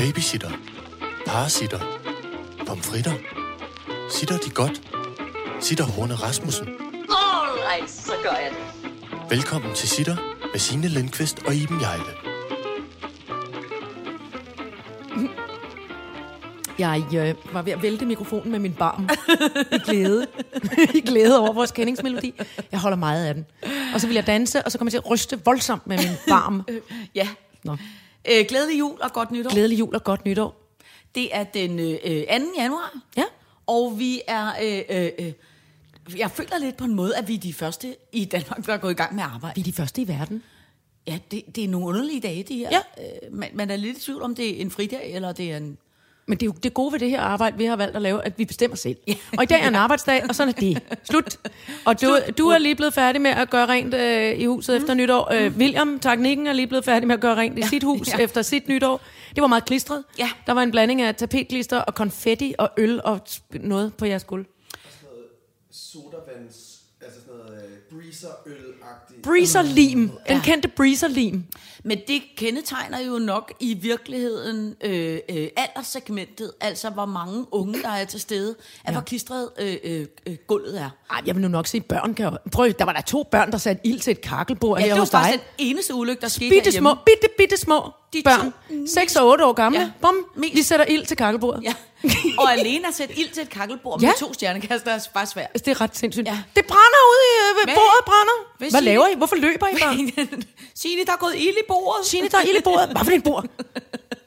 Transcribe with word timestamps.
Babysitter. 0.00 0.50
Parasitter. 1.26 1.78
Pomfritter. 2.66 3.12
Sitter 4.10 4.38
de 4.38 4.50
godt? 4.50 4.82
Sitter 5.60 5.84
Horne 5.84 6.14
Rasmussen. 6.14 6.68
Alright, 6.68 7.90
så 7.90 8.12
gør 8.22 8.30
jeg 8.30 8.50
det. 8.50 9.30
Velkommen 9.30 9.74
til 9.74 9.88
Sitter 9.88 10.16
med 10.52 10.58
Signe 10.60 10.88
Lindqvist 10.88 11.42
og 11.46 11.54
Iben 11.54 11.80
Jejle. 11.80 12.12
Jeg 16.78 17.04
øh, 17.14 17.54
var 17.54 17.62
ved 17.62 17.72
at 17.72 17.82
vælte 17.82 18.06
mikrofonen 18.06 18.50
med 18.50 18.58
min 18.58 18.74
barm 18.74 19.08
i 19.72 19.78
glæde. 19.78 20.26
I 20.98 21.00
glæde 21.00 21.40
over 21.40 21.52
vores 21.52 21.70
kendingsmelodi. 21.70 22.34
Jeg 22.72 22.80
holder 22.80 22.98
meget 22.98 23.26
af 23.26 23.34
den. 23.34 23.46
Og 23.94 24.00
så 24.00 24.06
vil 24.06 24.14
jeg 24.14 24.26
danse, 24.26 24.62
og 24.62 24.72
så 24.72 24.78
kommer 24.78 24.88
jeg 24.88 24.92
til 24.92 24.98
at 25.06 25.10
ryste 25.10 25.44
voldsomt 25.44 25.86
med 25.86 25.98
min 25.98 26.16
barm. 26.28 26.62
Ja. 27.14 27.28
Nå. 27.64 27.76
Øh, 28.28 28.44
glædelig 28.48 28.78
jul 28.78 28.98
og 29.00 29.12
godt 29.12 29.30
nytår. 29.30 29.50
Glædelig 29.50 29.78
jul 29.78 29.94
og 29.94 30.04
godt 30.04 30.24
nytår. 30.24 30.76
Det 31.14 31.36
er 31.36 31.44
den 31.44 31.78
øh, 31.78 31.96
2. 31.96 32.46
januar. 32.56 33.00
Ja. 33.16 33.24
Og 33.66 33.98
vi 33.98 34.20
er... 34.26 34.52
Øh, 34.62 34.82
øh, 34.88 35.10
øh, 35.18 35.32
jeg 36.18 36.30
føler 36.30 36.58
lidt 36.58 36.76
på 36.76 36.84
en 36.84 36.94
måde, 36.94 37.16
at 37.16 37.28
vi 37.28 37.34
er 37.34 37.38
de 37.38 37.52
første 37.52 37.96
i 38.12 38.24
Danmark, 38.24 38.66
der 38.66 38.72
er 38.72 38.78
gået 38.78 38.90
i 38.90 38.94
gang 38.94 39.14
med 39.14 39.22
arbejde. 39.22 39.54
Vi 39.54 39.60
er 39.60 39.64
de 39.64 39.72
første 39.72 40.02
i 40.02 40.08
verden. 40.08 40.42
Ja, 41.06 41.18
det, 41.30 41.56
det 41.56 41.64
er 41.64 41.68
nogle 41.68 41.86
underlige 41.86 42.20
dage, 42.20 42.42
de 42.42 42.56
her. 42.56 42.70
Ja. 42.70 43.04
Øh, 43.04 43.34
man, 43.34 43.50
man 43.54 43.70
er 43.70 43.76
lidt 43.76 43.98
i 43.98 44.00
tvivl 44.00 44.22
om, 44.22 44.34
det 44.34 44.56
er 44.56 44.60
en 44.60 44.70
fridag, 44.70 45.12
eller 45.14 45.32
det 45.32 45.52
er 45.52 45.56
en... 45.56 45.78
Men 46.26 46.38
det 46.38 46.42
er 46.42 46.46
jo 46.46 46.52
det 46.62 46.74
gode 46.74 46.92
ved 46.92 46.98
det 46.98 47.10
her 47.10 47.20
arbejde, 47.20 47.56
vi 47.58 47.64
har 47.64 47.76
valgt 47.76 47.96
at 47.96 48.02
lave, 48.02 48.24
at 48.24 48.38
vi 48.38 48.44
bestemmer 48.44 48.76
selv. 48.76 48.96
Og 49.38 49.42
i 49.42 49.46
dag 49.46 49.62
er 49.62 49.68
en 49.68 49.74
arbejdsdag, 49.74 50.22
og 50.28 50.34
sådan 50.34 50.54
er 50.56 50.60
det. 50.60 50.82
Slut. 51.10 51.38
Og 51.84 52.00
du, 52.00 52.06
Slut. 52.06 52.38
du 52.38 52.48
er 52.48 52.58
lige 52.58 52.74
blevet 52.74 52.94
færdig 52.94 53.20
med 53.20 53.30
at 53.30 53.50
gøre 53.50 53.66
rent 53.66 53.94
øh, 53.94 54.38
i 54.40 54.44
huset 54.44 54.74
mm. 54.74 54.82
efter 54.82 54.94
nytår. 54.94 55.32
Øh, 55.32 55.56
William, 55.56 55.98
teknikken, 55.98 56.46
er 56.46 56.52
lige 56.52 56.66
blevet 56.66 56.84
færdig 56.84 57.06
med 57.06 57.14
at 57.14 57.20
gøre 57.20 57.36
rent 57.36 57.58
i 57.58 57.62
sit 57.62 57.82
hus 57.82 58.08
ja. 58.08 58.18
efter 58.18 58.42
sit 58.42 58.68
nytår. 58.68 59.00
Det 59.34 59.40
var 59.40 59.46
meget 59.46 59.64
klistret. 59.64 60.04
Ja. 60.18 60.30
Der 60.46 60.52
var 60.52 60.62
en 60.62 60.70
blanding 60.70 61.02
af 61.02 61.14
tapetklister 61.14 61.78
og 61.78 61.94
konfetti 61.94 62.54
og 62.58 62.70
øl 62.76 63.00
og 63.04 63.20
noget 63.50 63.94
på 63.94 64.04
jeres 64.04 64.24
gulv. 64.24 64.46
sodavands, 65.70 66.82
altså 67.00 67.20
sådan 67.20 67.34
noget 67.38 67.64
øh, 67.64 67.70
breezer-øl-agtigt. 67.94 69.22
Breezer-lim. 69.22 69.98
Den 69.98 70.10
Ja. 70.28 70.40
kendte 70.44 70.68
breezer-lim. 70.68 71.44
Men 71.84 71.98
det 72.08 72.22
kendetegner 72.36 73.00
jo 73.00 73.18
nok 73.18 73.52
i 73.60 73.74
virkeligheden 73.74 74.74
øh, 74.84 75.18
øh, 75.28 75.48
alderssegmentet, 75.56 76.52
altså 76.60 76.90
hvor 76.90 77.04
mange 77.06 77.44
unge, 77.50 77.82
der 77.82 77.88
er 77.88 78.04
til 78.04 78.20
stede, 78.20 78.54
at 78.84 78.92
hvor 78.94 79.00
klistret 79.00 79.48
øh, 79.58 79.76
øh, 79.84 80.06
øh, 80.26 80.36
gulvet 80.46 80.80
er. 80.80 80.90
Ej, 81.10 81.20
jeg 81.26 81.34
vil 81.34 81.42
nu 81.42 81.48
nok 81.48 81.66
sige, 81.66 81.80
børn 81.80 82.14
kan 82.14 82.24
jo... 82.24 82.38
Prøv, 82.52 82.72
der 82.78 82.84
var 82.84 82.92
der 82.92 83.00
to 83.00 83.22
børn, 83.30 83.52
der 83.52 83.58
satte 83.58 83.86
ild 83.86 84.00
til 84.00 84.10
et 84.10 84.20
kakkelbord 84.20 84.78
Ja, 84.78 84.84
her 84.84 84.92
det 84.92 84.94
var 84.94 85.00
hos 85.00 85.10
dig. 85.10 85.20
faktisk 85.20 85.44
den 85.58 85.66
eneste 85.66 85.94
ulykke, 85.94 86.20
der 86.20 86.28
skete 86.28 86.50
Bitte 86.50 86.72
små, 86.72 86.94
bitte, 86.94 87.28
bitte 87.38 87.56
små 87.56 87.90
De 88.12 88.22
børn. 88.24 88.52
to 88.86 88.86
6 88.94 89.16
og 89.16 89.28
8 89.28 89.44
år 89.46 89.52
gamle. 89.52 89.78
Ja, 89.78 89.84
Ja, 89.84 89.90
Bum, 90.02 90.14
mest. 90.36 90.54
de 90.54 90.62
sætter 90.64 90.86
ild 90.86 91.06
til 91.06 91.16
kakkelbordet. 91.16 91.62
Ja. 91.64 91.74
Og 92.42 92.52
alene 92.52 92.88
at 92.88 92.94
sætte 92.94 93.18
ild 93.18 93.30
til 93.30 93.42
et 93.42 93.48
kakkelbord 93.50 94.00
Ja. 94.00 94.06
med 94.06 94.14
to 94.18 94.32
stjernekaster 94.34 94.90
er 94.90 94.98
bare 95.14 95.26
svært. 95.26 95.46
Altså, 95.54 95.64
det 95.64 95.70
er 95.70 95.80
ret 95.80 95.96
sindssygt. 95.96 96.26
Ja. 96.26 96.38
Det 96.56 96.64
brænder 96.66 97.02
ude 97.12 97.22
i 97.30 97.32
øh, 97.40 97.64
Hvad? 97.66 97.74
bordet, 97.74 98.04
brænder. 98.06 98.36
Hvad 98.58 98.70
Hvad 98.70 98.80
laver? 98.82 99.06
I? 99.06 99.14
Hvorfor 99.16 99.36
løber 99.36 99.68
I 99.68 99.74
bare? 99.80 99.94
Signe, 100.82 101.04
der 101.04 101.12
er 101.12 101.16
gået 101.16 101.34
ild 101.36 101.56
i 101.56 101.66
bordet. 101.68 102.06
Signe, 102.06 102.28
der 102.28 102.38
er 102.38 102.42
ild 102.42 102.58
i 102.58 102.62
bordet. 102.64 102.88
Hvad 102.88 103.04
for 103.04 103.12
et 103.12 103.24
bord? 103.24 103.46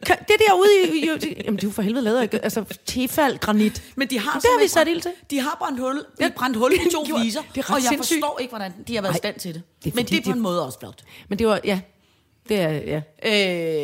Det 0.07 0.35
derude 0.47 0.69
i... 0.83 0.97
i, 0.97 1.03
i 1.03 1.41
jamen, 1.45 1.55
det 1.55 1.63
er 1.63 1.67
jo 1.67 1.71
for 1.71 1.81
helvede 1.81 2.03
lavet 2.03 2.17
af 2.33 2.39
altså, 2.43 2.63
tefald, 2.85 3.39
granit. 3.39 3.83
Men 3.95 4.07
de 4.09 4.19
har 4.19 4.39
Det 4.39 4.49
har 4.53 4.61
vi 4.61 4.67
sat 4.67 4.87
ild 4.87 5.01
til. 5.01 5.11
De 5.29 5.39
har 5.39 5.55
brændt 5.59 5.79
hul, 5.79 5.97
de 6.19 6.23
har 6.23 6.29
brændt 6.35 6.57
hul 6.57 6.73
i 6.73 6.91
to 6.91 7.05
Jo, 7.09 7.15
viser, 7.15 7.41
det 7.55 7.63
er 7.69 7.73
og 7.73 7.81
jeg 7.81 7.89
sindssygt. 7.89 8.19
forstår 8.23 8.39
ikke, 8.39 8.49
hvordan 8.51 8.71
de 8.87 8.95
har 8.95 9.01
været 9.01 9.13
i 9.13 9.17
stand 9.17 9.39
til 9.39 9.53
det. 9.53 9.61
det 9.83 9.91
er 9.91 9.95
Men 9.95 10.05
det 10.05 10.17
er 10.17 10.21
på 10.21 10.31
de- 10.31 10.35
en 10.35 10.41
måde 10.41 10.65
også 10.65 10.79
flot. 10.79 11.01
Men 11.29 11.39
det 11.39 11.47
var... 11.47 11.59
Ja, 11.63 11.79
det 12.49 12.59
er... 12.59 12.69
Ja. 12.69 13.01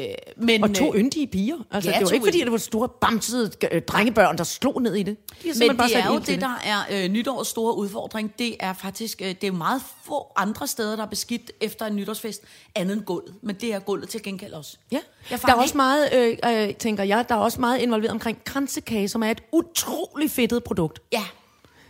Øh, 0.10 0.16
men, 0.38 0.64
Og 0.64 0.76
to 0.76 0.94
øh, 0.94 1.00
yndige 1.00 1.28
piger. 1.28 1.56
Altså, 1.72 1.90
Ja, 1.90 2.00
det 2.00 2.06
var 2.06 2.12
ikke, 2.12 2.26
fordi 2.26 2.40
det 2.40 2.52
var 2.52 2.58
store, 2.58 2.90
bamsede 2.90 3.52
øh, 3.72 3.82
drengebørn, 3.82 4.38
der 4.38 4.44
slog 4.44 4.82
ned 4.82 4.96
i 4.96 5.04
det. 5.04 5.18
De 5.44 5.52
Men 5.60 5.78
bare 5.78 5.88
det 5.88 5.98
er 5.98 6.14
jo 6.14 6.20
det, 6.20 6.42
der 6.42 6.62
er 6.64 7.04
øh, 7.04 7.10
nytårets 7.10 7.50
store 7.50 7.78
udfordring. 7.78 8.34
Det 8.40 8.56
er 8.60 8.74
faktisk 8.74 9.22
øh, 9.22 9.28
det 9.28 9.44
er 9.44 9.52
meget 9.52 9.82
få 10.06 10.28
andre 10.36 10.68
steder, 10.68 10.96
der 10.96 11.04
er 11.04 11.08
beskidt 11.08 11.52
efter 11.62 11.86
en 11.86 11.96
nytårsfest, 11.96 12.42
andet 12.76 12.94
end 12.98 13.04
gulvet. 13.04 13.34
Men 13.42 13.56
det 13.56 13.74
er 13.74 13.80
gulvet 13.80 14.10
til 14.10 14.24
gengæld 14.24 14.54
også. 14.54 14.78
Ja, 14.92 15.00
Jeg 15.32 15.42
der 15.42 15.48
er 15.48 15.56
også 15.56 15.78
meget, 15.78 16.10
øh, 16.14 16.68
øh, 16.68 16.74
tænker 16.74 17.04
jeg, 17.04 17.26
der 17.30 17.36
er 17.36 17.40
også 17.40 17.62
meget 17.62 17.80
involveret 17.82 18.12
omkring 18.12 18.44
kransekage, 18.44 19.08
som 19.08 19.24
er 19.24 19.32
et 19.32 19.42
utrolig 19.52 20.32
fedtet 20.32 20.64
produkt. 20.64 21.00
Ja. 21.12 21.24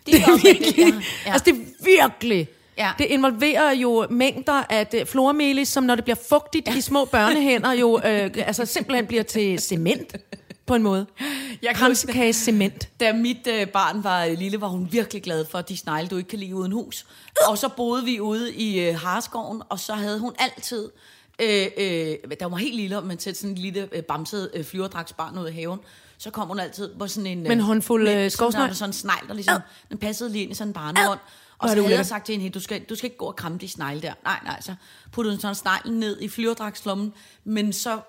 Det 0.05 0.15
er 0.15 0.31
også 0.31 0.47
rigtigt, 0.47 0.77
virkelig, 0.77 1.03
ja, 1.25 1.29
ja. 1.29 1.33
altså 1.33 1.45
det 1.45 1.53
er 1.53 1.65
virkelig. 1.85 2.47
Ja. 2.79 2.91
Det 2.97 3.05
involverer 3.05 3.71
jo 3.71 4.07
mængder 4.09 4.63
af 4.69 4.87
det 4.87 5.07
flormelis, 5.07 5.67
som 5.67 5.83
når 5.83 5.95
det 5.95 6.03
bliver 6.03 6.17
fugtigt 6.29 6.67
ja. 6.67 6.75
i 6.75 6.81
små 6.81 7.05
børnehænder, 7.05 7.71
jo 7.71 7.97
øh, 8.05 8.31
altså 8.37 8.65
simpelthen 8.65 9.07
bliver 9.07 9.23
til 9.23 9.59
cement 9.59 10.15
på 10.65 10.75
en 10.75 10.83
måde. 10.83 11.05
Jeg 11.61 11.69
kan 11.69 11.75
Kransekage 11.75 12.33
cement. 12.33 12.89
Da 12.99 13.13
mit 13.13 13.47
øh, 13.47 13.67
barn 13.67 14.03
var 14.03 14.25
øh, 14.25 14.37
lille, 14.37 14.61
var 14.61 14.67
hun 14.67 14.87
virkelig 14.91 15.23
glad 15.23 15.45
for 15.45 15.61
de 15.61 15.77
snegle, 15.77 16.07
du 16.07 16.17
ikke 16.17 16.29
kan 16.29 16.39
lide 16.39 16.55
uden 16.55 16.71
hus. 16.71 17.05
Og 17.47 17.57
så 17.57 17.69
boede 17.69 18.05
vi 18.05 18.19
ude 18.19 18.53
i 18.53 18.79
øh, 18.79 18.95
Harskoven, 18.99 19.61
og 19.69 19.79
så 19.79 19.93
havde 19.93 20.19
hun 20.19 20.33
altid... 20.39 20.89
Øh, 21.41 21.67
øh, 21.77 22.15
der 22.39 22.45
var 22.45 22.57
helt 22.57 22.75
lille, 22.75 23.01
men 23.01 23.17
til 23.17 23.35
sådan 23.35 23.49
en 23.49 23.57
lille 23.57 23.89
øh, 23.91 24.03
bamset 24.03 24.51
øh, 24.53 24.65
flyverdragsbarn 24.65 25.37
ud 25.37 25.47
i 25.47 25.51
haven. 25.51 25.79
Så 26.17 26.31
kom 26.31 26.47
hun 26.47 26.59
altid 26.59 26.89
på 26.99 27.07
sådan 27.07 27.27
en... 27.27 27.43
Med 27.43 27.51
en 27.51 27.59
håndfuld, 27.59 28.09
øh, 28.09 28.31
skovsnegl? 28.31 28.75
sådan 28.75 28.89
en 28.89 28.93
snegl, 28.93 29.27
der 29.27 29.33
ligesom... 29.33 29.61
Den 29.89 29.97
passede 29.97 30.31
lige 30.31 30.43
ind 30.43 30.51
i 30.51 30.55
sådan 30.55 30.69
en 30.69 30.73
barnehånd. 30.73 31.19
Og 31.59 31.69
så 31.69 31.75
havde 31.81 31.95
jeg 31.95 32.05
sagt 32.05 32.25
til 32.25 32.33
hende, 32.33 32.43
"Hey, 32.43 32.51
du 32.53 32.59
skal, 32.59 32.83
du 32.83 32.95
skal 32.95 33.05
ikke 33.07 33.17
gå 33.17 33.25
og 33.25 33.35
kramme 33.35 33.57
de 33.57 33.67
snegle 33.69 34.01
der. 34.01 34.13
Nej, 34.23 34.39
nej, 34.43 34.61
så 34.61 34.75
puttede 35.11 35.35
hun 35.35 35.41
sådan 35.41 35.55
sneglen 35.55 35.99
ned 35.99 36.21
i 36.21 36.27
flyverdragslommen, 36.27 37.13
men 37.43 37.73
så 37.73 37.99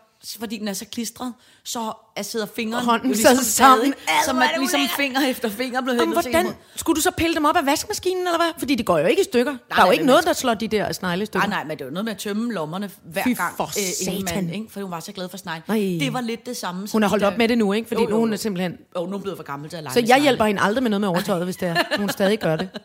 fordi 0.41 0.58
den 0.58 0.69
er 0.69 0.72
så 0.72 0.84
klistret, 0.84 1.32
så 1.64 1.92
er 2.16 2.22
sidder 2.22 2.47
fingeren 2.56 2.84
Hånden 2.84 3.10
jo 3.10 3.16
sad 3.16 3.36
sammen. 3.36 3.92
stadig, 4.25 4.42
at 4.42 4.50
det 4.50 4.58
ligesom 4.58 4.81
finger 4.97 5.20
efter 5.28 5.48
finger 5.48 5.81
blev 5.81 5.98
til 5.98 6.08
hvordan 6.12 6.47
skulle 6.76 6.97
du 6.97 7.00
så 7.00 7.10
pille 7.10 7.34
dem 7.34 7.44
op 7.44 7.56
af 7.56 7.66
vaskemaskinen, 7.66 8.26
eller 8.26 8.38
hvad? 8.38 8.47
Fordi 8.58 8.75
de 8.75 8.82
går 8.82 8.98
jo 8.98 9.06
ikke 9.06 9.20
i 9.20 9.25
stykker. 9.25 9.53
der 9.53 9.58
er 9.76 9.81
jo 9.81 9.82
nej, 9.84 9.92
ikke 9.92 10.04
noget, 10.06 10.25
man 10.25 10.26
der 10.26 10.32
slår 10.32 10.54
de 10.54 10.69
der 10.69 10.92
snegle 10.92 11.26
stykker. 11.26 11.48
Nej, 11.48 11.56
nej, 11.58 11.64
men 11.69 11.78
det 11.78 11.86
var 11.86 11.92
noget 11.92 12.04
med 12.04 12.12
at 12.12 12.19
tømme 12.19 12.53
lommerne 12.53 12.91
hver 13.04 13.22
Fy 13.25 13.28
gang, 13.36 13.56
for 13.56 13.70
inden 14.06 14.26
satan. 14.28 14.44
man, 14.44 14.54
ikke? 14.54 14.66
for 14.70 14.81
hun 14.81 14.91
var 14.91 15.00
så 15.00 15.12
glad 15.12 15.28
for 15.28 15.36
snegl. 15.36 15.62
Nej. 15.69 15.76
Det 15.78 16.12
var 16.12 16.20
lidt 16.20 16.47
det 16.47 16.56
samme. 16.56 16.88
Hun 16.92 17.02
de 17.02 17.08
holdt 17.08 17.25
op 17.25 17.38
med 17.38 17.48
det 17.48 17.58
nu, 17.58 17.72
ikke? 17.72 17.88
Fordi 17.88 18.00
Jo, 18.02 18.08
jo, 18.08 18.10
nu 18.10 18.16
er 18.16 18.20
hun 18.20 18.28
jo. 18.28 18.32
er 18.32 18.37
simpelthen... 18.38 18.78
Jo, 18.97 19.06
nu 19.06 19.16
er 19.16 19.20
blevet 19.20 19.37
for 19.37 19.44
gammel 19.44 19.70
til 19.70 19.76
at 19.76 19.82
lege 19.82 19.92
Så 19.94 20.00
jeg 20.00 20.06
snegle. 20.06 20.22
hjælper 20.22 20.44
hende 20.44 20.60
aldrig 20.62 20.82
med 20.82 20.91
noget 20.91 21.00
med 21.00 21.08
overtøjet, 21.08 21.44
hvis 21.44 21.56
det 21.56 21.69
er. 21.69 21.76
Hun 21.98 22.08
stadig 22.08 22.38
gør 22.38 22.56
det. 22.56 22.69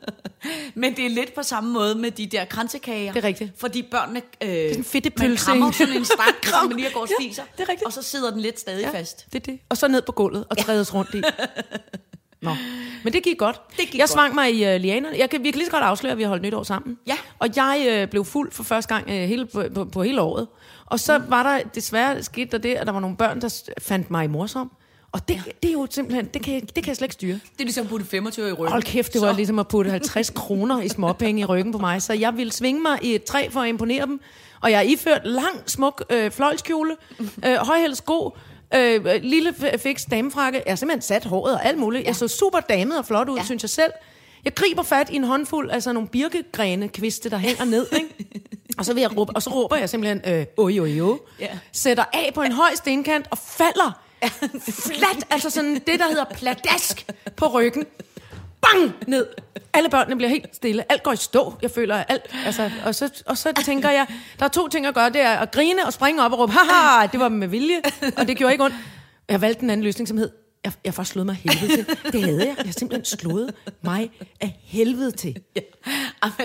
Men 0.75 0.95
det 0.95 1.05
er 1.05 1.09
lidt 1.09 1.35
på 1.35 1.43
samme 1.43 1.73
måde 1.73 1.95
med 1.95 2.11
de 2.11 2.25
der 2.27 2.45
kransekager. 2.45 3.13
Det 3.13 3.23
er 3.23 3.27
rigtigt. 3.27 3.51
Fordi 3.57 3.81
børnene... 3.91 4.21
Øh, 4.41 4.49
det 4.49 4.71
er 4.71 4.75
en 4.75 4.83
fedtepølse, 4.83 5.49
Man 5.49 5.57
krammer 5.59 5.71
sådan 5.71 5.93
en 5.97 6.05
stang, 6.05 6.19
Kram. 6.41 6.61
som 6.61 6.67
man 6.69 6.77
lige 6.77 6.89
går 6.93 7.07
spiser. 7.25 7.43
det 7.57 7.63
er 7.63 7.69
rigtigt. 7.69 7.85
Og 7.85 7.93
så 7.93 8.01
sidder 8.01 8.31
den 8.31 8.39
lidt 8.39 8.59
stadig 8.59 8.81
ja. 8.81 8.99
fast. 8.99 9.25
Det 9.33 9.47
er 9.47 9.51
det. 9.51 9.59
Og 9.69 9.77
så 9.77 9.87
ned 9.87 10.01
på 10.01 10.11
gulvet 10.11 10.45
og 10.49 10.57
trædes 10.57 10.93
rundt 10.93 11.13
i. 11.13 11.21
Nå. 12.41 12.51
Men 13.03 13.13
det 13.13 13.23
gik 13.23 13.37
godt. 13.37 13.61
Det 13.69 13.77
gik 13.77 13.93
jeg 13.93 13.99
godt. 13.99 14.09
svang 14.09 14.35
mig 14.35 14.53
i 14.53 14.75
uh, 14.75 14.81
lianerne. 14.81 15.17
Jeg 15.17 15.29
kan, 15.29 15.43
vi 15.43 15.51
kan 15.51 15.57
lige 15.57 15.65
så 15.65 15.71
godt 15.71 15.83
afsløre, 15.83 16.11
at 16.11 16.17
vi 16.17 16.23
har 16.23 16.29
holdt 16.29 16.43
nytår 16.43 16.63
sammen. 16.63 16.97
Ja. 17.07 17.17
Og 17.39 17.49
jeg 17.55 18.01
uh, 18.03 18.09
blev 18.09 18.25
fuld 18.25 18.51
for 18.51 18.63
første 18.63 18.93
gang 18.93 19.07
uh, 19.07 19.13
hele, 19.13 19.45
på, 19.45 19.63
på, 19.73 19.85
på 19.85 20.03
hele 20.03 20.21
året. 20.21 20.47
Og 20.85 20.99
så 20.99 21.17
mm. 21.17 21.23
var 21.29 21.43
der 21.43 21.69
desværre 21.75 22.23
skete 22.23 22.51
der 22.51 22.57
det, 22.57 22.75
at 22.75 22.87
der 22.87 22.93
var 22.93 22.99
nogle 22.99 23.17
børn, 23.17 23.41
der 23.41 23.63
fandt 23.81 24.11
mig 24.11 24.29
morsom. 24.29 24.71
Og 25.15 25.27
det, 25.27 25.33
ja. 25.33 25.51
det 25.63 25.69
er 25.69 25.73
jo 25.73 25.87
simpelthen, 25.89 26.25
det 26.25 26.41
kan, 26.43 26.53
jeg- 26.53 26.61
det 26.61 26.83
kan 26.83 26.87
jeg 26.87 26.95
slet 26.95 27.05
ikke 27.05 27.13
styre. 27.13 27.33
Det 27.33 27.59
er 27.59 27.63
ligesom 27.63 27.83
at 27.85 27.89
putte 27.89 28.05
25 28.05 28.49
i 28.49 28.51
ryggen. 28.51 28.67
Hold 28.71 28.83
kæft, 28.83 29.13
det 29.13 29.21
var 29.21 29.31
Så- 29.31 29.35
ligesom 29.35 29.59
at 29.59 29.67
putte 29.67 29.91
50 29.91 30.29
kroner 30.41 30.81
i 30.81 30.89
småpenge 30.89 31.41
i 31.41 31.45
ryggen 31.45 31.71
på 31.71 31.77
mig. 31.77 32.01
Så 32.01 32.13
jeg 32.13 32.37
ville 32.37 32.51
svinge 32.53 32.81
mig 32.81 32.99
i 33.01 33.15
et 33.15 33.23
træ 33.23 33.47
for 33.51 33.59
at 33.61 33.67
imponere 33.69 34.05
dem. 34.05 34.19
Og 34.61 34.71
jeg 34.71 34.77
er 34.77 34.81
iført 34.81 35.21
lang, 35.25 35.61
smuk 35.65 36.03
øh, 36.09 36.31
fløjlskjole, 36.31 36.95
øh, 37.45 37.55
højhældet 37.55 37.97
sko, 37.97 38.37
øh, 38.75 38.93
øh, 39.05 39.19
lille 39.21 39.53
fiks 39.77 40.05
damefrakke. 40.05 40.61
Jeg 40.65 40.71
har 40.71 40.75
simpelthen 40.75 41.01
sat 41.01 41.25
håret 41.25 41.53
og 41.53 41.65
alt 41.65 41.77
muligt. 41.77 42.07
Jeg 42.07 42.15
så 42.15 42.27
super 42.27 42.59
damet 42.59 42.97
og 42.97 43.05
flot 43.05 43.29
ud, 43.29 43.35
ja. 43.35 43.41
Ja. 43.41 43.45
synes 43.45 43.63
jeg 43.63 43.69
selv. 43.69 43.91
Jeg 44.45 44.53
griber 44.55 44.83
fat 44.83 45.09
i 45.09 45.15
en 45.15 45.23
håndfuld 45.23 45.69
af 45.69 45.83
sådan 45.83 45.93
nogle 45.93 46.09
birkegrene 46.09 46.87
kviste, 46.87 47.29
der 47.29 47.37
hænger 47.37 47.65
ned. 47.65 47.87
Ikke? 47.93 48.07
Og, 48.77 48.85
så 48.85 48.93
vil 48.93 49.01
jeg 49.01 49.17
råbe, 49.17 49.31
og 49.35 49.41
så 49.43 49.49
råber 49.49 49.75
jeg 49.75 49.89
simpelthen, 49.89 50.21
øh, 50.33 50.45
oj, 50.57 50.79
oj, 50.79 50.99
oj. 51.01 51.17
Ja. 51.39 51.47
Sætter 51.71 52.03
af 52.13 52.31
på 52.35 52.41
en 52.41 52.51
høj 52.51 52.69
stenkant 52.75 53.27
og 53.31 53.37
falder 53.37 53.99
flat, 54.69 55.25
altså 55.29 55.49
sådan 55.49 55.73
det, 55.73 55.99
der 55.99 56.07
hedder 56.07 56.25
pladask 56.35 57.05
på 57.35 57.47
ryggen. 57.47 57.85
Bang! 58.61 58.93
Ned. 59.07 59.27
Alle 59.73 59.89
børnene 59.89 60.15
bliver 60.15 60.29
helt 60.29 60.55
stille. 60.55 60.91
Alt 60.91 61.03
går 61.03 61.11
i 61.11 61.15
stå. 61.15 61.53
Jeg 61.61 61.71
føler 61.71 62.03
alt. 62.03 62.35
Altså, 62.45 62.71
og, 62.85 62.95
så, 62.95 63.23
og 63.25 63.37
så 63.37 63.53
tænker 63.65 63.89
jeg, 63.89 64.07
der 64.39 64.45
er 64.45 64.49
to 64.49 64.67
ting 64.67 64.85
at 64.85 64.93
gøre. 64.93 65.09
Det 65.09 65.21
er 65.21 65.37
at 65.37 65.51
grine 65.51 65.85
og 65.85 65.93
springe 65.93 66.23
op 66.23 66.31
og 66.31 66.39
råbe, 66.39 66.51
haha, 66.51 67.07
det 67.07 67.19
var 67.19 67.29
med 67.29 67.47
vilje. 67.47 67.81
Og 68.17 68.27
det 68.27 68.37
gjorde 68.37 68.53
ikke 68.53 68.63
ondt. 68.63 68.75
Jeg 69.29 69.41
valgte 69.41 69.63
en 69.63 69.69
anden 69.69 69.83
løsning, 69.83 70.07
som 70.07 70.17
hed, 70.17 70.29
jeg, 70.63 70.73
jeg 70.85 70.93
får 70.93 71.03
slået 71.03 71.25
mig 71.25 71.35
helvede 71.35 71.75
til. 71.75 71.85
Det 72.11 72.23
havde 72.23 72.39
jeg. 72.39 72.55
Jeg 72.57 72.65
har 72.65 72.71
simpelthen 72.71 73.19
slået 73.19 73.53
mig 73.81 74.11
af 74.41 74.59
helvede 74.63 75.11
til. 75.11 75.35
Ja. 75.55 75.61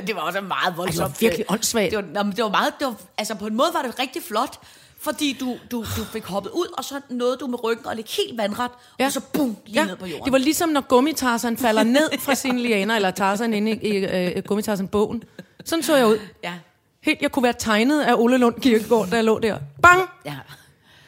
Det 0.06 0.14
var 0.14 0.20
også 0.20 0.40
meget 0.40 0.76
voldsomt. 0.76 0.86
Altså, 0.86 1.02
det 1.02 1.02
var 1.02 1.16
virkelig 1.20 1.46
åndssvagt. 1.48 1.90
Det 1.90 2.14
var, 2.14 2.22
det 2.22 2.44
var 2.44 2.50
meget, 2.50 2.72
det 2.78 2.86
var, 2.86 2.94
altså 3.18 3.34
på 3.34 3.46
en 3.46 3.56
måde 3.56 3.70
var 3.74 3.82
det 3.82 3.98
rigtig 3.98 4.22
flot, 4.22 4.60
fordi 5.02 5.36
du, 5.40 5.56
du, 5.70 5.78
du 5.96 6.04
fik 6.12 6.24
hoppet 6.24 6.50
ud, 6.50 6.66
og 6.78 6.84
så 6.84 7.00
nåede 7.08 7.36
du 7.36 7.46
med 7.46 7.64
ryggen 7.64 7.86
og 7.86 7.96
ligge 7.96 8.10
helt 8.10 8.38
vandret, 8.38 8.70
ja. 8.98 9.06
og 9.06 9.12
så 9.12 9.20
bum, 9.20 9.56
lige 9.66 9.80
ja. 9.80 9.86
ned 9.86 9.96
på 9.96 10.06
jorden. 10.06 10.24
Det 10.24 10.32
var 10.32 10.38
ligesom, 10.38 10.68
når 10.68 10.80
gummitarsen 10.80 11.56
falder 11.56 11.82
ned 11.82 12.18
fra 12.18 12.34
sine 12.44 12.62
lianer, 12.62 12.96
eller 12.96 13.10
Tarzan 13.10 13.54
inde 13.54 13.70
i, 13.70 13.88
i 13.88 13.96
øh, 13.96 14.42
gummitarsen-bogen. 14.44 15.22
Sådan 15.64 15.82
så 15.82 15.96
jeg 15.96 16.06
ud. 16.06 16.18
Ja. 16.42 16.52
Helt, 17.02 17.22
jeg 17.22 17.32
kunne 17.32 17.42
være 17.42 17.54
tegnet 17.58 18.02
af 18.02 18.14
Ole 18.14 18.38
Lund 18.38 18.60
Kirkegaard, 18.60 19.08
da 19.08 19.16
jeg 19.16 19.24
lå 19.24 19.38
der. 19.38 19.58
Bang! 19.82 20.10
Ja. 20.24 20.36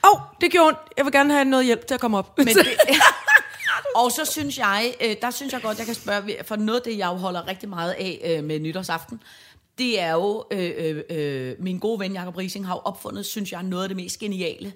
Åh, 0.05 0.13
oh, 0.13 0.21
det 0.41 0.53
gjorde 0.53 0.67
ondt. 0.67 0.79
Jeg 0.97 1.05
vil 1.05 1.13
gerne 1.13 1.33
have 1.33 1.45
noget 1.45 1.67
hjælp 1.67 1.87
til 1.87 1.95
at 1.95 2.01
komme 2.01 2.19
op. 2.19 2.39
Men 2.39 2.47
det, 2.47 2.69
og 3.97 4.13
så 4.13 4.25
synes 4.25 4.59
jeg, 4.59 4.95
øh, 5.01 5.17
der 5.23 5.31
synes 5.31 5.53
jeg 5.53 5.63
godt, 5.63 5.79
jeg 5.79 5.87
kan 5.87 5.95
spørge, 5.95 6.37
for 6.45 6.57
noget 6.57 6.81
af 6.81 6.85
det, 6.85 6.99
jeg 6.99 7.07
holder 7.07 7.49
rigtig 7.49 7.69
meget 7.69 7.93
af 7.93 8.37
øh, 8.39 8.45
med 8.45 8.61
nytårsaften, 8.61 9.23
det 9.79 10.01
er 10.01 10.13
jo, 10.13 10.45
øh, 10.51 10.73
øh, 10.77 11.03
øh, 11.11 11.55
min 11.59 11.79
gode 11.79 12.01
ven 12.01 12.13
Jacob 12.13 12.37
Rising 12.37 12.67
har 12.67 12.75
jo 12.75 12.81
opfundet, 12.85 13.27
synes 13.27 13.53
jeg, 13.53 13.63
noget 13.63 13.83
af 13.83 13.89
det 13.89 13.97
mest 13.97 14.19
geniale, 14.19 14.73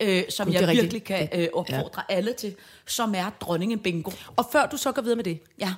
øh, 0.00 0.22
som 0.28 0.46
Gud, 0.46 0.54
jeg 0.54 0.62
er 0.62 0.66
rigtigt. 0.66 0.82
virkelig 0.82 1.04
kan 1.04 1.28
øh, 1.34 1.48
opfordre 1.52 2.02
ja. 2.10 2.14
alle 2.14 2.32
til, 2.32 2.54
som 2.86 3.14
er 3.14 3.30
dronningen 3.40 3.78
bingo. 3.78 4.10
Og 4.36 4.46
før 4.52 4.66
du 4.66 4.76
så 4.76 4.92
går 4.92 5.02
videre 5.02 5.16
med 5.16 5.24
det, 5.24 5.38
Ja. 5.60 5.74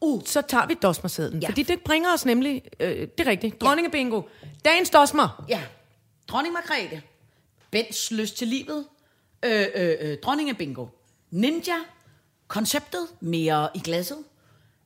uh, 0.00 0.22
så 0.24 0.42
tager 0.42 0.66
vi 0.66 0.74
dosmersedlen. 0.82 1.42
Ja. 1.42 1.48
Fordi 1.48 1.62
det 1.62 1.80
bringer 1.84 2.12
os 2.14 2.24
nemlig, 2.24 2.62
øh, 2.80 2.88
det 3.18 3.26
er 3.26 3.26
rigtigt, 3.26 3.60
dronningebingo. 3.60 4.22
Dagens 4.64 4.90
dosmer. 4.90 5.44
Ja. 5.48 5.62
Dronning 6.28 6.52
Margrethe. 6.52 7.02
Bens 7.70 8.10
lyst 8.10 8.36
til 8.36 8.48
livet. 8.48 8.84
Øh, 9.44 9.66
øh, 9.74 9.94
øh, 10.00 10.18
dronningen 10.22 10.56
bingo. 10.56 10.86
Ninja. 11.30 11.74
Konceptet. 12.48 13.06
Mere 13.20 13.68
i 13.74 13.78
glasset. 13.78 14.18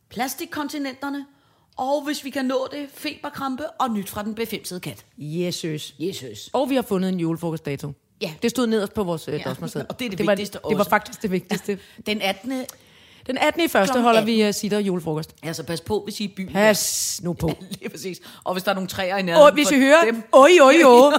Plastikkontinenterne. 0.08 1.26
Og 1.76 2.04
hvis 2.04 2.24
vi 2.24 2.30
kan 2.30 2.44
nå 2.44 2.68
det, 2.72 2.86
feberkrampe 2.94 3.70
og 3.70 3.90
nyt 3.90 4.10
fra 4.10 4.22
den 4.22 4.34
befimsede 4.34 4.80
kat. 4.80 5.04
Jesus. 5.18 5.94
Jesus. 5.98 6.50
Og 6.52 6.70
vi 6.70 6.74
har 6.74 6.82
fundet 6.82 7.08
en 7.08 7.20
julefrokostdato. 7.20 7.92
Ja. 8.22 8.32
Det 8.42 8.50
stod 8.50 8.66
nederst 8.66 8.94
på 8.94 9.04
vores 9.04 9.28
øh, 9.28 9.34
Ja, 9.34 9.42
dosmerseddel. 9.50 9.86
og 9.88 9.98
det 9.98 10.04
er 10.04 10.10
det 10.10 10.18
det 10.18 10.26
var, 10.26 10.32
vigtigste 10.32 10.58
Det 10.58 10.72
var 10.74 10.78
også. 10.78 10.90
faktisk 10.90 11.22
det 11.22 11.30
vigtigste. 11.30 11.78
Den 12.06 12.22
18. 12.22 12.64
Den 13.26 13.38
18. 13.38 13.64
i 13.64 13.68
første 13.68 14.00
holder 14.00 14.20
18. 14.20 14.34
vi 14.34 14.48
uh, 14.48 14.54
sitter 14.54 14.78
julefrokost. 14.78 15.34
Altså 15.42 15.62
pas 15.62 15.80
på, 15.80 16.00
hvis 16.04 16.20
I 16.20 16.24
er 16.24 16.28
i 16.28 16.32
byen. 16.36 16.52
Pas 16.52 17.20
nu 17.22 17.32
på. 17.32 17.50
Lige 17.80 17.88
præcis. 17.88 18.20
Og 18.44 18.52
hvis 18.52 18.62
der 18.62 18.70
er 18.70 18.74
nogle 18.74 18.88
træer 18.88 19.16
i 19.16 19.22
nærheden. 19.22 19.46
Og 19.46 19.52
hvis 19.52 19.70
I 19.70 19.78
hører, 19.78 20.04
Dem. 20.04 20.22
oj, 20.32 20.50
oj, 20.60 20.74
oj. 20.84 21.12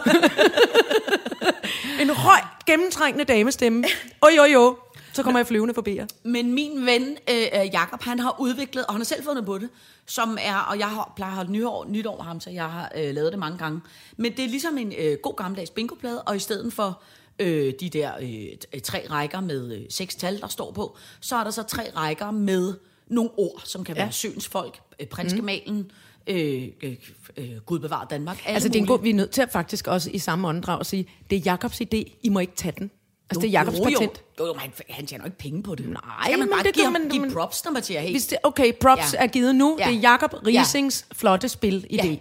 en 2.01 2.09
høj, 2.09 2.37
gennemtrængende 2.65 3.25
damestemme. 3.25 3.83
Oj, 4.21 4.31
oj, 4.39 4.55
oj. 4.55 4.73
Så 5.15 5.23
kommer 5.23 5.39
jeg 5.39 5.47
flyvende 5.47 5.73
forbi 5.73 5.95
jer. 5.95 6.05
Men 6.23 6.53
min 6.53 6.85
ven, 6.85 7.17
øh, 7.29 7.61
øh, 7.61 7.65
Jakob, 7.73 8.01
han 8.01 8.19
har 8.19 8.35
udviklet, 8.39 8.85
og 8.85 8.93
han 8.93 8.99
har 8.99 9.05
selv 9.05 9.23
fundet 9.23 9.45
på 9.45 9.57
det, 9.57 9.69
som 10.05 10.37
er, 10.41 10.55
og 10.57 10.79
jeg 10.79 10.87
har, 10.89 11.13
plejer 11.15 11.31
at 11.31 11.35
holde 11.35 11.51
nytår, 11.51 11.85
nytår 11.89 12.15
med 12.17 12.23
ham, 12.25 12.39
så 12.39 12.49
jeg 12.49 12.65
har 12.71 12.91
øh, 12.97 13.13
lavet 13.15 13.31
det 13.31 13.39
mange 13.39 13.57
gange. 13.57 13.81
Men 14.17 14.31
det 14.31 14.45
er 14.45 14.49
ligesom 14.49 14.77
en 14.77 14.93
øh, 14.97 15.17
god 15.23 15.35
gammeldags 15.35 15.69
bingoplade, 15.69 16.21
og 16.21 16.35
i 16.35 16.39
stedet 16.39 16.73
for 16.73 17.01
øh, 17.39 17.73
de 17.79 17.89
der 17.89 18.11
øh, 18.21 18.47
t- 18.75 18.79
tre 18.79 19.05
rækker 19.11 19.39
med 19.41 19.75
øh, 19.75 19.81
seks 19.89 20.15
tal, 20.15 20.41
der 20.41 20.47
står 20.47 20.71
på, 20.71 20.97
så 21.19 21.35
er 21.35 21.43
der 21.43 21.51
så 21.51 21.63
tre 21.63 21.83
rækker 21.95 22.31
med 22.31 22.73
nogle 23.07 23.29
ord, 23.37 23.61
som 23.65 23.83
kan 23.83 23.95
være 23.95 24.05
Ja. 24.05 24.11
sønsfolk, 24.11 24.79
øh, 24.99 25.07
prinskemalen, 25.07 25.91
øh, 26.27 26.67
øh, 26.83 26.95
øh, 27.37 27.49
Gud 27.65 27.79
bevarer 27.79 28.07
Danmark. 28.07 28.41
Altså, 28.45 28.69
det 28.69 28.75
er 28.75 28.79
en 28.79 28.87
god, 28.87 29.01
vi 29.01 29.09
er 29.09 29.13
nødt 29.13 29.31
til 29.31 29.41
at 29.41 29.51
faktisk 29.51 29.87
også 29.87 30.09
i 30.13 30.19
samme 30.19 30.47
åndedrag 30.47 30.79
at 30.79 30.85
sige, 30.85 31.07
det 31.29 31.35
er 31.35 31.41
Jakobs 31.45 31.81
idé, 31.81 32.19
I 32.23 32.29
må 32.29 32.39
ikke 32.39 32.55
tage 32.55 32.73
den. 32.79 32.91
Altså, 33.29 33.41
det 33.41 33.47
er 33.47 33.51
Jakobs 33.51 33.77
jo, 33.79 33.83
patent. 33.83 34.21
Jo, 34.39 34.45
jo, 34.45 34.53
men 34.53 34.59
han, 34.59 34.71
han 34.89 35.05
tjener 35.07 35.23
jo 35.23 35.27
ikke 35.27 35.37
penge 35.37 35.63
på 35.63 35.75
det. 35.75 35.89
Nej, 35.89 36.01
Skal 36.25 36.39
man 36.39 36.49
bare 36.49 36.63
det 36.63 36.73
give, 36.73 36.91
man- 36.91 37.09
give 37.09 37.31
props, 37.31 37.65
når 37.65 37.71
man 37.71 37.83
siger, 37.83 38.01
hey, 38.01 38.11
Hvis 38.11 38.27
det, 38.27 38.37
okay, 38.43 38.71
props 38.81 39.13
Ja. 39.13 39.19
ja. 39.19 39.23
er 39.23 39.27
givet 39.27 39.55
nu. 39.55 39.77
Ja. 39.79 39.85
Det 39.87 39.95
er 39.95 39.99
Jakob 39.99 40.33
Ja. 40.33 40.59
Risings 40.61 41.05
flotte 41.13 41.49
spil 41.49 41.87
idé. 41.91 42.05
Ja. 42.07 42.15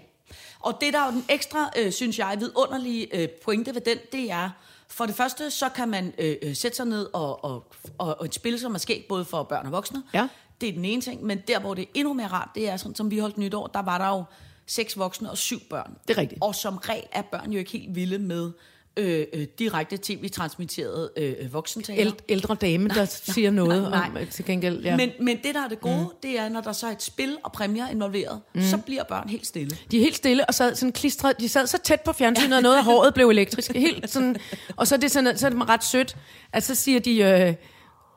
Og 0.61 0.79
det, 0.81 0.93
der 0.93 1.01
er 1.01 1.07
jo 1.07 1.13
den 1.13 1.25
ekstra, 1.29 1.71
øh, 1.79 1.93
synes 1.93 2.19
jeg, 2.19 2.37
vidunderlige 2.41 3.17
øh, 3.17 3.29
pointe 3.45 3.75
ved 3.75 3.81
den, 3.81 3.99
det 4.13 4.31
er, 4.31 4.51
for 4.89 5.07
det 5.07 5.15
første, 5.15 5.51
så 5.51 5.69
kan 5.69 5.89
man 5.89 6.13
øh, 6.19 6.37
øh, 6.43 6.57
sætte 6.57 6.77
sig 6.77 6.87
ned 6.87 7.09
og, 7.13 7.45
og, 7.45 7.73
og, 7.99 8.17
og 8.21 8.25
et 8.25 8.35
spil, 8.35 8.59
som 8.61 8.75
er 8.75 8.79
sket 8.79 9.05
både 9.09 9.25
for 9.25 9.43
børn 9.43 9.67
og 9.67 9.73
voksne. 9.73 10.03
Ja. 10.15 10.29
Det 10.61 10.69
er 10.69 10.73
den 10.73 10.85
ene 10.85 11.03
ting, 11.03 11.25
men 11.25 11.39
der, 11.49 11.59
hvor 11.61 11.75
det 11.75 11.83
er 11.83 11.87
endnu 11.95 12.13
mere 12.13 12.27
rart, 12.27 12.49
det 12.55 12.69
er 12.69 12.77
sådan, 12.77 12.95
som 12.95 13.11
vi 13.11 13.19
holdt 13.19 13.39
nytår, 13.39 13.67
der 13.67 13.83
var 13.83 13.99
der 13.99 14.09
jo 14.09 14.25
seks 14.67 14.99
voksne 14.99 15.31
og 15.31 15.39
syv 15.39 15.61
børn. 15.71 15.95
Det 16.09 16.17
er 16.17 16.21
rigtigt. 16.21 16.43
Og 16.43 16.55
som 16.55 16.77
regel 16.77 17.05
er 17.13 17.23
børn 17.23 17.53
jo 17.53 17.59
ikke 17.59 17.71
helt 17.71 17.95
vilde 17.95 18.19
med 18.19 18.53
øh, 18.97 19.27
øh, 19.33 19.47
direkte 19.59 19.99
tv-transmitteret 20.03 21.11
øh, 21.17 21.53
voksentaler. 21.53 22.01
Æld, 22.01 22.13
ældre 22.29 22.55
dame, 22.55 22.89
der 22.89 23.05
siger 23.05 23.51
noget 23.51 23.83
nej, 23.83 23.91
nej. 23.91 24.09
om 24.09 24.17
øh, 24.17 24.31
til 24.31 24.45
gengæld. 24.45 24.85
Ja. 24.85 24.97
Men, 24.97 25.11
men 25.21 25.37
det, 25.45 25.55
der 25.55 25.65
er 25.65 25.69
det 25.69 25.81
gode, 25.81 26.01
mm. 26.01 26.09
det 26.23 26.39
er, 26.39 26.49
når 26.49 26.61
der 26.61 26.73
så 26.73 26.87
er 26.87 26.91
et 26.91 27.03
spil 27.03 27.37
og 27.45 27.53
præmier 27.53 27.89
involveret, 27.89 28.41
mm. 28.55 28.63
så 28.63 28.77
bliver 28.77 29.05
børn 29.05 29.29
helt 29.29 29.47
stille. 29.47 29.77
De 29.91 29.97
er 29.97 30.01
helt 30.01 30.17
stille 30.17 30.45
og 30.45 30.55
sad 30.55 30.75
sådan 30.75 30.93
klistret. 30.93 31.41
De 31.41 31.49
sad 31.49 31.67
så 31.67 31.79
tæt 31.79 32.01
på 32.01 32.13
fjernsynet, 32.13 32.57
og 32.57 32.63
noget 32.63 32.77
af 32.77 32.85
håret 32.85 33.15
blev 33.15 33.29
elektrisk. 33.29 33.73
Helt 33.73 34.11
sådan, 34.11 34.37
og 34.77 34.87
så 34.87 34.95
er 34.95 34.99
det, 34.99 35.11
sådan, 35.11 35.39
så 35.39 35.47
er 35.47 35.51
det 35.51 35.69
ret 35.69 35.85
sødt, 35.85 36.17
at 36.53 36.63
så 36.63 36.75
siger 36.75 37.01
de... 37.01 37.19
Øh, 37.19 37.55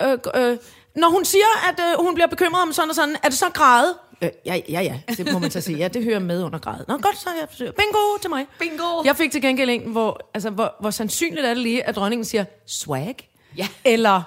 øh, 0.01 0.17
øh, 0.35 0.57
når 0.95 1.09
hun 1.09 1.25
siger, 1.25 1.69
at 1.69 1.79
øh, 1.79 2.05
hun 2.05 2.13
bliver 2.13 2.27
bekymret 2.27 2.61
om 2.61 2.73
sådan 2.73 2.89
og 2.89 2.95
sådan, 2.95 3.15
er 3.23 3.29
det 3.29 3.37
så 3.37 3.45
græde? 3.53 3.93
Øh, 4.21 4.29
ja, 4.45 4.59
ja, 4.69 4.81
ja, 4.81 4.99
det 5.17 5.31
må 5.33 5.39
man 5.39 5.51
så 5.51 5.61
sige. 5.61 5.77
Ja, 5.77 5.87
det 5.87 6.03
hører 6.03 6.19
med 6.19 6.43
under 6.43 6.59
græde. 6.59 6.85
Nå, 6.87 6.97
godt, 6.97 7.17
så 7.17 7.29
jeg 7.39 7.47
forsøger. 7.49 7.71
Bingo 7.71 8.17
til 8.21 8.29
mig. 8.29 8.45
Bingo! 8.59 9.03
Jeg 9.03 9.17
fik 9.17 9.31
til 9.31 9.41
gengæld 9.41 9.69
en, 9.69 9.81
hvor, 9.91 10.29
altså, 10.33 10.49
hvor, 10.49 10.75
hvor 10.79 10.91
sandsynligt 10.91 11.45
er 11.45 11.53
det 11.53 11.63
lige, 11.63 11.83
at 11.83 11.95
dronningen 11.95 12.25
siger 12.25 12.45
swag? 12.67 13.15
Ja. 13.57 13.67
Eller... 13.85 14.21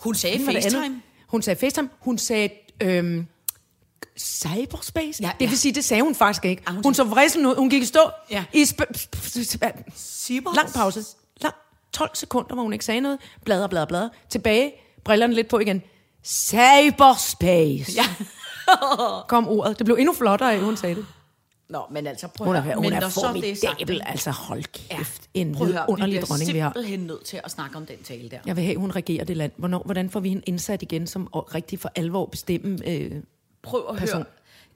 Hun 0.00 0.14
sagde 0.14 0.44
FaceTime. 0.46 1.02
Hun 1.26 1.42
sagde 1.42 1.60
FaceTime. 1.60 1.88
Hun 2.00 2.18
sagde... 2.18 2.48
Øhm, 2.82 3.26
cyberspace? 4.18 5.22
Ja, 5.22 5.26
Ja, 5.26 5.32
det 5.32 5.40
vil 5.40 5.48
ja. 5.50 5.54
sige, 5.56 5.74
det 5.74 5.84
sagde 5.84 6.02
hun 6.02 6.14
faktisk 6.14 6.44
ikke. 6.44 6.62
Ah, 6.66 6.74
hun 6.74 6.82
hun 6.84 6.94
så 6.94 7.04
vrisen 7.04 7.46
ud. 7.46 7.54
Hun 7.56 7.70
gik 7.70 7.82
i 7.82 7.86
stå. 7.86 8.10
Ja. 8.30 8.44
I 8.52 8.62
sp- 8.62 9.06
Cyber- 9.96 10.54
lang 10.56 10.72
pause. 10.74 11.04
Lang, 11.40 11.54
12 11.92 12.10
sekunder, 12.14 12.54
hvor 12.54 12.62
hun 12.62 12.72
ikke 12.72 12.84
sagde 12.84 13.00
noget. 13.00 13.18
Bladre, 13.44 13.68
bladre, 13.68 13.86
bladre. 13.86 14.10
Tilbage. 14.30 14.72
Brillerne 15.04 15.34
lidt 15.34 15.48
på 15.48 15.58
igen. 15.58 15.82
Cyberspace. 16.24 17.92
Ja. 17.96 18.04
Kom 19.28 19.48
ordet. 19.48 19.78
Det 19.78 19.84
blev 19.86 19.96
endnu 20.00 20.12
flottere, 20.14 20.52
af, 20.54 20.60
hun 20.60 20.76
sagde 20.76 20.94
det. 20.94 21.06
Nå, 21.68 21.82
men 21.90 22.06
altså 22.06 22.28
prøv 22.28 22.46
Hun 22.46 22.56
at 22.56 22.58
er, 22.58 22.64
høre. 22.64 22.74
hun 22.74 22.82
men 22.84 22.92
er 22.92 23.00
er 23.00 23.08
formidabel. 23.08 24.00
Altså, 24.06 24.30
hold 24.30 24.62
kæft. 24.72 25.28
Ja, 25.34 25.40
En 25.40 25.54
prøv 25.54 25.66
at 25.66 25.72
høre, 25.72 25.84
underlig 25.88 26.20
vi 26.20 26.24
dronning, 26.26 26.52
vi 26.52 26.58
har. 26.58 26.68
simpelthen 26.68 27.00
nødt 27.00 27.24
til 27.24 27.40
at 27.44 27.50
snakke 27.50 27.76
om 27.76 27.86
den 27.86 28.02
tale 28.02 28.28
der. 28.28 28.38
Jeg 28.46 28.56
vil 28.56 28.64
have, 28.64 28.74
at 28.74 28.80
hun 28.80 28.90
regerer 28.90 29.24
det 29.24 29.36
land. 29.36 29.52
Hvornår, 29.56 29.82
hvordan 29.84 30.10
får 30.10 30.20
vi 30.20 30.28
hende 30.28 30.42
indsat 30.46 30.82
igen, 30.82 31.06
som 31.06 31.26
rigtig 31.32 31.80
for 31.80 31.90
alvor 31.94 32.26
bestemme... 32.26 32.78
Øh, 32.88 33.12
Prøv 33.62 33.84
at 33.90 33.96
person. 33.96 34.16
høre. 34.16 34.26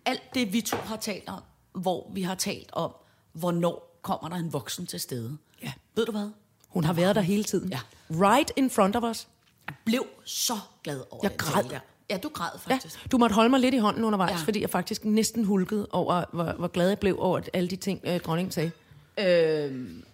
Alt 0.07 0.23
det, 0.35 0.53
vi 0.53 0.61
to 0.61 0.77
har 0.77 0.97
talt 0.97 1.29
om, 1.29 1.43
hvor 1.73 2.11
vi 2.15 2.23
har 2.23 2.35
talt 2.35 2.71
om, 2.73 2.91
hvornår 3.33 3.99
kommer 4.03 4.29
der 4.29 4.37
en 4.37 4.53
voksen 4.53 4.87
til 4.87 5.01
stede. 5.01 5.37
Ja. 5.63 5.73
Ved 5.97 6.07
du 6.07 6.13
hvad? 6.13 6.29
Hun 6.69 6.85
har 6.85 6.93
været 6.93 7.15
der 7.17 7.23
hele 7.23 7.45
tiden. 7.45 7.69
Ja. 7.71 7.81
Right 8.11 8.51
in 8.57 8.71
front 8.71 8.97
of 8.97 9.03
us. 9.03 9.29
Jeg 9.67 9.75
blev 9.85 10.07
så 10.25 10.59
glad 10.85 11.01
over 11.11 11.21
Jeg 11.23 11.31
den 11.31 11.39
græd. 11.39 11.63
tale 11.63 11.75
der. 11.75 11.81
Ja, 12.11 12.17
du 12.17 12.29
græd 12.29 12.49
Ja, 12.69 12.75
faktisk. 12.75 13.13
du 13.13 13.19
måtte 13.19 13.35
holde 13.35 13.51
mig 13.51 13.61
lidt 13.61 13.75
i 13.75 13.79
hånden 13.79 14.05
undervejs, 14.05 14.31
Ja. 14.31 14.37
ja. 14.39 14.45
fordi 14.45 14.61
jeg 14.61 14.71
faktisk 14.71 15.05
næsten 15.05 15.45
hulkede 15.45 15.89
over, 15.91 16.25
hvor, 16.33 16.53
hvor 16.59 16.69
glad 16.69 16.89
jeg 16.89 16.99
blev 16.99 17.17
over 17.19 17.39
at 17.39 17.51
alle 17.53 17.69
de 17.69 17.77
ting, 17.77 18.01
øh, 18.05 18.21
dronningen 18.21 18.53
sagde. 18.53 18.71
Øhm, 19.19 20.05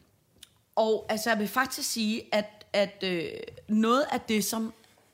og 0.76 1.06
altså, 1.08 1.30
jeg 1.30 1.38
vil 1.38 1.48
faktisk 1.48 1.90
sige, 1.92 2.22
at, 2.32 2.66
at 2.72 3.02
øh, 3.02 3.28
noget 3.68 4.04
af 4.12 4.20
det, 4.20 4.44
som... 4.44 4.72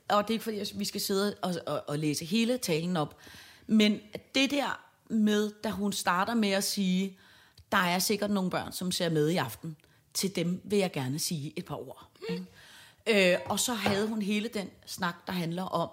Og 0.09 0.23
det 0.23 0.29
er 0.29 0.33
ikke 0.33 0.43
fordi, 0.43 0.63
vi 0.75 0.85
skal 0.85 1.01
sidde 1.01 1.35
og, 1.41 1.55
og, 1.67 1.83
og 1.87 1.99
læse 1.99 2.25
hele 2.25 2.57
talen 2.57 2.97
op, 2.97 3.17
men 3.67 3.99
det 4.35 4.51
der 4.51 4.79
med, 5.09 5.51
da 5.63 5.69
hun 5.69 5.93
starter 5.93 6.33
med 6.33 6.49
at 6.51 6.63
sige, 6.63 7.17
der 7.71 7.77
er 7.77 7.99
sikkert 7.99 8.31
nogle 8.31 8.49
børn, 8.49 8.71
som 8.71 8.91
ser 8.91 9.09
med 9.09 9.29
i 9.29 9.37
aften. 9.37 9.75
Til 10.13 10.35
dem 10.35 10.61
vil 10.63 10.79
jeg 10.79 10.91
gerne 10.91 11.19
sige 11.19 11.53
et 11.55 11.65
par 11.65 11.75
ord. 11.75 12.07
Mm. 12.29 12.45
Øh, 13.07 13.37
og 13.45 13.59
så 13.59 13.73
havde 13.73 14.07
hun 14.07 14.21
hele 14.21 14.47
den 14.47 14.69
snak, 14.85 15.15
der 15.27 15.33
handler 15.33 15.63
om, 15.63 15.89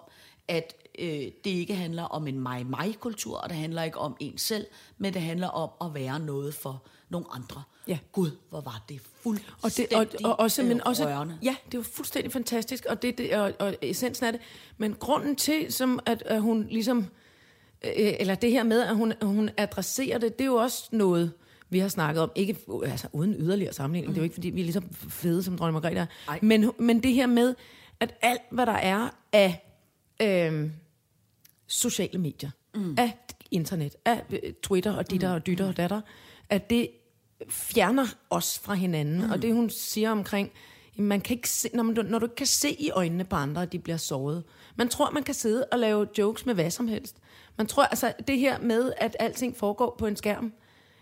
at 0.47 0.73
øh, 0.99 1.07
det 1.43 1.45
ikke 1.45 1.75
handler 1.75 2.03
om 2.03 2.27
en 2.27 2.39
mig-mig-kultur, 2.39 3.37
og 3.37 3.49
det 3.49 3.57
handler 3.57 3.83
ikke 3.83 3.97
om 3.97 4.15
en 4.19 4.37
selv, 4.37 4.65
men 4.97 5.13
det 5.13 5.21
handler 5.21 5.47
om 5.47 5.69
at 5.81 5.93
være 6.01 6.19
noget 6.19 6.53
for 6.53 6.83
nogle 7.09 7.27
andre. 7.31 7.63
Ja. 7.87 7.97
Gud, 8.11 8.31
hvor 8.49 8.61
var 8.61 8.83
det 8.89 9.01
Og, 9.25 9.31
det, 9.31 9.41
fuldstændig 9.61 10.25
og, 10.25 10.31
og 10.31 10.39
også, 10.39 10.63
men 10.63 10.77
øh, 10.77 10.83
også, 10.85 11.05
rørende. 11.05 11.37
ja, 11.43 11.55
det 11.71 11.77
var 11.77 11.83
fuldstændig 11.83 12.31
fantastisk, 12.31 12.85
og, 12.89 13.01
det, 13.01 13.17
det, 13.17 13.33
og, 13.33 13.53
og 13.59 13.75
essensen 13.81 14.25
af 14.25 14.31
det. 14.31 14.41
Men 14.77 14.95
grunden 14.99 15.35
til, 15.35 15.73
som 15.73 15.99
at, 16.05 16.23
at 16.25 16.41
hun 16.41 16.67
ligesom, 16.69 17.05
øh, 17.83 17.91
eller 18.19 18.35
det 18.35 18.51
her 18.51 18.63
med, 18.63 18.81
at 18.81 18.95
hun, 18.95 19.13
hun 19.21 19.49
adresserer 19.57 20.17
det, 20.17 20.37
det 20.39 20.43
er 20.43 20.47
jo 20.49 20.55
også 20.55 20.89
noget, 20.91 21.31
vi 21.69 21.79
har 21.79 21.87
snakket 21.87 22.23
om, 22.23 22.31
ikke 22.35 22.57
altså, 22.85 23.07
uden 23.13 23.35
yderligere 23.39 23.73
sammenligning, 23.73 24.09
mm. 24.09 24.13
det 24.13 24.19
er 24.19 24.21
jo 24.21 24.23
ikke, 24.23 24.33
fordi 24.33 24.49
vi 24.49 24.61
er 24.61 24.65
lige 24.65 24.73
så 24.73 24.81
fede, 25.09 25.43
som 25.43 25.57
dronning 25.57 25.73
Margrethe 25.73 26.07
Ej. 26.27 26.39
men, 26.41 26.71
men 26.79 27.03
det 27.03 27.13
her 27.13 27.27
med, 27.27 27.55
at 27.99 28.13
alt, 28.21 28.41
hvad 28.51 28.65
der 28.65 28.71
er 28.71 29.09
af 29.33 29.67
øh, 30.21 30.69
sociale 31.71 32.19
medier, 32.19 32.49
mm. 32.75 32.95
af 32.97 33.17
internet, 33.51 33.95
af 34.05 34.23
øh, 34.29 34.53
Twitter 34.63 34.93
og 34.93 35.11
ditter 35.11 35.33
og 35.33 35.45
dytter 35.45 35.67
og 35.67 35.77
datter, 35.77 36.01
at 36.49 36.69
det 36.69 36.89
fjerner 37.49 38.05
os 38.29 38.59
fra 38.59 38.73
hinanden. 38.73 39.25
Mm. 39.25 39.31
Og 39.31 39.41
det 39.41 39.53
hun 39.53 39.69
siger 39.69 40.11
omkring, 40.11 40.51
man 40.97 41.21
kan 41.21 41.35
ikke 41.35 41.49
se, 41.49 41.69
når, 41.73 41.83
man, 41.83 42.05
når 42.05 42.19
du 42.19 42.25
ikke 42.25 42.35
kan 42.35 42.47
se 42.47 42.81
i 42.81 42.91
øjnene 42.91 43.23
på 43.23 43.35
andre, 43.35 43.61
at 43.61 43.71
de 43.71 43.79
bliver 43.79 43.97
såret. 43.97 44.43
Man 44.75 44.89
tror, 44.89 45.11
man 45.11 45.23
kan 45.23 45.33
sidde 45.33 45.65
og 45.71 45.79
lave 45.79 46.07
jokes 46.17 46.45
med 46.45 46.53
hvad 46.53 46.71
som 46.71 46.87
helst. 46.87 47.15
Man 47.57 47.67
tror, 47.67 47.83
altså 47.83 48.13
det 48.27 48.39
her 48.39 48.59
med, 48.59 48.93
at 48.97 49.15
alting 49.19 49.57
foregår 49.57 49.95
på 49.99 50.07
en 50.07 50.15
skærm, 50.15 50.53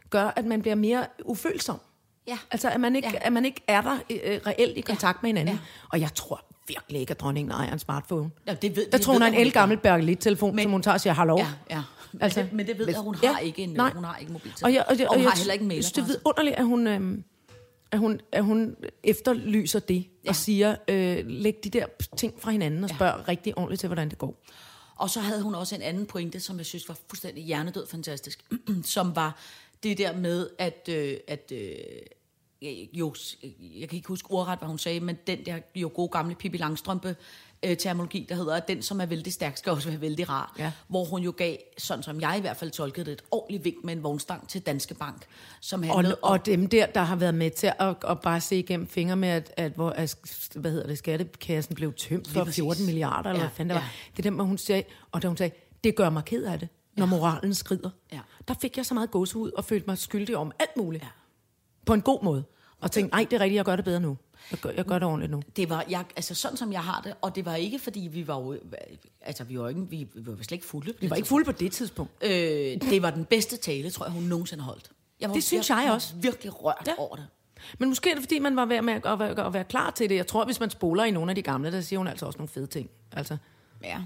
gør, 0.10 0.34
at 0.36 0.46
man 0.46 0.62
bliver 0.62 0.76
mere 0.76 1.06
ufølsom. 1.26 1.80
Ja. 2.28 2.38
Altså, 2.52 2.70
at 2.70 2.80
man 2.80 2.96
ikke, 2.96 3.10
Ja. 3.14 3.20
at 3.22 3.34
man 3.34 3.46
ikke 3.46 3.62
er 3.68 3.82
der 3.82 3.98
øh, 4.10 4.40
reelt 4.48 4.78
i 4.78 4.82
kontakt 4.82 5.16
ja. 5.16 5.20
med 5.22 5.30
hinanden. 5.30 5.56
Ja. 5.56 5.60
Og 5.90 6.02
jeg 6.02 6.14
tror 6.16 6.46
virkelig 6.70 7.02
ikke, 7.02 7.12
at 7.12 7.20
dronningen 7.20 7.52
ejer 7.52 7.74
en 7.74 7.80
smartphone. 7.80 8.30
Ja, 8.48 8.54
det 8.54 8.76
ved, 8.76 8.84
Jeg 8.84 8.94
det 8.94 9.02
tror, 9.02 9.14
hun 9.14 9.22
har 9.22 9.30
en 9.30 9.36
elgammel 9.36 9.78
Bergelit-telefon, 9.78 10.60
som 10.62 10.72
hun 10.72 10.82
tager 10.82 10.94
og 10.96 11.02
siger, 11.02 11.14
hallo. 11.14 11.38
Ja, 11.38 11.48
ja. 11.70 11.82
Men, 12.12 12.22
Altså, 12.22 12.42
det, 12.42 12.54
men 12.54 12.68
det 12.68 12.80
ved 12.80 12.88
jeg, 12.88 12.98
hun 13.00 13.16
ja, 13.24 13.32
har 13.32 13.40
ikke 13.40 13.62
en, 13.64 13.70
nej. 13.70 13.92
hun 13.94 14.04
har 14.04 14.18
ikke 14.18 14.32
mobiltelefon. 14.32 14.66
Og, 14.68 14.74
jeg, 14.74 14.86
og, 14.90 15.00
jeg, 15.00 15.08
og 15.08 15.16
hun 15.16 15.24
jeg, 15.24 15.32
har 15.32 15.38
heller 15.38 15.54
ikke 15.54 15.66
en 15.66 15.72
Det 15.72 15.98
er 15.98 16.02
vidunderligt, 16.06 16.56
at 16.56 16.66
hun, 16.66 16.88
øhm, 16.88 17.24
At 17.92 18.00
hun, 18.00 18.20
at 18.32 18.44
hun 18.44 18.76
efterlyser 19.04 19.80
det 19.80 20.08
Ja. 20.26 20.30
og 20.30 20.36
siger, 20.36 20.76
øh, 20.88 21.18
læg 21.28 21.56
de 21.64 21.70
der 21.70 21.86
ting 22.18 22.34
fra 22.42 22.52
hinanden 22.52 22.84
og 22.84 22.90
spørg 22.90 23.14
ja. 23.18 23.32
rigtig 23.32 23.58
ordentligt 23.58 23.80
til, 23.80 23.88
hvordan 23.88 24.10
det 24.10 24.18
går. 24.18 24.44
Og 24.96 25.10
så 25.10 25.20
havde 25.20 25.42
hun 25.42 25.56
også 25.56 25.76
en 25.76 25.82
anden 25.82 26.06
pointe, 26.06 26.40
som 26.40 26.58
jeg 26.58 26.66
synes 26.66 26.90
var 26.90 26.98
fuldstændig 27.10 27.44
hjernedød 27.44 27.88
fantastisk, 27.88 28.46
som 28.84 29.16
var 29.16 29.40
det 29.84 29.98
der 29.98 30.16
med, 30.18 30.50
at, 30.58 30.90
øh, 30.92 31.14
at 31.28 31.52
øh, 31.56 31.70
jo, 32.94 33.16
jeg 33.62 33.90
kan 33.90 33.96
ikke 33.96 34.08
huske 34.08 34.32
ordret, 34.32 34.60
hvad 34.60 34.68
hun 34.70 34.78
sagde, 34.78 35.00
men 35.00 35.18
den 35.28 35.46
der 35.46 35.60
jo 35.76 35.92
gode 35.94 36.10
gamle 36.10 36.36
Pippi 36.36 36.58
Langstrømpe 36.58 37.16
øh, 37.64 37.78
terminologi, 37.78 38.26
der 38.30 38.36
hedder, 38.36 38.56
at 38.56 38.68
den, 38.68 38.82
som 38.82 39.02
er 39.02 39.06
vældig 39.06 39.34
stærk, 39.34 39.58
skal 39.58 39.72
også 39.72 39.90
være 39.90 40.02
vældig 40.02 40.30
rar. 40.30 40.56
Ja. 40.60 40.72
Hvor 40.88 41.06
hun 41.06 41.22
jo 41.22 41.34
gav, 41.38 41.56
sådan 41.78 42.04
som 42.04 42.22
jeg 42.22 42.36
i 42.38 42.42
hvert 42.42 42.58
fald 42.58 42.72
tolkede 42.72 43.06
det, 43.06 43.12
et 43.12 43.22
ordentligt 43.32 43.64
vink 43.66 43.84
med 43.84 43.94
en 43.94 44.04
vognstang 44.04 44.48
til 44.50 44.62
Danske 44.62 44.94
Bank, 44.94 45.26
som 45.62 45.80
Og, 45.82 45.88
handlede 45.88 46.18
om... 46.22 46.32
og 46.32 46.46
dem 46.46 46.68
der, 46.68 46.86
der 46.86 47.02
har 47.02 47.16
været 47.16 47.36
med 47.36 47.52
til 47.52 47.72
at, 47.80 47.96
at 48.08 48.20
bare 48.22 48.42
se 48.42 48.56
igennem 48.60 48.88
fingre 48.88 49.16
med, 49.16 49.30
at, 49.30 49.54
at, 49.58 49.72
hvor, 49.72 49.90
at 49.90 50.16
hvad 50.56 50.72
hedder 50.72 50.88
det, 50.88 50.98
skattekassen 50.98 51.76
blev 51.76 51.94
tømt 51.94 52.28
for 52.28 52.44
præcis. 52.44 52.56
14 52.64 52.86
milliarder, 52.86 53.30
eller 53.30 53.42
Ja, 53.44 53.48
hvad 53.48 53.56
fanden 53.56 53.70
det 53.70 53.76
var. 53.76 53.82
ja. 53.82 54.12
Det 54.12 54.20
er 54.20 54.24
dem, 54.24 54.36
hvor 54.36 54.44
hun 54.44 54.58
sagde, 54.58 54.84
og 55.12 55.22
da 55.22 55.28
hun 55.28 55.38
sagde, 55.38 55.56
det 55.84 55.96
gør 55.96 56.10
mig 56.10 56.26
ked 56.26 56.44
af 56.44 56.60
det, 56.60 56.68
når 56.98 57.06
moralen 57.06 57.54
skrider. 57.54 57.90
Ja. 58.12 58.20
Der 58.48 58.54
fik 58.62 58.78
jeg 58.78 58.86
så 58.86 58.94
meget 58.94 59.12
gåsehud 59.12 59.52
og 59.52 59.66
følte 59.66 59.88
mig 59.88 59.98
skyldig 59.98 60.38
om 60.38 60.52
alt 60.60 60.78
muligt. 60.78 61.04
Ja. 61.04 61.10
På 61.90 61.94
en 61.94 62.02
god 62.02 62.24
måde. 62.24 62.44
Og 62.82 62.92
tænkte, 62.92 63.16
nej, 63.16 63.28
det 63.32 63.34
er 63.36 63.40
rigtigt, 63.40 63.56
jeg 63.58 63.66
gør 63.66 63.76
det 63.76 63.86
bedre 63.86 64.00
nu. 64.00 64.18
Jeg 64.52 64.60
gør, 64.60 64.70
jeg 64.70 64.86
gør 64.86 65.00
det 65.00 65.08
ordentligt 65.08 65.32
nu. 65.32 65.42
Det 65.56 65.70
var, 65.70 65.86
jeg, 65.90 66.06
altså 66.16 66.36
sådan 66.36 66.58
som 66.58 66.72
jeg 66.74 66.84
har 66.84 67.02
det, 67.02 67.14
og 67.22 67.36
det 67.36 67.46
var 67.46 67.56
ikke 67.56 67.80
fordi 67.80 68.00
vi 68.00 68.28
var 68.28 68.36
jo, 68.40 68.58
altså 69.22 69.44
vi 69.44 69.60
var 69.60 69.70
ikke, 69.70 69.82
vi, 69.90 70.08
vi 70.16 70.28
var 70.28 70.36
slet 70.36 70.52
ikke 70.52 70.66
fulde. 70.66 70.94
Vi 71.02 71.10
var 71.10 71.16
ikke 71.16 71.28
fulde 71.28 71.46
på 71.46 71.52
det 71.52 71.72
tidspunkt. 71.72 72.12
Øh, 72.22 72.30
det 72.82 73.02
var 73.02 73.10
den 73.12 73.26
bedste 73.26 73.58
tale, 73.58 73.90
tror 73.90 74.06
jeg, 74.06 74.14
hun 74.14 74.24
nogensinde 74.24 74.64
har 74.64 74.72
holdt. 74.72 74.90
Jeg 75.22 75.30
var, 75.30 75.34
Det 75.36 75.44
synes 75.44 75.70
jeg 75.70 75.78
var 75.88 75.92
også. 75.94 76.14
virkelig 76.16 76.64
rørt 76.64 76.84
Ja. 76.88 76.94
over 76.98 77.16
det. 77.16 77.26
Men 77.80 77.90
måske 77.90 78.10
er 78.10 78.14
det, 78.14 78.24
fordi 78.24 78.40
man 78.40 78.56
var 78.56 78.66
ved 78.66 78.82
med 78.82 78.94
at, 78.94 79.06
at, 79.06 79.20
være, 79.20 79.46
at 79.46 79.54
være 79.54 79.64
klar 79.64 79.92
til 79.92 80.10
det. 80.10 80.16
Jeg 80.16 80.28
tror, 80.28 80.46
hvis 80.46 80.60
man 80.60 80.70
spoler 80.70 81.04
i 81.04 81.12
nogle 81.12 81.32
af 81.32 81.36
de 81.36 81.42
gamle, 81.42 81.72
der 81.72 81.82
siger 81.82 81.98
hun 82.00 82.08
altså 82.08 82.26
også 82.26 82.38
nogle 82.38 82.50
fede 82.50 82.68
ting. 82.68 82.90
Altså, 83.12 83.38
Ja. 83.84 83.98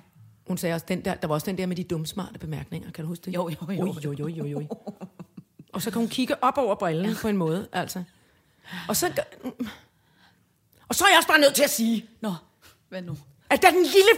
hun 0.48 0.58
sagde 0.58 0.74
også, 0.76 0.86
den 0.90 1.06
der, 1.06 1.16
der 1.16 1.28
var 1.28 1.34
også 1.36 1.46
den 1.46 1.58
der 1.58 1.66
med 1.66 1.76
de 1.76 1.84
dumme, 1.84 2.06
smarte 2.08 2.40
bemærkninger. 2.40 2.92
Kan 2.92 3.04
du 3.04 3.08
huske 3.08 3.26
det? 3.26 3.34
Jo, 3.36 3.50
jo, 3.50 3.56
jo. 3.74 3.82
Oj, 3.84 3.96
oj, 4.08 4.16
oj, 4.22 4.42
oj, 4.42 4.54
oj. 4.54 4.68
Og 5.74 5.82
så 5.82 5.92
kan 5.92 6.00
hun 6.00 6.10
kigge 6.10 6.44
op 6.44 6.58
over 6.58 6.76
brillen 6.76 7.06
ja. 7.10 7.16
på 7.22 7.28
en 7.28 7.38
måde, 7.38 7.68
altså. 7.74 8.04
Og 8.88 8.96
så... 8.96 9.12
Og 10.90 10.96
så 10.96 11.06
er 11.06 11.10
jeg 11.10 11.18
også 11.18 11.28
bare 11.28 11.40
nødt 11.40 11.54
til 11.56 11.64
at 11.64 11.70
sige, 11.70 12.06
Nå, 12.22 12.34
hvad 12.90 13.02
nu? 13.02 13.18
at 13.50 13.62
da 13.62 13.68
den 13.68 13.84
lille 13.84 14.10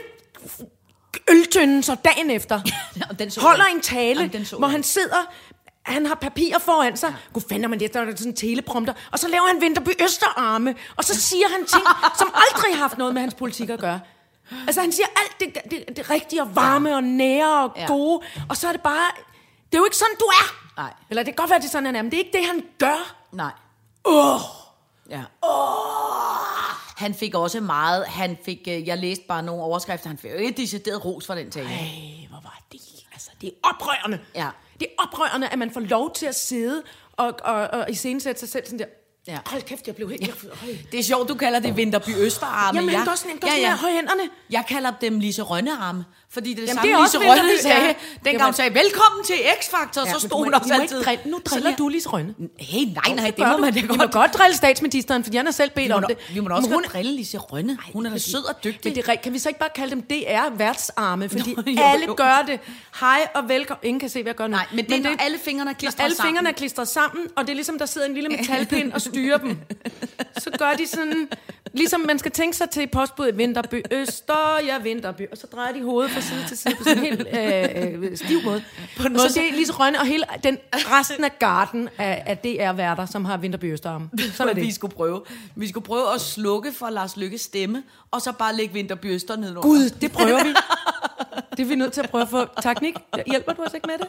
øltønden 1.30 1.84
så 1.84 1.96
dagen 2.06 2.30
efter 2.32 2.62
og 3.10 3.20
den 3.20 3.32
så 3.32 3.42
holder 3.42 3.66
jeg. 3.66 3.76
en 3.76 3.82
tale, 3.82 4.20
Jamen, 4.20 4.34
den 4.34 4.46
så 4.46 4.58
hvor 4.58 4.68
jeg. 4.68 4.72
han 4.72 4.84
sidder, 4.84 5.34
han 5.84 6.06
har 6.06 6.16
papir 6.16 6.60
foran 6.60 6.98
sig. 6.98 7.10
Ja. 7.10 7.16
Gud 7.34 7.42
fanden 7.50 7.70
man 7.70 7.80
det, 7.80 7.94
der 7.94 8.02
er 8.02 8.06
sådan 8.16 8.28
en 8.32 8.36
teleprompter. 8.36 8.94
Og 9.12 9.20
så 9.20 9.28
laver 9.28 9.48
han 9.48 9.62
Vinterby 9.62 10.04
Østerarme, 10.04 10.76
og 10.96 11.04
så 11.04 11.16
siger 11.22 11.48
han 11.50 11.66
ting, 11.66 11.84
som 12.20 12.34
aldrig 12.34 12.76
har 12.76 12.82
haft 12.82 12.98
noget 12.98 13.14
med 13.14 13.22
hans 13.22 13.34
politik 13.34 13.70
at 13.70 13.80
gøre. 13.80 14.00
Altså 14.68 14.82
han 14.82 14.92
siger 14.92 15.06
alt 15.16 15.40
det, 15.40 15.72
det, 15.72 15.98
det 15.98 16.10
rigtige 16.10 16.42
og 16.42 16.56
varme 16.56 16.96
og 16.96 17.04
nære 17.04 17.64
og 17.64 17.74
Ja. 17.78 17.86
gode, 17.88 18.22
og 18.50 18.58
så 18.58 18.68
er 18.68 18.72
det 18.72 18.82
bare, 18.82 19.12
det 19.72 19.74
er 19.74 19.78
jo 19.78 19.86
ikke 19.86 19.98
sådan, 19.98 20.16
du 20.20 20.26
er. 20.26 20.65
Nej. 20.78 20.94
Eller 21.10 21.24
det 21.24 21.36
kan 21.36 21.42
godt 21.42 21.50
være, 21.50 21.60
det 21.60 21.66
er 21.66 21.70
sådan, 21.70 21.86
han 21.86 21.96
er, 21.96 22.02
men 22.02 22.12
det 22.12 22.20
er 22.20 22.24
ikke 22.24 22.38
det, 22.38 22.46
han 22.46 22.64
gør. 22.80 23.16
Nej. 23.32 23.52
Åh! 24.06 24.36
Oh. 24.36 24.42
Ja. 25.10 25.24
Han 26.98 27.14
fik 27.14 27.36
også 27.36 27.62
meget, 27.62 28.06
han 28.06 28.38
fik, 28.46 28.68
øh, 28.68 28.88
jeg 28.88 28.98
læste 28.98 29.24
bare 29.28 29.44
nogle 29.44 29.64
overskrifter, 29.64 30.08
han 30.08 30.18
fik 30.18 30.32
ikke 30.32 30.62
decideret 30.62 31.06
ros 31.06 31.26
for 31.26 31.36
den 31.36 31.52
tale. 31.52 31.70
Ej, 31.70 32.28
hvor 32.30 32.40
var 32.44 32.62
det, 32.72 32.82
altså 33.14 33.32
det 33.42 33.48
er 33.48 33.70
oprørende. 33.70 34.20
Ja. 34.36 34.50
Det 34.80 34.88
er 34.88 35.04
oprørende, 35.04 35.50
at 35.50 35.60
man 35.60 35.72
får 35.72 35.80
lov 35.80 36.14
til 36.14 36.26
at 36.26 36.36
sidde 36.36 36.84
og, 37.14 37.34
og, 37.44 37.56
og 37.56 37.92
iscenesætte 37.92 38.40
sig 38.40 38.50
selv 38.50 38.66
sådan 38.66 38.80
der. 38.80 38.86
Ja. 39.28 39.38
Hold 39.46 39.62
kæft, 39.62 39.88
jeg 39.88 39.96
blev 39.96 40.10
helt... 40.10 40.22
Jeg, 40.22 40.30
øj. 40.46 40.76
Det 40.92 41.00
er 41.00 41.04
sjovt, 41.04 41.30
du 41.30 41.34
kalder 41.36 41.60
det 41.60 41.78
Vinterby 41.78 42.10
Østerarme. 42.18 42.78
Jamen, 42.80 42.96
han 42.96 43.08
jeg, 43.08 43.18
sådan, 43.18 43.32
han 43.32 43.40
går 43.40 43.48
sådan 43.50 43.62
med 43.62 43.70
højhænderne. 43.78 44.22
Jeg 44.50 44.64
kalder 44.70 44.92
dem 45.02 45.20
Lise 45.20 45.42
Rønnearme, 45.42 46.06
fordi 46.30 46.50
det 46.54 46.58
er 46.58 46.62
det 46.62 46.68
Jamen, 46.68 46.76
samme, 46.78 46.92
det 46.92 47.00
også 47.00 47.18
Lise 47.20 47.30
Rønne 47.30 47.42
Vinterby, 47.44 47.62
sagde, 47.62 47.82
ja. 47.82 47.88
dengang 47.88 48.24
Det 48.34 48.40
var- 48.40 48.46
hun 48.46 48.54
sagde, 48.54 48.74
velkommen 48.74 49.26
til 49.26 49.36
X-Factor, 49.36 50.06
Ja, 50.08 50.14
så 50.14 50.20
stod 50.28 50.44
hun 50.44 50.54
også 50.54 50.74
altid. 50.74 51.04
Drille, 51.04 51.22
nu 51.32 51.40
driller 51.46 51.70
jeg- 51.70 51.78
du 51.78 51.88
Lise 51.88 52.10
Rønne. 52.10 52.34
Hey, 52.60 52.80
nej, 52.86 53.16
nej, 53.16 53.26
det 53.26 53.36
gør 53.36 53.52
må 53.52 53.58
man 53.58 53.74
da 53.74 53.82
Vi 53.82 53.88
godt. 53.88 53.98
må 54.00 54.06
godt 54.08 54.34
drille 54.34 54.58
statsministeren, 54.58 55.24
for 55.24 55.32
han 55.36 55.46
har 55.46 55.52
selv 55.54 55.70
bedt 55.76 55.88
Vi 55.88 55.92
om 55.92 56.04
det. 56.10 56.18
vi 56.34 56.40
må 56.40 56.50
da 56.50 56.54
også 56.56 56.70
Men 56.70 56.80
godt 56.80 56.94
drille 56.94 57.12
Lise 57.16 57.38
Rønne. 57.38 57.78
Hun 57.94 58.06
er 58.06 58.10
da 58.10 58.18
sød 58.18 58.44
og 58.50 58.64
dygtig. 58.64 58.82
Men 58.92 58.96
det 58.96 59.10
er, 59.10 59.16
kan 59.16 59.34
vi 59.34 59.40
så 59.40 59.50
ikke 59.50 59.60
bare 59.60 59.70
kalde 59.76 59.92
dem 59.92 60.02
DR 60.02 60.50
værtsarme, 60.58 61.30
fordi 61.30 61.54
Nå, 61.54 61.62
Nå, 61.66 61.72
jo, 61.78 61.82
alle 61.84 62.06
jo. 62.06 62.14
gør 62.18 62.44
det. 62.48 62.60
Hej 63.00 63.28
og 63.36 63.50
velkommen. 63.50 63.80
Ingen 63.88 64.00
kan 64.00 64.10
se, 64.10 64.22
hvad 64.24 64.30
jeg 64.30 64.36
gør 64.36 64.48
nu. 64.48 64.52
Nej, 64.52 64.66
men 64.74 64.86
det 64.90 65.06
er, 65.06 65.16
alle 65.20 65.38
fingrene 65.46 65.70
er 65.70 65.74
klistret 65.74 65.98
Når 66.00 66.04
alle 66.06 66.16
sammen. 66.18 66.30
fingrene 66.30 66.50
er 66.50 66.54
klistret 66.54 66.88
sammen, 66.88 67.28
og 67.36 67.44
det 67.44 67.50
er 67.50 67.56
ligesom, 67.56 67.78
der 67.80 67.86
sidder 67.86 68.08
en 68.08 68.14
lille 68.14 68.30
metalpind 68.30 68.94
og 68.94 69.02
styrer 69.16 69.38
dem. 69.38 69.58
Så 70.38 70.50
gør 70.60 70.74
de 70.74 70.88
sådan, 70.88 71.28
ligesom 71.74 72.00
man 72.00 72.20
skal 72.20 72.32
tænke 72.32 72.58
sig 72.58 72.70
til 72.70 72.84
i 72.84 72.88
postbuddet, 72.88 73.38
Vinterby 73.38 73.84
Øster, 73.92 74.60
ja, 74.66 74.78
Vinterby. 74.80 75.22
Og 75.32 75.38
så 75.38 75.48
drejer 75.48 75.74
de 75.74 75.84
hovedet 75.84 76.12
fra 76.12 76.22
side 76.22 76.44
til 76.48 76.58
side 76.58 76.76
på 76.76 76.84
sådan 76.84 76.98
en 76.98 77.04
helt 77.04 77.28
øh, 78.04 78.12
øh, 78.12 78.18
stiv 78.18 78.44
måde. 78.44 78.64
På 78.98 79.02
en 79.02 79.06
og 79.06 79.12
måde, 79.12 79.30
så 79.30 79.40
det 79.40 79.50
er 79.50 79.54
lige 79.54 79.66
så 79.66 79.74
rønne, 79.74 80.00
og 80.00 80.06
hele 80.06 80.24
den, 80.44 80.58
resten 80.74 81.24
af 81.24 81.40
garden 81.40 81.90
af, 81.98 82.24
af 82.26 82.38
DR-værter, 82.38 83.06
som 83.06 83.26
har 83.26 83.38
Vinterby 83.38 83.74
Østerarm. 83.74 84.10
Sådan 84.34 84.50
er 84.50 84.54
vi 84.62 84.66
det. 84.66 84.76
skulle 84.76 84.96
prøve. 84.96 85.22
Vi 85.56 85.68
skulle 85.70 85.86
prøve 85.86 86.14
at 86.14 86.22
slukke 86.22 86.72
for 86.72 86.90
Lars 86.90 87.18
Lykkes 87.18 87.42
stemme, 87.42 87.84
og 88.12 88.22
så 88.22 88.32
bare 88.32 88.56
lægge 88.56 88.74
Vinterby 88.74 89.06
Øster 89.06 89.36
ned 89.36 89.56
Gud, 89.56 89.90
det 89.90 90.12
prøver 90.12 90.44
vi. 90.44 90.50
Det 91.52 91.60
er 91.60 91.66
vi 91.68 91.76
nødt 91.76 91.94
til 91.94 92.02
at 92.02 92.10
prøve 92.10 92.22
at 92.22 92.30
få. 92.30 92.46
Teknik, 92.62 92.96
hjælper 93.28 93.54
du 93.54 93.64
os 93.64 93.74
ikke 93.74 93.88
med 93.88 93.98
det? 93.98 94.08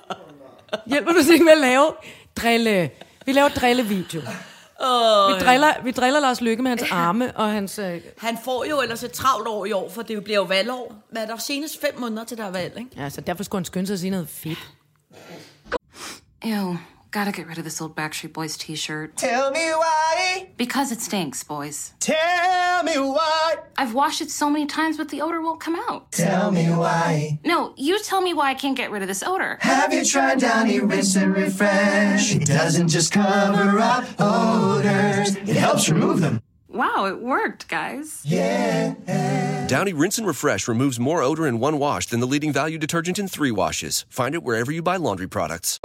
Hjælper 0.86 1.12
du 1.12 1.18
os 1.18 1.28
ikke 1.28 1.44
med 1.44 1.52
at 1.52 1.58
lave 1.58 1.92
drille? 2.36 2.90
Vi 3.26 3.32
laver 3.32 3.48
drillevideo. 3.48 4.20
Vi 4.80 5.44
driller, 5.44 5.82
vi 5.84 5.90
driller 5.90 6.20
Lars 6.20 6.40
Lykke 6.40 6.62
med 6.62 6.70
hans 6.70 6.82
arme 6.90 7.36
og 7.36 7.50
hans... 7.52 7.78
Øh, 7.78 8.00
Han 8.18 8.38
får 8.44 8.64
jo 8.64 8.80
ellers 8.80 9.02
et 9.04 9.12
travlt 9.12 9.48
år 9.48 9.66
i 9.66 9.72
år, 9.72 9.90
for 9.90 10.02
det 10.02 10.24
bliver 10.24 10.36
jo 10.36 10.42
valgår. 10.42 10.94
Hvad 11.10 11.22
er 11.22 11.26
der 11.26 11.36
senest 11.36 11.80
fem 11.80 12.00
måneder 12.00 12.24
til 12.24 12.36
der 12.38 12.44
er 12.44 12.50
valg, 12.50 12.74
ikke? 12.78 12.90
ja, 12.96 13.10
så 13.10 13.20
derfor 13.20 13.44
skulle 13.44 13.60
han 13.60 13.64
skynde 13.64 13.86
sig 13.86 13.94
at 13.94 14.00
sige 14.00 14.10
noget 14.10 14.28
fedt. 14.28 14.58
Ew, 16.44 16.76
gotta 17.16 17.32
get 17.32 17.46
rid 17.46 17.56
of 17.56 17.64
this 17.64 17.80
old 17.80 17.96
Backstreet 17.96 18.34
Boys 18.34 18.58
t 18.58 18.74
shirt. 18.74 19.16
Tell 19.16 19.50
me 19.50 19.70
why. 19.70 20.48
Because 20.58 20.92
it 20.92 21.00
stinks, 21.00 21.42
boys. 21.42 21.94
Tell 21.98 22.82
me 22.82 22.92
why. 22.98 23.56
I've 23.78 23.94
washed 23.94 24.20
it 24.20 24.30
so 24.30 24.50
many 24.50 24.66
times, 24.66 24.98
but 24.98 25.08
the 25.08 25.22
odor 25.22 25.40
won't 25.40 25.58
come 25.58 25.76
out. 25.88 26.12
Tell 26.12 26.50
me 26.50 26.66
why. 26.66 27.38
No, 27.42 27.72
you 27.78 27.98
tell 28.02 28.20
me 28.20 28.34
why 28.34 28.50
I 28.50 28.54
can't 28.54 28.76
get 28.76 28.90
rid 28.90 29.00
of 29.00 29.08
this 29.08 29.22
odor. 29.22 29.56
Have 29.62 29.94
you 29.94 30.04
tried 30.04 30.40
Downy 30.40 30.80
Rinse 30.80 31.16
and 31.16 31.34
Refresh? 31.34 32.34
It 32.34 32.44
doesn't 32.44 32.88
just 32.88 33.14
cover 33.14 33.78
up 33.78 34.04
odors, 34.18 35.36
it 35.36 35.56
helps 35.56 35.88
remove 35.88 36.20
them. 36.20 36.42
Wow, 36.76 37.06
it 37.06 37.18
worked, 37.22 37.68
guys. 37.68 38.22
Downy 39.68 39.92
Rinse 39.92 40.18
and 40.18 40.26
Refresh 40.26 40.68
removes 40.68 41.00
more 41.00 41.22
odor 41.22 41.46
in 41.46 41.58
one 41.60 41.78
wash 41.78 42.06
than 42.06 42.20
the 42.20 42.26
leading 42.26 42.52
value 42.52 42.78
detergent 42.78 43.18
in 43.18 43.28
three 43.28 43.50
washes. 43.50 44.04
Find 44.10 44.34
it 44.34 44.42
wherever 44.42 44.72
you 44.72 44.82
buy 44.82 44.96
laundry 44.96 45.26
products. 45.26 45.80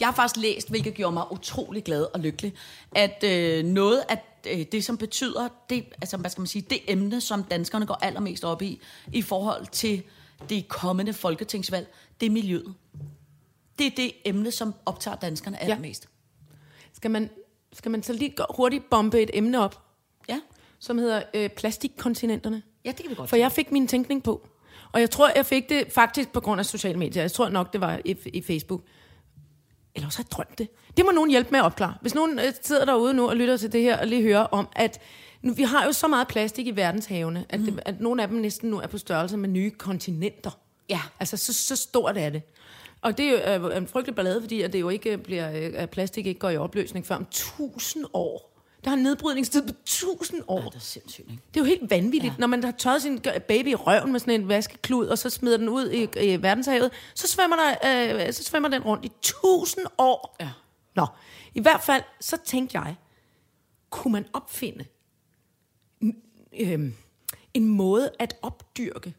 Jeg 0.00 0.08
har 0.08 0.12
faktisk 0.12 0.36
læst, 0.36 0.68
hvilket 0.68 0.94
gjorde 0.94 1.12
mig 1.12 1.32
utrolig 1.32 1.84
glad 1.84 2.06
og 2.14 2.20
lykkelig, 2.20 2.52
at 2.92 3.24
øh, 3.24 3.64
noget 3.64 4.02
af 4.08 4.18
øh, 4.46 4.66
det, 4.72 4.84
som 4.84 4.96
betyder, 4.96 5.48
det, 5.70 5.84
altså, 6.00 6.16
hvad 6.16 6.30
skal 6.30 6.40
man 6.40 6.46
sige, 6.46 6.66
det 6.70 6.78
emne, 6.88 7.20
som 7.20 7.42
danskerne 7.42 7.86
går 7.86 7.98
allermest 8.02 8.44
op 8.44 8.62
i, 8.62 8.80
i 9.12 9.22
forhold 9.22 9.66
til 9.66 10.02
det 10.48 10.68
kommende 10.68 11.12
folketingsvalg, 11.12 11.94
det 12.20 12.26
er 12.26 12.30
miljøet. 12.30 12.74
Det 13.78 13.86
er 13.86 13.90
det 13.96 14.12
emne, 14.24 14.50
som 14.50 14.74
optager 14.86 15.16
danskerne 15.16 15.62
allermest. 15.62 16.08
Skal 16.92 17.10
man, 17.10 17.30
skal 17.72 17.90
man 17.90 18.02
så 18.02 18.12
lige 18.12 18.34
hurtigt 18.54 18.90
bombe 18.90 19.22
et 19.22 19.30
emne 19.34 19.60
op, 19.60 19.82
Ja, 20.28 20.40
som 20.78 20.98
hedder 20.98 21.22
øh, 21.34 21.48
plastikkontinenterne? 21.48 22.62
ja 22.84 22.90
det 22.90 23.00
kan 23.00 23.10
vi 23.10 23.14
godt. 23.14 23.30
For 23.30 23.36
jeg 23.36 23.52
fik 23.52 23.72
min 23.72 23.86
tænkning 23.86 24.22
på. 24.22 24.48
Og 24.92 25.00
jeg 25.00 25.10
tror, 25.10 25.30
jeg 25.36 25.46
fik 25.46 25.68
det 25.68 25.92
faktisk 25.92 26.28
på 26.32 26.40
grund 26.40 26.58
af 26.58 26.66
sociale 26.66 26.98
medier. 26.98 27.22
Jeg 27.22 27.32
tror 27.32 27.48
nok, 27.48 27.72
det 27.72 27.80
var 27.80 28.00
i, 28.04 28.16
i 28.26 28.42
Facebook. 28.42 28.82
Eller 29.94 30.06
også 30.06 30.18
har 30.18 30.24
jeg 30.24 30.30
drømt 30.30 30.58
det. 30.58 30.68
Det 30.96 31.04
må 31.04 31.10
nogen 31.10 31.30
hjælpe 31.30 31.50
med 31.50 31.58
at 31.58 31.64
opklare. 31.64 31.94
Hvis 32.00 32.14
nogen 32.14 32.38
øh, 32.38 32.52
sidder 32.62 32.84
derude 32.84 33.14
nu 33.14 33.28
og 33.28 33.36
lytter 33.36 33.56
til 33.56 33.72
det 33.72 33.82
her, 33.82 33.98
og 33.98 34.06
lige 34.06 34.22
hører 34.22 34.42
om, 34.42 34.68
at 34.72 35.00
nu, 35.42 35.52
vi 35.52 35.62
har 35.62 35.84
jo 35.84 35.92
så 35.92 36.08
meget 36.08 36.28
plastik 36.28 36.66
i 36.66 36.70
verdenshavene, 36.70 37.44
at, 37.48 37.60
det, 37.60 37.80
at 37.86 38.00
nogle 38.00 38.22
af 38.22 38.28
dem 38.28 38.38
næsten 38.38 38.70
nu 38.70 38.80
er 38.80 38.86
på 38.86 38.98
størrelse 38.98 39.36
med 39.36 39.48
nye 39.48 39.70
kontinenter. 39.70 40.50
Ja. 40.88 41.00
Altså, 41.20 41.36
så, 41.36 41.52
så 41.52 41.76
stort 41.76 42.16
er 42.16 42.30
det. 42.30 42.42
Og 43.02 43.18
det 43.18 43.48
er 43.48 43.54
jo 43.54 43.68
øh, 43.68 43.76
en 43.76 43.88
frygtelig 43.88 44.14
ballade, 44.14 44.40
fordi 44.40 44.62
at 44.62 44.72
det 44.72 44.80
jo 44.80 44.88
ikke 44.88 45.18
bliver, 45.18 45.50
øh, 45.50 45.72
at 45.74 45.90
plastik 45.90 46.26
ikke 46.26 46.40
går 46.40 46.50
i 46.50 46.56
opløsning 46.56 47.06
før 47.06 47.14
om 47.14 47.26
tusind 47.30 48.04
år. 48.12 48.50
Der 48.84 48.90
har 48.90 48.96
en 48.96 49.02
nedbrydningstid 49.02 49.66
på 49.66 49.72
tusind 49.84 50.42
år. 50.48 50.60
det 50.60 50.74
er 50.74 50.80
sindssygt, 50.80 51.30
ikke? 51.30 51.42
Det 51.54 51.60
er 51.60 51.64
jo 51.64 51.68
helt 51.68 51.90
vanvittigt, 51.90 52.32
ja. 52.32 52.38
når 52.38 52.46
man 52.46 52.64
har 52.64 52.70
tørret 52.70 53.02
sin 53.02 53.20
baby 53.48 53.68
i 53.68 53.74
røven 53.74 54.12
med 54.12 54.20
sådan 54.20 54.40
en 54.40 54.48
vaskeklud, 54.48 55.06
og 55.06 55.18
så 55.18 55.30
smider 55.30 55.56
den 55.56 55.68
ud 55.68 55.90
i, 55.90 56.08
i 56.32 56.42
verdenshavet, 56.42 56.90
så 57.14 57.28
svømmer, 57.28 57.56
der, 57.56 58.26
øh, 58.26 58.32
så 58.32 58.44
svømmer 58.44 58.68
den 58.68 58.82
rundt 58.82 59.04
i 59.04 59.12
tusind 59.22 59.86
år. 59.98 60.36
Ja. 60.40 60.50
Nå, 60.94 61.06
i 61.54 61.60
hvert 61.60 61.80
fald, 61.80 62.02
så 62.20 62.36
tænkte 62.44 62.78
jeg, 62.78 62.96
kunne 63.90 64.12
man 64.12 64.26
opfinde 64.32 64.84
øh, 66.60 66.92
en 67.54 67.68
måde 67.68 68.10
at 68.18 68.36
opdyrke 68.42 69.14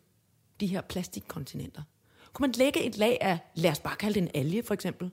de 0.60 0.68
her 0.68 0.82
plastikkontinenter? 0.82 1.82
Kunne 2.34 2.44
man 2.48 2.52
lægge 2.58 2.84
et 2.84 2.98
lag 2.98 3.18
af, 3.22 3.38
lad 3.56 3.72
os 3.72 3.80
bare 3.80 3.96
kalde 3.96 4.14
det 4.14 4.22
en 4.22 4.30
alge 4.42 4.64
for 4.64 4.74
eksempel, 4.74 5.12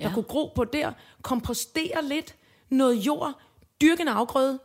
der 0.00 0.08
Ja. 0.08 0.14
kunne 0.14 0.22
gro 0.22 0.52
på 0.54 0.64
der, 0.64 0.92
kompostere 1.22 2.04
lidt, 2.04 2.34
noget 2.70 2.94
jord, 2.96 3.32
dyrke 3.80 4.02
en 4.02 4.08
afgrøde, 4.08 4.58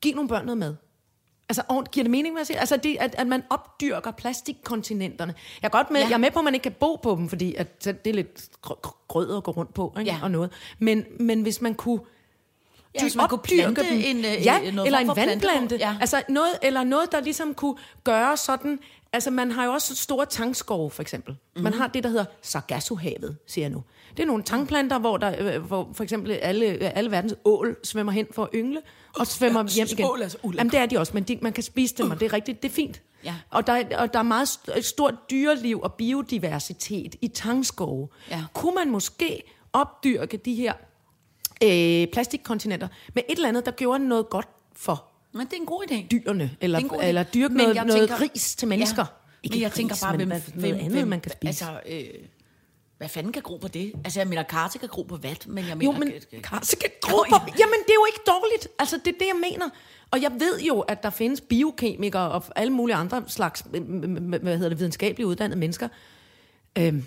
give 0.00 0.14
nogle 0.14 0.28
børn 0.28 0.44
noget 0.44 0.58
mad. 0.58 0.74
Altså, 1.48 1.62
og, 1.68 1.84
giver 1.92 2.04
det 2.04 2.10
mening, 2.10 2.34
hvad 2.34 2.40
jeg 2.40 2.46
siger? 2.46 2.60
Altså, 2.60 2.76
det, 2.76 2.96
at, 3.00 3.14
at 3.18 3.26
man 3.26 3.42
opdyrker 3.50 4.10
plastikkontinenterne. 4.10 5.34
Jeg 5.62 5.68
er 5.68 5.70
godt 5.72 5.90
med, 5.90 6.00
ja. 6.00 6.06
Jeg 6.06 6.14
er 6.14 6.18
med 6.18 6.30
på, 6.30 6.38
at 6.38 6.44
man 6.44 6.54
ikke 6.54 6.62
kan 6.62 6.72
bo 6.72 6.96
på 6.96 7.14
dem, 7.16 7.28
fordi 7.28 7.54
at, 7.54 7.84
det 7.84 8.06
er 8.06 8.12
lidt 8.14 8.48
gr- 8.66 8.80
gr- 8.86 9.04
grød 9.08 9.36
at 9.36 9.42
gå 9.44 9.50
rundt 9.50 9.74
på, 9.74 9.94
ikke? 9.98 10.10
Ja. 10.10 10.18
og 10.22 10.30
noget. 10.30 10.50
Men, 10.78 11.04
men 11.20 11.42
hvis 11.42 11.60
man 11.60 11.74
kunne 11.74 12.00
Ja, 12.94 13.02
hvis 13.02 13.16
man 13.16 13.28
kunne 13.28 13.38
plante 13.42 13.82
dem. 13.90 14.00
en, 14.04 14.16
øh, 14.16 14.24
ja, 14.24 14.60
en- 14.60 14.74
noget 14.74 14.86
eller 14.86 14.98
en 14.98 15.16
vandplante. 15.16 15.76
Ja. 15.76 15.96
Altså 16.00 16.22
noget, 16.28 16.52
eller 16.62 16.84
noget, 16.84 17.12
der 17.12 17.20
ligesom 17.20 17.54
kunne 17.54 17.76
gøre 18.04 18.36
sådan... 18.36 18.78
Altså, 19.14 19.30
man 19.30 19.50
har 19.50 19.64
jo 19.64 19.72
også 19.72 19.96
store 19.96 20.26
tangskove, 20.26 20.90
for 20.90 21.02
eksempel. 21.02 21.32
Mm-hmm. 21.32 21.62
Man 21.64 21.74
har 21.74 21.86
det, 21.86 22.02
der 22.04 22.08
hedder 22.10 22.24
Sargassohavet, 22.42 23.36
siger 23.46 23.64
jeg 23.64 23.70
nu. 23.72 23.82
Det 24.16 24.22
er 24.22 24.26
nogle 24.26 24.42
tangplanter, 24.42 24.98
hvor, 24.98 25.16
der, 25.16 25.54
øh, 25.56 25.62
hvor 25.62 25.90
for 25.94 26.02
eksempel 26.04 26.30
alle, 26.32 26.64
alle 26.66 27.10
verdens 27.10 27.34
ål 27.44 27.76
svømmer 27.84 28.12
hen 28.12 28.26
for 28.32 28.42
at 28.44 28.50
yngle, 28.54 28.80
og 29.18 29.26
svømmer 29.26 29.60
jeg 29.60 29.68
hjem 29.76 29.86
igen. 29.92 30.06
ål 30.06 30.22
er 30.22 30.28
så. 30.28 30.38
Jamen, 30.54 30.70
det 30.72 30.78
er 30.80 30.86
de 30.86 30.98
også, 30.98 31.12
men 31.14 31.22
de, 31.22 31.38
man 31.42 31.52
kan 31.52 31.62
spise 31.62 31.94
dem, 31.96 32.10
og 32.10 32.20
det 32.20 32.26
er 32.26 32.32
rigtigt, 32.32 32.62
det 32.62 32.68
er 32.68 32.72
fint. 32.72 33.02
Ja. 33.24 33.34
Og, 33.50 33.66
der, 33.66 33.72
er- 33.72 33.98
og 33.98 34.12
der 34.12 34.18
er 34.18 34.22
meget 34.22 34.46
st- 34.46 34.80
stort 34.80 35.14
dyreliv 35.30 35.80
og 35.80 35.92
biodiversitet 35.94 37.14
i 37.20 37.28
tangskove. 37.28 38.08
Ja. 38.30 38.44
Kunne 38.54 38.74
man 38.74 38.90
måske 38.90 39.42
opdyrke 39.72 40.36
de 40.36 40.54
her 40.54 40.72
øh, 41.62 42.06
plastikkontinenter 42.12 42.88
med 43.14 43.22
et 43.28 43.36
eller 43.36 43.48
andet, 43.48 43.66
der 43.66 43.72
gjorde 43.72 44.08
noget 44.08 44.30
godt 44.30 44.48
for 44.76 45.04
Men 45.34 45.46
det 45.46 45.52
er 45.52 45.56
en 45.60 45.66
god 45.66 45.84
idé. 45.90 46.06
dyrene, 46.10 46.50
eller, 46.60 46.78
er 46.78 47.08
eller 47.08 47.24
dyrke 47.24 47.54
noget, 47.54 47.76
noget 47.86 48.08
tænker- 48.08 48.20
ris 48.20 48.54
til 48.56 48.68
mennesker. 48.68 49.02
Ja. 49.02 49.06
Ikke 49.42 49.54
men 49.54 49.60
jeg 49.62 49.70
ris, 49.70 49.76
tænker 49.76 49.96
bare, 50.02 50.16
hvem, 50.16 50.28
hvad- 50.28 50.40
noget 50.54 50.60
hvem, 50.60 50.74
andet, 50.74 50.92
hvem, 50.92 51.08
man 51.08 51.20
kan 51.20 51.32
spise. 51.32 51.48
Altså, 51.64 51.80
øh, 51.88 52.04
hvad 52.98 53.08
fanden 53.08 53.32
kan 53.32 53.42
gro 53.42 53.56
på 53.56 53.68
det? 53.68 53.92
Altså, 54.04 54.20
jeg 54.20 54.28
mener, 54.28 54.42
karte 54.42 54.78
kan 54.78 54.88
gro 54.88 55.02
på 55.02 55.16
vat, 55.16 55.46
men 55.46 55.68
jeg 55.68 55.76
mener... 55.78 55.92
Jo, 55.92 55.98
men 55.98 56.12
øh, 56.32 56.42
karse 56.42 56.76
kan 56.76 56.90
gro 57.00 57.16
på... 57.16 57.24
ja. 57.30 57.52
Jamen, 57.58 57.78
det 57.86 57.90
er 57.90 57.94
jo 57.94 58.04
ikke 58.06 58.20
dårligt. 58.26 58.68
Altså, 58.78 58.96
det 59.04 59.06
er 59.14 59.18
det, 59.18 59.26
jeg 59.26 59.50
mener. 59.50 59.68
Og 60.10 60.22
jeg 60.22 60.32
ved 60.38 60.60
jo, 60.60 60.80
at 60.80 61.02
der 61.02 61.10
findes 61.10 61.40
biokemikere 61.40 62.30
og 62.30 62.44
alle 62.56 62.72
mulige 62.72 62.96
andre 62.96 63.24
slags 63.28 63.64
hvad 64.40 64.56
hedder 64.56 64.68
det, 64.68 64.78
videnskabeligt 64.78 65.26
uddannede 65.26 65.58
mennesker. 65.60 65.88
Øhm, 66.78 67.04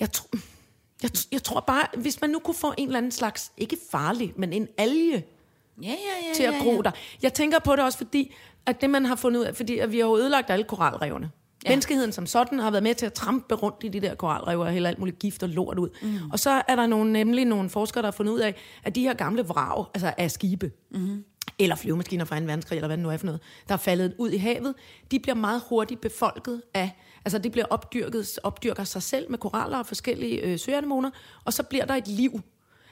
jeg, 0.00 0.08
tr- 0.16 0.38
jeg, 1.02 1.10
jeg 1.32 1.42
tror 1.42 1.60
bare, 1.60 1.86
hvis 1.96 2.20
man 2.20 2.30
nu 2.30 2.38
kunne 2.38 2.54
få 2.54 2.74
en 2.78 2.86
eller 2.88 2.98
anden 2.98 3.12
slags, 3.12 3.52
ikke 3.56 3.76
farlig, 3.90 4.32
men 4.36 4.52
en 4.52 4.68
alge, 4.78 5.24
Ja, 5.82 5.88
ja, 5.88 6.28
ja. 6.28 6.34
til 6.34 6.42
at 6.42 6.54
ja, 6.54 6.62
gro 6.62 6.72
ja. 6.72 6.80
der. 6.82 6.90
Jeg 7.22 7.34
tænker 7.34 7.58
på 7.58 7.76
det 7.76 7.84
også, 7.84 7.98
fordi 7.98 8.34
at 8.66 8.80
det, 8.80 8.90
man 8.90 9.06
har 9.06 9.16
fundet 9.16 9.40
ud 9.40 9.44
af, 9.44 9.56
fordi 9.56 9.78
at 9.78 9.92
vi 9.92 9.98
har 9.98 10.06
jo 10.06 10.16
ødelagt 10.16 10.50
alle 10.50 10.64
koralrevene. 10.64 11.30
Ja. 11.64 11.70
Menneskeheden 11.70 12.12
som 12.12 12.26
sådan 12.26 12.58
har 12.58 12.70
været 12.70 12.82
med 12.82 12.94
til 12.94 13.06
at 13.06 13.12
trampe 13.12 13.54
rundt 13.54 13.76
i 13.84 13.88
de 13.88 14.00
der 14.00 14.14
koralrev 14.14 14.60
og 14.60 14.70
hælde 14.70 14.88
alt 14.88 14.98
muligt 14.98 15.18
gift 15.18 15.42
og 15.42 15.48
lort 15.48 15.78
ud. 15.78 15.88
Mm. 16.02 16.30
Og 16.32 16.38
så 16.38 16.62
er 16.68 16.76
der 16.76 16.86
nogle, 16.86 17.12
nemlig 17.12 17.44
nogle 17.44 17.70
forskere, 17.70 18.02
der 18.02 18.06
har 18.06 18.12
fundet 18.12 18.32
ud 18.32 18.38
af, 18.40 18.54
at 18.84 18.94
de 18.94 19.02
her 19.02 19.14
gamle 19.14 19.42
vrag, 19.42 19.84
altså 19.94 20.14
af 20.18 20.30
skibe, 20.30 20.72
mm. 20.90 21.24
eller 21.58 21.76
flyvemaskiner 21.76 22.24
fra 22.24 22.36
en 22.36 22.46
verdenskrig, 22.46 22.76
eller 22.76 22.88
hvad 22.88 22.96
det 22.96 23.02
nu 23.02 23.10
er 23.10 23.16
for 23.16 23.26
noget, 23.26 23.40
der 23.68 23.74
er 23.74 23.78
faldet 23.78 24.14
ud 24.18 24.30
i 24.30 24.36
havet, 24.36 24.74
de 25.10 25.18
bliver 25.18 25.34
meget 25.34 25.62
hurtigt 25.68 26.00
befolket 26.00 26.62
af, 26.74 26.90
altså 27.24 27.38
de 27.38 27.50
bliver 27.50 27.66
opdyrket, 27.70 28.38
opdyrker 28.42 28.84
sig 28.84 29.02
selv 29.02 29.30
med 29.30 29.38
koraller 29.38 29.78
og 29.78 29.86
forskellige 29.86 30.40
øh, 30.40 30.58
søanemoner, 30.58 31.10
og 31.44 31.52
så 31.52 31.62
bliver 31.62 31.84
der 31.84 31.94
et 31.94 32.08
liv. 32.08 32.40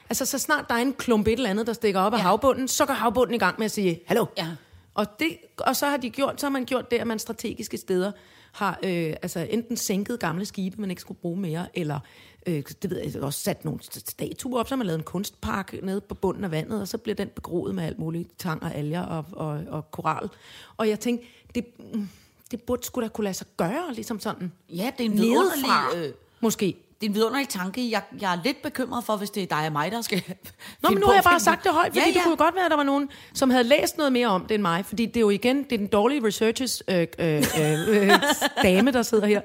Altså 0.09 0.25
så 0.25 0.37
snart 0.39 0.65
der 0.69 0.75
er 0.75 0.79
en 0.79 0.93
klump 0.93 1.27
et 1.27 1.33
eller 1.33 1.49
andet, 1.49 1.67
der 1.67 1.73
stikker 1.73 1.99
op 1.99 2.13
af 2.13 2.17
Ja. 2.17 2.21
havbunden, 2.23 2.67
så 2.67 2.85
går 2.85 2.93
havbunden 2.93 3.35
i 3.35 3.37
gang 3.37 3.55
med 3.57 3.65
at 3.65 3.71
sige, 3.71 3.99
hallo. 4.05 4.25
Ja. 4.37 4.47
Og, 4.93 5.19
det, 5.19 5.37
og 5.57 5.75
så 5.75 5.85
har 5.87 5.97
de 5.97 6.09
gjort, 6.09 6.39
så 6.41 6.45
har 6.45 6.51
man 6.51 6.65
gjort 6.65 6.91
det, 6.91 6.97
at 6.97 7.07
man 7.07 7.19
strategiske 7.19 7.77
steder 7.77 8.11
har 8.51 8.79
øh, 8.83 9.13
altså 9.21 9.39
enten 9.49 9.77
sænket 9.77 10.19
gamle 10.19 10.45
skibe, 10.45 10.81
man 10.81 10.89
ikke 10.89 11.01
skulle 11.01 11.19
bruge 11.21 11.39
mere, 11.39 11.67
eller 11.73 11.99
øh, 12.47 12.63
det 12.81 12.89
ved 12.89 13.01
jeg, 13.13 13.23
også 13.23 13.39
sat 13.39 13.65
nogle 13.65 13.79
statuer 13.83 14.59
op, 14.59 14.67
så 14.67 14.75
har 14.75 14.77
man 14.77 14.87
lavet 14.87 14.97
en 14.99 15.03
kunstpark 15.03 15.75
nede 15.83 16.01
på 16.01 16.13
bunden 16.15 16.43
af 16.43 16.51
vandet, 16.51 16.81
og 16.81 16.87
så 16.87 16.97
bliver 16.97 17.15
den 17.15 17.27
begroet 17.27 17.75
med 17.75 17.83
alt 17.83 17.99
muligt 17.99 18.39
tang 18.39 18.63
og 18.63 18.75
alger 18.75 19.01
og, 19.01 19.25
og, 19.31 19.61
og 19.69 19.91
koral. 19.91 20.29
Og 20.77 20.89
jeg 20.89 20.99
tænkte, 20.99 21.27
det, 21.55 21.65
mm, 21.93 22.09
det 22.51 22.61
burde 22.61 22.85
skulle 22.85 23.07
da 23.07 23.13
kunne 23.13 23.23
lade 23.23 23.33
sig 23.33 23.47
gøre, 23.57 23.93
ligesom 23.93 24.19
sådan. 24.19 24.51
Ja, 24.69 24.91
det 24.97 25.05
er 25.05 25.09
en 25.09 25.17
vidunderlig... 25.17 26.07
Øh, 26.07 26.13
måske. 26.39 26.75
Det 27.03 27.09
er 27.09 27.11
en 27.11 27.15
vidunderlig 27.15 27.49
tanke. 27.49 27.91
Jeg, 27.91 28.01
jeg 28.21 28.33
er 28.35 28.39
lidt 28.43 28.61
bekymret 28.61 29.03
for, 29.03 29.17
hvis 29.17 29.29
det 29.29 29.43
er 29.43 29.47
dig 29.47 29.65
og 29.65 29.71
mig, 29.71 29.91
der 29.91 30.01
skal 30.01 30.23
Nå, 30.83 30.89
men 30.89 30.99
nu 30.99 31.05
har 31.05 31.13
jeg 31.13 31.23
bare 31.23 31.39
sagt 31.39 31.63
det 31.63 31.71
højt, 31.71 31.87
fordi 31.87 31.99
ja, 31.99 32.05
ja, 32.07 32.13
det 32.13 32.21
kunne 32.23 32.37
godt 32.37 32.55
være, 32.55 32.65
at 32.65 32.71
der 32.71 32.77
var 32.77 32.83
nogen, 32.83 33.09
som 33.33 33.49
havde 33.49 33.63
læst 33.63 33.97
noget 33.97 34.13
mere 34.13 34.27
om 34.27 34.45
det 34.45 34.55
end 34.55 34.61
mig, 34.61 34.85
fordi 34.85 35.05
det 35.05 35.17
er 35.17 35.21
jo 35.21 35.29
igen, 35.29 35.63
det 35.63 35.71
er 35.71 35.77
den 35.77 35.87
dårlige 35.87 36.25
researchers 36.25 36.83
øh, 36.87 37.07
øh, 37.19 37.43
øh, 37.89 38.11
dame, 38.63 38.91
der 38.91 39.01
sidder 39.01 39.25
her. 39.25 39.41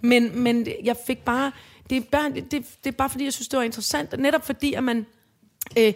Men, 0.00 0.42
men 0.42 0.66
jeg 0.84 0.96
fik 1.06 1.18
bare, 1.24 1.52
det 1.90 1.96
er 1.96 2.00
bare, 2.12 2.30
det, 2.30 2.50
det 2.50 2.66
er 2.84 2.90
bare 2.90 3.10
fordi, 3.10 3.24
jeg 3.24 3.32
synes, 3.32 3.48
det 3.48 3.56
var 3.56 3.62
interessant, 3.64 4.18
netop 4.18 4.46
fordi, 4.46 4.74
at 4.74 4.84
man, 4.84 5.06
øh, 5.78 5.92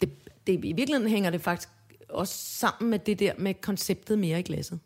det, 0.00 0.10
det, 0.46 0.64
i 0.64 0.72
virkeligheden 0.72 1.08
hænger 1.08 1.30
det 1.30 1.40
faktisk 1.40 1.68
også 2.08 2.34
sammen 2.34 2.90
med 2.90 2.98
det 2.98 3.18
der 3.18 3.32
med 3.38 3.54
konceptet 3.54 4.18
mere 4.18 4.40
i 4.40 4.42
glasset. 4.42 4.78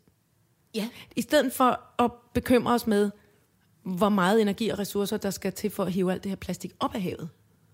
Ja. 0.75 0.89
I 1.15 1.21
stedet 1.21 1.53
for 1.53 1.79
at 2.03 2.11
bekymre 2.33 2.73
os 2.73 2.87
med, 2.87 3.11
hvor 3.83 4.09
meget 4.09 4.41
energi 4.41 4.69
og 4.69 4.79
ressourcer, 4.79 5.17
der 5.17 5.29
skal 5.29 5.53
til 5.53 5.69
for 5.69 5.83
at 5.83 5.91
hive 5.91 6.11
alt 6.11 6.23
det 6.23 6.29
her 6.29 6.35
plastik 6.35 6.71
op 6.79 6.95
af 6.95 7.01
havet. 7.01 7.29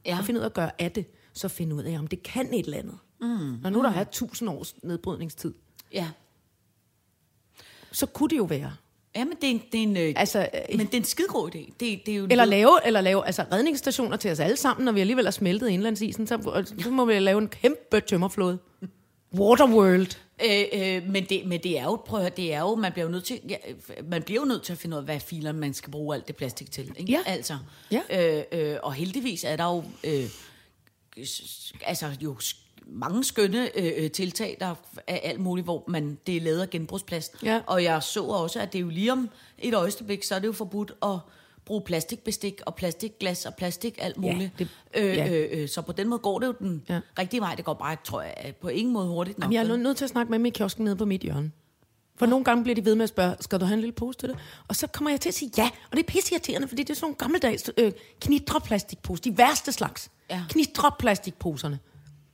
Ja. 0.06 0.18
Og 0.20 0.26
finde 0.26 0.40
ud 0.40 0.42
af 0.44 0.50
at 0.50 0.54
gøre 0.54 0.72
af 0.82 0.92
det, 0.92 1.06
så 1.34 1.48
finde 1.48 1.76
ud 1.76 1.84
af, 1.84 2.00
om 2.00 2.08
det 2.08 2.24
kan 2.24 2.54
et 2.54 2.66
eller 2.66 2.78
andet. 2.78 2.98
Mm. 3.22 3.28
Når 3.62 3.70
nu 3.70 3.84
der 3.84 3.92
er 3.92 4.04
tusind 4.04 4.50
års 4.50 4.76
nedbrydningstid, 4.84 5.54
Ja. 5.94 6.08
så 7.92 8.06
kunne 8.06 8.30
det 8.30 8.38
jo 8.38 8.44
være. 8.44 8.74
Ja, 9.16 9.26
men 9.26 9.34
det 9.42 9.44
er 9.48 9.52
en, 9.52 9.62
det 9.72 9.78
er 9.80 9.84
en, 9.84 9.98
øh, 9.98 10.14
Altså, 10.16 10.40
øh, 10.40 10.78
men 10.78 10.86
det 10.86 10.94
er 10.94 10.98
en 10.98 11.04
skidegod 11.04 11.50
idé. 11.56 11.58
Det, 11.80 12.02
det 12.06 12.10
er 12.10 12.16
jo 12.16 12.28
Eller 12.32 12.46
lave, 12.46 12.80
eller 12.86 13.02
lave 13.02 13.26
altså 13.26 13.46
redningsstationer 13.52 14.18
til 14.18 14.32
os 14.32 14.40
alle 14.40 14.58
sammen, 14.58 14.86
når 14.86 14.92
vi 14.92 15.00
alligevel 15.00 15.26
har 15.26 15.32
smeltet 15.32 15.70
indlandsisen, 15.70 16.28
så, 16.28 16.64
så 16.84 16.90
må 16.90 17.06
vi 17.06 17.20
lave 17.20 17.42
en 17.42 17.48
kæmpe 17.48 18.00
tømmerflåde. 18.00 18.58
Waterworld. 19.34 20.18
Øh, 20.46 20.66
øh, 20.74 21.10
men, 21.10 21.26
det, 21.26 21.46
men 21.46 21.64
det 21.64 21.80
er 21.80 21.84
jo, 21.84 21.96
prøv 21.96 22.20
at 22.20 22.24
høre, 22.24 22.34
det 22.38 22.54
er 22.54 22.60
jo, 22.60 22.76
man 22.76 22.92
bliver 22.92 23.06
jo 23.06 23.12
nødt 23.12 23.24
til, 23.24 23.40
ja, 23.50 23.58
øh, 23.68 24.10
man 24.10 24.24
bliver 24.24 24.42
jo 24.42 24.46
nødt 24.46 24.64
til 24.64 24.74
at 24.74 24.80
finde 24.80 24.96
ud 24.96 25.00
af, 25.00 25.06
hvad 25.06 25.20
filer 25.20 25.52
man 25.52 25.74
skal 25.74 25.92
bruge 25.92 26.16
alt 26.16 26.28
det 26.28 26.36
plastik 26.36 26.72
til. 26.72 26.94
Ikke? 26.98 27.12
Ja. 27.12 27.20
Altså. 27.26 27.58
Ja. 27.92 28.02
Øh, 28.10 28.44
øh, 28.52 28.78
og 28.84 28.94
heldigvis 28.94 29.44
er 29.44 29.56
der 29.56 29.64
jo, 29.64 29.84
øh, 30.04 30.30
altså 31.86 32.12
jo 32.22 32.38
mange 32.86 33.24
skønne 33.24 33.78
øh, 33.80 34.04
øh, 34.04 34.12
tiltag, 34.12 34.58
der 34.60 34.76
er 35.08 35.20
alt 35.24 35.40
muligt, 35.40 35.66
hvor 35.66 35.84
man, 35.88 36.18
det 36.28 36.38
er 36.38 36.42
lavet 36.42 36.62
af 36.62 36.70
genbrugsplast. 36.70 37.36
Ja. 37.44 37.62
Og 37.66 37.84
jeg 37.84 38.04
så 38.04 38.24
også, 38.24 38.60
at 38.60 38.74
det 38.74 38.80
er 38.80 38.84
jo 38.84 38.90
lige 38.90 39.12
om 39.12 39.30
et 39.60 39.74
øjeblik, 39.74 40.24
så 40.24 40.36
er 40.36 40.40
det 40.40 40.48
jo 40.48 40.54
forbudt 40.54 40.94
at 41.04 41.20
bruge 41.68 41.82
plastikbestik 41.82 42.62
og 42.66 42.76
plastikglas 42.76 43.46
og 43.46 43.56
plastik 43.56 43.98
alt 44.02 44.18
muligt. 44.18 44.52
det- 44.60 44.68
øh, 44.96 45.06
ja. 45.18 45.34
øh, 45.34 45.62
øh, 45.62 45.70
så 45.70 45.82
på 45.82 45.92
den 45.92 46.08
måde 46.10 46.20
går 46.20 46.40
det 46.40 46.48
jo 46.48 46.54
den 46.60 46.84
Ja. 46.90 46.94
ja. 46.94 47.00
rigtige 47.20 47.42
vej. 47.42 47.56
Det 47.56 47.66
går 47.66 47.74
bare, 47.74 47.98
tror 48.04 48.22
jeg, 48.22 48.56
på 48.62 48.68
ingen 48.68 48.94
måde 48.94 49.08
hurtigt 49.08 49.38
nok. 49.40 49.44
Jamen, 49.44 49.54
jeg 49.54 49.64
er 49.64 49.68
nødt- 49.68 49.80
nødt 49.82 49.98
til 49.98 50.04
at 50.04 50.10
snakke 50.10 50.30
med 50.30 50.40
dem 50.40 50.46
i 50.46 50.50
kiosken 50.50 50.84
nede 50.86 50.96
på 50.96 51.06
mit 51.06 51.22
hjørne. 51.22 51.52
For 52.16 52.26
nogle 52.26 52.46
gange 52.46 52.64
bliver 52.64 52.76
de 52.76 52.86
ved 52.86 52.96
med 52.96 53.04
at 53.04 53.10
spørge, 53.10 53.36
skal 53.40 53.60
du 53.60 53.66
have 53.66 53.74
en 53.74 53.80
lille 53.80 53.94
pose 53.94 54.20
til 54.20 54.30
det? 54.30 54.38
Og 54.68 54.76
så 54.76 54.88
kommer 54.88 55.10
jeg 55.10 55.22
til 55.22 55.30
at 55.30 55.36
sige 55.36 55.52
ja, 55.58 55.70
og 55.92 55.98
det 55.98 56.00
er 56.00 56.08
pisseirriterende, 56.08 56.68
fordi 56.68 56.84
det 56.84 56.90
er 56.90 56.94
sådan 56.94 57.06
nogle 57.06 57.16
gammeldags 57.16 57.70
øh, 57.78 57.92
knitreplastikposer, 58.22 59.24
de 59.24 59.38
værste 59.38 59.72
slags. 59.72 60.12
Ja. 60.30 60.44
Knitreplastikposerne. 60.50 61.80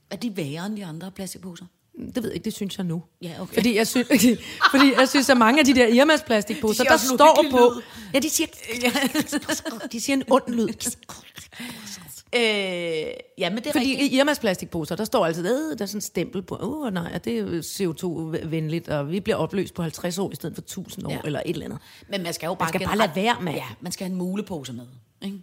Er 0.10 0.16
de 0.16 0.38
værre 0.38 0.66
end 0.66 0.78
de 0.78 0.86
andre 0.86 1.12
plastikposer? 1.12 1.66
Det 1.98 2.16
ved 2.16 2.24
jeg 2.24 2.34
ikke, 2.34 2.46
det 2.46 2.54
synes 2.54 2.78
jeg 2.78 2.86
nu. 2.86 3.04
Ja, 3.22 3.32
okay. 3.42 3.54
Fordi 3.54 3.76
jeg 3.76 3.88
synes, 3.88 4.08
fordi 4.72 4.94
jeg 5.00 5.10
synes 5.10 5.30
at 5.30 5.38
mange 5.38 5.60
af 5.60 5.66
de 5.66 5.74
der 5.74 5.88
Irmas 5.88 6.22
plastikposer, 6.22 6.84
De 6.84 6.90
der 6.90 6.98
står 6.98 7.46
på... 7.52 7.74
lyd. 7.76 7.82
Ja, 8.14 8.20
de 8.20 8.30
siger, 8.30 8.48
de 9.92 10.02
siger 10.02 10.16
en 10.16 10.24
ond 10.30 10.44
lyd. 10.48 10.68
Øh, 12.36 12.42
ja, 13.38 13.50
men 13.50 13.58
det 13.58 13.68
er 13.68 13.72
Fordi 13.72 13.86
rigtigt. 13.86 14.12
i 14.14 14.18
Irmas 14.18 14.40
plastikposer, 14.40 14.96
der 14.96 15.04
står 15.04 15.26
altid, 15.26 15.46
øh, 15.46 15.78
der 15.78 15.84
er 15.84 15.86
sådan 15.86 15.98
en 15.98 16.02
stempel 16.02 16.42
på, 16.42 16.58
åh 16.62 16.86
oh, 16.86 16.94
nej, 16.94 17.18
det 17.18 17.34
er 17.34 17.38
jo 17.38 17.60
CO2-venligt, 17.60 18.90
og 18.90 19.12
vi 19.12 19.20
bliver 19.20 19.36
opløst 19.36 19.74
på 19.74 19.82
50 19.82 20.18
år 20.18 20.32
i 20.32 20.36
stedet 20.36 20.56
for 20.56 20.62
1000 20.62 21.06
år, 21.08 21.12
ja. 21.12 21.20
Eller 21.26 21.42
et 21.46 21.50
eller 21.54 21.66
andet. 21.66 21.80
Men 22.10 22.24
man 22.24 22.34
skal 22.34 22.48
jo 22.48 22.54
bare, 22.54 22.70
skal 22.70 22.86
bare 22.86 22.98
lade 22.98 23.12
være 23.16 23.36
med. 23.42 23.54
Ja, 23.54 23.66
man 23.82 23.92
skal 23.92 24.06
have 24.06 24.12
en 24.12 24.18
mulepose 24.18 24.74
med. 24.74 24.86
Ikke? 25.22 25.38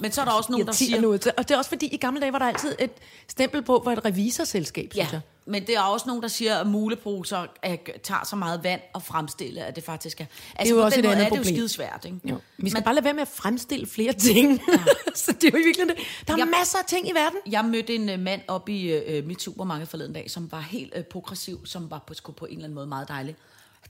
Men 0.00 0.12
så 0.12 0.20
er 0.20 0.24
der 0.24 0.32
også 0.32 0.52
nogen, 0.52 0.66
der 0.66 0.72
siger... 0.72 1.00
noget 1.00 1.20
til. 1.20 1.32
Og 1.36 1.48
det 1.48 1.54
er 1.54 1.58
også 1.58 1.68
fordi, 1.68 1.86
i 1.86 1.96
gamle 1.96 2.20
dage 2.20 2.32
var 2.32 2.38
der 2.38 2.46
altid 2.46 2.74
et 2.78 2.90
stempel 3.28 3.62
på, 3.62 3.78
hvor 3.78 3.92
et 3.92 4.04
revisorselskab, 4.04 4.92
synes 4.92 5.06
Ja, 5.06 5.12
jeg. 5.12 5.20
Men 5.46 5.66
det 5.66 5.76
er 5.76 5.80
også 5.80 6.06
nogen, 6.06 6.22
der 6.22 6.28
siger, 6.28 6.56
at 6.56 6.66
muleposer 6.66 7.46
er, 7.62 7.76
tager 8.02 8.24
så 8.24 8.36
meget 8.36 8.64
vand 8.64 8.80
og 8.92 9.02
fremstille, 9.02 9.64
at 9.64 9.76
det 9.76 9.84
faktisk 9.84 10.20
er... 10.20 10.24
Altså, 10.24 10.40
Det 10.58 10.66
er 10.66 10.70
jo 10.70 10.76
på 10.76 10.84
også 10.84 10.98
et 11.00 11.04
andet 11.06 11.12
er 11.12 11.18
det 11.18 11.24
jo 11.24 11.36
problem. 11.36 11.54
skidesvært, 11.54 12.04
ikke? 12.04 12.18
Jo. 12.24 12.40
Vi 12.56 12.70
skal 12.70 12.78
Men, 12.80 12.84
bare 12.84 12.94
lade 12.94 13.04
være 13.04 13.14
med 13.14 13.22
at 13.22 13.28
fremstille 13.28 13.86
flere 13.86 14.12
ting. 14.12 14.60
Ja. 14.68 14.78
så 15.14 15.32
det 15.32 15.44
er 15.44 15.50
jo 15.52 15.58
i 15.58 15.64
virkeligheden 15.64 15.96
det. 15.96 16.04
Der 16.28 16.32
er 16.34 16.38
Jeg- 16.38 16.48
masser 16.58 16.78
af 16.78 16.84
ting 16.84 17.08
i 17.08 17.12
verden. 17.14 17.38
Jeg 17.50 17.64
mødte 17.64 17.94
en 17.94 18.08
uh, 18.08 18.20
mand 18.20 18.40
op 18.48 18.68
i 18.68 18.96
uh, 19.18 19.26
mit 19.26 19.42
supermarked 19.42 19.86
forleden 19.86 20.12
dag, 20.12 20.30
som 20.30 20.52
var 20.52 20.60
helt 20.60 20.94
uh, 20.96 21.02
progressiv, 21.04 21.66
som 21.66 21.90
var 21.90 21.98
på, 22.24 22.32
på 22.32 22.44
en 22.44 22.50
eller 22.52 22.64
anden 22.64 22.74
måde 22.74 22.86
meget 22.86 23.08
dejlig. 23.08 23.36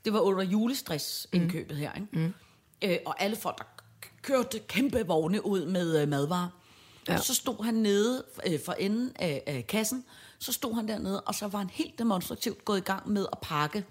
Det 0.05 0.13
var 0.13 0.21
under 0.21 0.43
julestress-indkøbet 0.45 1.77
her, 1.77 1.93
ikke? 1.93 2.07
Mm. 2.13 2.35
Uh, 2.85 2.91
og 3.07 3.23
alle 3.23 3.37
folk, 3.37 3.59
der 3.59 3.65
kørte 4.23 4.59
kæmpe 4.59 5.07
vogne 5.07 5.47
ud 5.47 5.67
med 5.67 6.03
uh, 6.03 6.09
madvarer. 6.09 6.49
Ja. 7.09 7.13
Ja. 7.13 7.19
Så 7.21 7.35
stod 7.35 7.65
han 7.65 7.75
nede 7.75 8.25
uh, 8.47 8.53
for 8.65 8.73
enden 8.73 9.13
af, 9.19 9.43
af 9.47 9.65
kassen, 9.69 10.05
så 10.39 10.53
stod 10.53 10.75
han 10.75 10.89
dernede, 10.89 11.21
og 11.21 11.35
så 11.35 11.49
var 11.49 11.59
han 11.59 11.71
helt 11.71 11.99
demonstrativt 11.99 12.65
gået 12.65 12.79
i 12.79 12.85
gang 12.85 13.09
med 13.09 13.27
at 13.33 13.39
pakke 13.43 13.85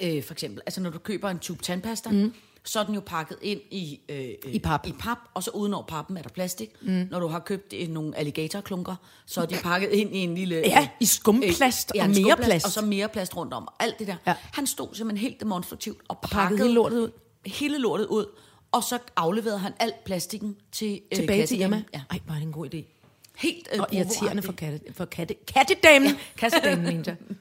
Øh, 0.00 0.22
for 0.24 0.32
eksempel, 0.32 0.62
altså 0.66 0.80
når 0.80 0.90
du 0.90 0.98
køber 0.98 1.28
en 1.30 1.38
tube 1.38 1.62
tandpasta, 1.62 2.10
mm. 2.10 2.34
så 2.64 2.80
er 2.80 2.84
den 2.84 2.94
jo 2.94 3.00
pakket 3.06 3.38
ind 3.42 3.60
i, 3.70 4.00
øh, 4.08 4.28
øh, 4.46 4.54
I 4.54 4.58
pap. 4.58 4.86
i 4.86 4.92
pap, 4.92 5.18
og 5.34 5.42
så 5.42 5.50
udenover 5.50 5.84
pappen 5.84 6.16
er 6.16 6.22
der 6.22 6.28
plastik. 6.28 6.70
Mm. 6.82 7.08
Når 7.10 7.20
du 7.20 7.26
har 7.26 7.38
købt 7.38 7.72
øh, 7.72 7.88
nogle 7.88 8.16
alligatorklunker, 8.16 8.96
så 9.26 9.42
er 9.42 9.46
de 9.46 9.54
pakket 9.62 9.90
ind 9.90 10.16
i 10.16 10.18
en 10.18 10.34
lille... 10.34 10.56
Ja, 10.56 10.88
i 11.00 11.04
skumplast 11.04 11.90
og 11.90 12.04
en 12.04 12.10
mere 12.10 12.14
skumplast, 12.14 12.48
plast. 12.48 12.66
Og 12.66 12.72
så 12.72 12.82
mere 12.82 13.08
plast 13.08 13.36
rundt 13.36 13.54
om, 13.54 13.66
og 13.66 13.74
alt 13.80 13.98
det 13.98 14.06
der. 14.06 14.16
Ja. 14.26 14.34
Han 14.52 14.66
stod 14.66 14.94
simpelthen 14.94 15.28
helt 15.28 15.40
demonstrativt 15.40 15.98
og 16.08 16.18
pakkede, 16.18 16.40
pakkede 16.40 16.62
hele 16.62 16.74
lortet 16.74 16.98
ud. 16.98 17.10
Hele 17.46 17.78
lortet 17.78 18.06
ud, 18.06 18.26
og 18.72 18.82
så 18.82 18.98
afleverede 19.16 19.58
han 19.58 19.72
alt 19.78 20.04
plastikken 20.04 20.56
til 20.72 21.00
øh, 21.12 21.18
Tilbage 21.18 21.46
til. 21.46 21.60
Irma. 21.60 21.82
Ja. 21.94 22.02
Ej, 22.10 22.20
var 22.26 22.34
det 22.34 22.42
en 22.42 22.52
god 22.52 22.74
idé. 22.74 22.95
Helt 23.36 23.68
øh, 23.74 23.80
Og 23.80 23.88
irriterende 23.92 24.42
for, 24.42 24.52
katte, 24.52 24.80
for 24.92 25.04
katte, 25.04 25.34
kattedamen. 25.54 26.08
Ja. 26.08 26.16
Kassedamen, 26.36 26.84
mente 26.84 27.10
jeg. 27.10 27.36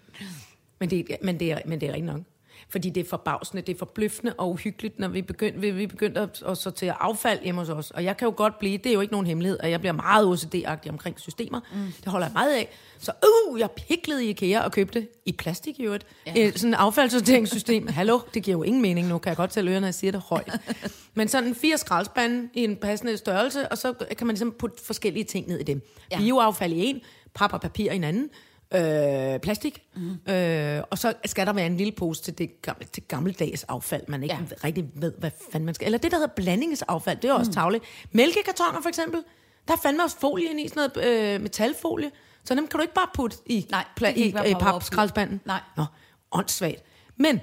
Men 0.79 0.89
det, 0.89 1.17
men, 1.21 1.39
det 1.39 1.51
er, 1.51 1.59
men 1.65 1.81
det 1.81 1.89
er 1.89 1.93
rigtigt 1.93 2.13
nok. 2.13 2.21
Fordi 2.69 2.89
det 2.89 3.05
er 3.05 3.09
forbavsende, 3.09 3.61
det 3.61 3.73
er 3.73 3.77
forbløffende 3.77 4.33
og 4.33 4.49
uhyggeligt, 4.49 4.99
når 4.99 5.07
vi 5.07 5.21
begyndte, 5.21 5.59
vi, 5.59 5.71
vi 5.71 5.87
begyndte 5.87 6.21
at, 6.21 6.43
at 6.47 6.57
sortere 6.57 6.95
affald 6.99 7.39
hjemme 7.43 7.61
hos 7.61 7.69
os. 7.69 7.91
Og 7.91 8.03
jeg 8.03 8.17
kan 8.17 8.25
jo 8.25 8.33
godt 8.37 8.59
blive, 8.59 8.77
det 8.77 8.85
er 8.85 8.93
jo 8.93 9.01
ikke 9.01 9.13
nogen 9.13 9.27
hemmelighed, 9.27 9.57
at 9.59 9.71
jeg 9.71 9.79
bliver 9.79 9.93
meget 9.93 10.33
OCD-agtig 10.33 10.89
omkring 10.89 11.19
systemer. 11.19 11.59
Mm. 11.73 11.93
Det 12.03 12.11
holder 12.11 12.27
jeg 12.27 12.33
meget 12.33 12.53
af. 12.55 12.69
Så 12.99 13.11
uh, 13.49 13.59
jeg 13.59 13.71
piklede 13.71 14.25
i 14.25 14.29
IKEA 14.29 14.61
og 14.61 14.71
købte, 14.71 15.07
i 15.25 15.31
plastik 15.31 15.79
i 15.79 15.83
øvrigt, 15.83 16.05
ja. 16.27 16.51
sådan 16.51 16.73
et 16.73 16.77
affaldssorteringssystem. 16.77 17.87
Hallo, 17.97 18.19
det 18.33 18.43
giver 18.43 18.57
jo 18.57 18.63
ingen 18.63 18.81
mening 18.81 19.07
nu, 19.07 19.17
kan 19.17 19.29
jeg 19.29 19.37
godt 19.37 19.51
tælle 19.51 19.71
ørerne, 19.71 19.81
når 19.81 19.87
jeg 19.87 19.95
siger 19.95 20.11
det 20.11 20.21
højt. 20.21 20.59
Men 21.17 21.27
sådan 21.27 21.55
fire 21.55 21.77
skraldespande 21.77 22.49
i 22.53 22.63
en 22.63 22.75
passende 22.75 23.17
størrelse, 23.17 23.67
og 23.67 23.77
så 23.77 23.93
kan 24.17 24.27
man 24.27 24.33
ligesom 24.33 24.51
putte 24.51 24.83
forskellige 24.85 25.23
ting 25.23 25.47
ned 25.47 25.59
i 25.59 25.63
dem. 25.63 25.81
Ja. 26.11 26.17
Bioaffald 26.17 26.73
i 26.73 26.85
en, 26.85 27.01
pap 27.33 27.53
og 27.53 27.61
papir 27.61 27.91
i 27.91 27.95
en 27.95 28.03
anden, 28.03 28.29
øh, 28.75 29.39
plastik, 29.39 29.83
mm. 29.95 30.33
øh, 30.33 30.83
og 30.89 30.97
så 30.97 31.13
skal 31.25 31.47
der 31.47 31.53
være 31.53 31.65
en 31.65 31.77
lille 31.77 31.91
pose 31.93 32.21
til, 32.23 32.37
det 32.37 32.61
gamle, 32.61 32.85
til 32.85 33.03
gammeldags 33.03 33.63
affald, 33.63 34.03
man 34.07 34.23
ikke 34.23 34.35
ja. 34.35 34.55
Rigtig 34.63 34.85
ved, 34.95 35.13
hvad 35.17 35.31
fanden 35.51 35.65
man 35.65 35.75
skal. 35.75 35.85
Eller 35.85 35.97
det, 35.97 36.11
der 36.11 36.17
hedder 36.17 36.33
blandingsaffald, 36.35 37.17
det 37.21 37.29
er 37.29 37.33
også 37.33 37.49
mm. 37.49 37.53
tavligt. 37.55 37.83
Mælkekartoner 38.11 38.81
for 38.81 38.89
eksempel, 38.89 39.23
der 39.67 39.73
er 39.73 39.77
fandme 39.83 40.03
også 40.03 40.17
folie 40.19 40.49
ind 40.49 40.59
i, 40.59 40.67
sådan 40.67 40.89
noget 40.95 41.33
øh, 41.35 41.41
metalfolie, 41.41 42.11
så 42.43 42.55
dem 42.55 42.67
kan 42.67 42.77
du 42.77 42.81
ikke 42.81 42.93
bare 42.93 43.07
putte 43.13 43.37
i, 43.45 43.67
Nej, 43.71 43.85
pla- 44.01 44.05
det 44.07 44.17
i, 44.17 44.33
være 44.33 44.49
i 44.49 44.53
power-up. 44.53 44.73
papskraldespanden. 44.73 45.41
Nej. 45.45 45.61
Nå, 45.77 45.85
åndssvagt. 46.31 46.83
Men 47.17 47.35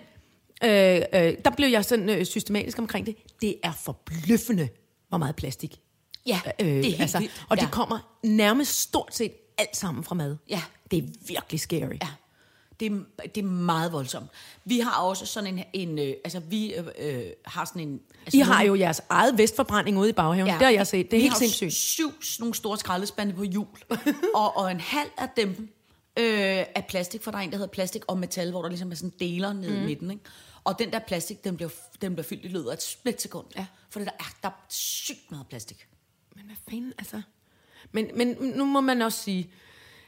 øh, 0.64 0.70
øh, 1.14 1.34
der 1.44 1.50
blev 1.56 1.68
jeg 1.68 1.84
sådan 1.84 2.08
øh, 2.10 2.24
systematisk 2.24 2.78
omkring 2.78 3.06
det. 3.06 3.16
Det 3.40 3.56
er 3.62 3.72
forbløffende, 3.84 4.68
hvor 5.08 5.18
meget 5.18 5.36
plastik. 5.36 5.76
Ja, 6.26 6.40
det 6.60 6.68
er 6.68 6.82
helt 6.82 6.98
vildt. 7.20 7.46
Og 7.48 7.56
det 7.56 7.62
Ja. 7.62 7.68
kommer 7.70 8.18
nærmest 8.24 8.80
stort 8.80 9.14
set 9.16 9.32
alt 9.58 9.76
sammen 9.76 10.04
fra 10.04 10.14
mad. 10.14 10.36
Ja. 10.48 10.62
Det 10.90 10.98
er 10.98 11.02
virkelig 11.26 11.60
scary. 11.60 11.94
Ja, 12.02 12.08
det 12.80 12.92
er, 12.92 13.26
det 13.26 13.44
er 13.44 13.48
meget 13.48 13.92
voldsomt. 13.92 14.30
Vi 14.64 14.80
har 14.80 15.00
også 15.02 15.26
sådan 15.26 15.58
en, 15.58 15.64
en 15.72 15.98
øh, 15.98 16.14
altså 16.24 16.40
vi 16.40 16.74
øh, 16.74 16.86
øh, 16.98 17.24
har 17.44 17.64
sådan 17.64 17.88
en... 17.88 18.00
Altså 18.26 18.38
I 18.38 18.40
har 18.40 18.52
nogle- 18.54 18.66
jo 18.66 18.74
jeres 18.74 19.00
eget 19.08 19.38
vestforbrænding 19.38 19.98
ude 19.98 20.08
i 20.08 20.12
baghaven. 20.12 20.46
Ja. 20.46 20.52
Det 20.58 20.62
har 20.62 20.70
jeg 20.70 20.86
set. 20.86 21.10
Det 21.10 21.16
er 21.16 21.20
helt 21.20 21.36
sindssygt. 21.36 21.72
syv 21.72 22.12
nogle 22.38 22.54
store 22.54 22.78
skraldespande 22.78 23.34
på 23.34 23.42
hjul, 23.42 23.66
og, 24.34 24.56
og 24.56 24.70
en 24.70 24.80
halv 24.80 25.10
af 25.18 25.28
dem 25.36 25.68
øh, 26.18 26.24
er 26.74 26.80
plastik, 26.88 27.22
for 27.22 27.30
der 27.30 27.38
er 27.38 27.42
en, 27.42 27.50
der 27.50 27.56
hedder 27.56 27.72
plastik 27.72 28.02
og 28.08 28.18
metal, 28.18 28.50
hvor 28.50 28.62
der 28.62 28.68
ligesom 28.68 28.90
er 28.90 28.94
sådan 28.94 29.12
deler 29.20 29.52
nede 29.52 29.72
mm. 29.72 29.82
i 29.82 29.86
midten. 29.86 30.10
Ikke? 30.10 30.24
Og 30.64 30.78
den 30.78 30.92
der 30.92 30.98
plastik, 30.98 31.44
den 31.44 31.56
bliver, 31.56 31.70
den 32.02 32.14
bliver 32.14 32.24
fyldt 32.24 32.44
i 32.44 32.48
løbet 32.48 32.70
af 32.70 32.74
et 32.74 32.82
splitsekund. 32.82 33.46
Ja. 33.56 33.66
For 33.90 34.00
der 34.00 34.10
er, 34.20 34.34
der 34.42 34.48
er 34.48 34.64
sygt 34.68 35.30
meget 35.30 35.46
plastik. 35.46 35.86
Men 36.36 36.44
hvad 36.44 36.56
fanden, 36.68 36.92
altså? 36.98 37.22
Men, 37.92 38.10
men 38.16 38.36
nu 38.56 38.64
må 38.64 38.80
man 38.80 39.02
også 39.02 39.22
sige, 39.22 39.50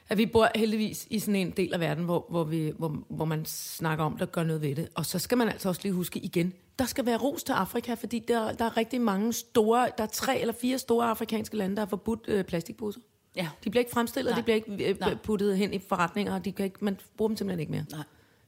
at 0.08 0.18
vi 0.18 0.26
bor 0.26 0.48
heldigvis 0.54 1.06
i 1.10 1.18
sådan 1.18 1.36
en 1.36 1.50
del 1.50 1.74
af 1.74 1.80
verden, 1.80 2.04
hvor, 2.04 2.26
hvor, 2.30 2.44
vi, 2.44 2.72
hvor, 2.78 2.88
hvor 3.08 3.24
man 3.24 3.44
snakker 3.46 4.04
om, 4.04 4.16
der 4.16 4.26
gør 4.26 4.44
noget 4.44 4.62
ved 4.62 4.74
det. 4.74 4.88
Og 4.94 5.06
så 5.06 5.18
skal 5.18 5.38
man 5.38 5.48
altså 5.48 5.68
også 5.68 5.80
lige 5.84 5.92
huske 5.92 6.18
igen, 6.20 6.52
der 6.78 6.84
skal 6.84 7.06
være 7.06 7.16
ros 7.16 7.44
til 7.44 7.52
Afrika, 7.52 7.94
fordi 7.94 8.18
der, 8.18 8.52
der 8.52 8.64
er 8.64 8.76
rigtig 8.76 9.00
mange 9.00 9.32
store, 9.32 9.88
der 9.98 10.04
er 10.04 10.08
tre 10.08 10.40
eller 10.40 10.54
fire 10.60 10.78
store 10.78 11.06
afrikanske 11.06 11.56
lande, 11.56 11.76
der 11.76 11.82
har 11.82 11.86
forbudt 11.88 12.24
øh, 12.28 12.44
plastikposer. 12.44 13.00
Ja. 13.36 13.48
De 13.64 13.70
bliver 13.70 13.80
ikke 13.80 13.92
fremstillet, 13.92 14.30
Nej. 14.30 14.38
de 14.38 14.42
bliver 14.42 14.54
ikke 14.54 14.90
øh, 14.90 15.00
Nej. 15.00 15.14
puttet 15.14 15.56
hen 15.58 15.74
i 15.74 15.78
forretninger, 15.78 16.34
og 16.34 16.44
de 16.44 16.52
kan 16.52 16.64
ikke, 16.64 16.84
man 16.84 16.98
bruger 17.16 17.28
dem 17.28 17.36
simpelthen 17.36 17.60
ikke 17.60 17.72
mere. 17.72 17.84
Nej. 17.90 18.04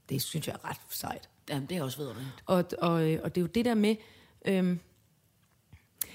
Det 0.09 0.23
synes 0.23 0.47
jeg 0.47 0.55
er 0.55 0.71
ret 0.71 0.81
sejt. 0.91 1.29
Jamen, 1.51 1.69
det 1.69 1.77
er 1.77 1.83
også 1.83 1.99
vedrørende. 1.99 2.27
Og, 2.47 2.65
og, 2.79 3.11
øh, 3.11 3.21
og 3.25 3.35
det 3.35 3.41
er 3.41 3.43
jo 3.43 3.47
det 3.47 3.65
der 3.65 3.75
med, 3.75 3.97
øhm, 4.45 4.81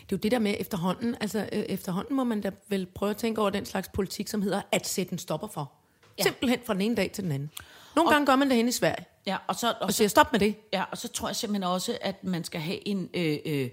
det 0.09 0.15
er 0.15 0.17
jo 0.17 0.17
det 0.17 0.31
der 0.31 0.39
med 0.39 0.55
efterhånden, 0.59 1.15
altså 1.21 1.49
øh, 1.51 1.59
efterhånden 1.59 2.15
må 2.15 2.23
man 2.23 2.41
da 2.41 2.51
vel 2.69 2.85
prøve 2.85 3.09
at 3.09 3.17
tænke 3.17 3.41
over 3.41 3.49
den 3.49 3.65
slags 3.65 3.89
politik, 3.93 4.27
som 4.27 4.41
hedder 4.41 4.61
at 4.71 4.87
sætte 4.87 5.13
en 5.13 5.19
stopper 5.19 5.47
for. 5.47 5.71
Ja. 6.17 6.23
Simpelthen 6.23 6.59
fra 6.65 6.73
den 6.73 6.81
ene 6.81 6.95
dag 6.95 7.11
til 7.11 7.23
den 7.23 7.31
anden. 7.31 7.51
Nogle 7.95 8.09
og, 8.09 8.13
gange 8.13 8.25
gør 8.25 8.35
man 8.35 8.49
det 8.49 8.57
hen 8.57 8.67
i 8.67 8.71
Sverige, 8.71 9.05
Ja, 9.25 9.37
og 9.47 9.55
så, 9.55 9.69
og 9.69 9.75
og 9.81 9.91
så 9.91 9.97
siger 9.97 10.07
stop 10.07 10.31
med 10.31 10.39
det. 10.39 10.55
Ja, 10.73 10.83
og 10.91 10.97
så 10.97 11.07
tror 11.07 11.27
jeg 11.27 11.35
simpelthen 11.35 11.63
også, 11.63 11.97
at 12.01 12.23
man 12.23 12.43
skal 12.43 12.61
have 12.61 12.87
en, 12.87 13.09
øh, 13.13 13.37
øh, 13.45 13.69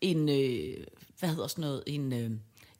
en 0.00 0.28
øh, 0.28 0.84
hvad 1.18 1.28
hedder 1.28 1.46
sådan 1.46 1.62
noget, 1.62 1.82
en, 1.86 2.12
øh, 2.12 2.30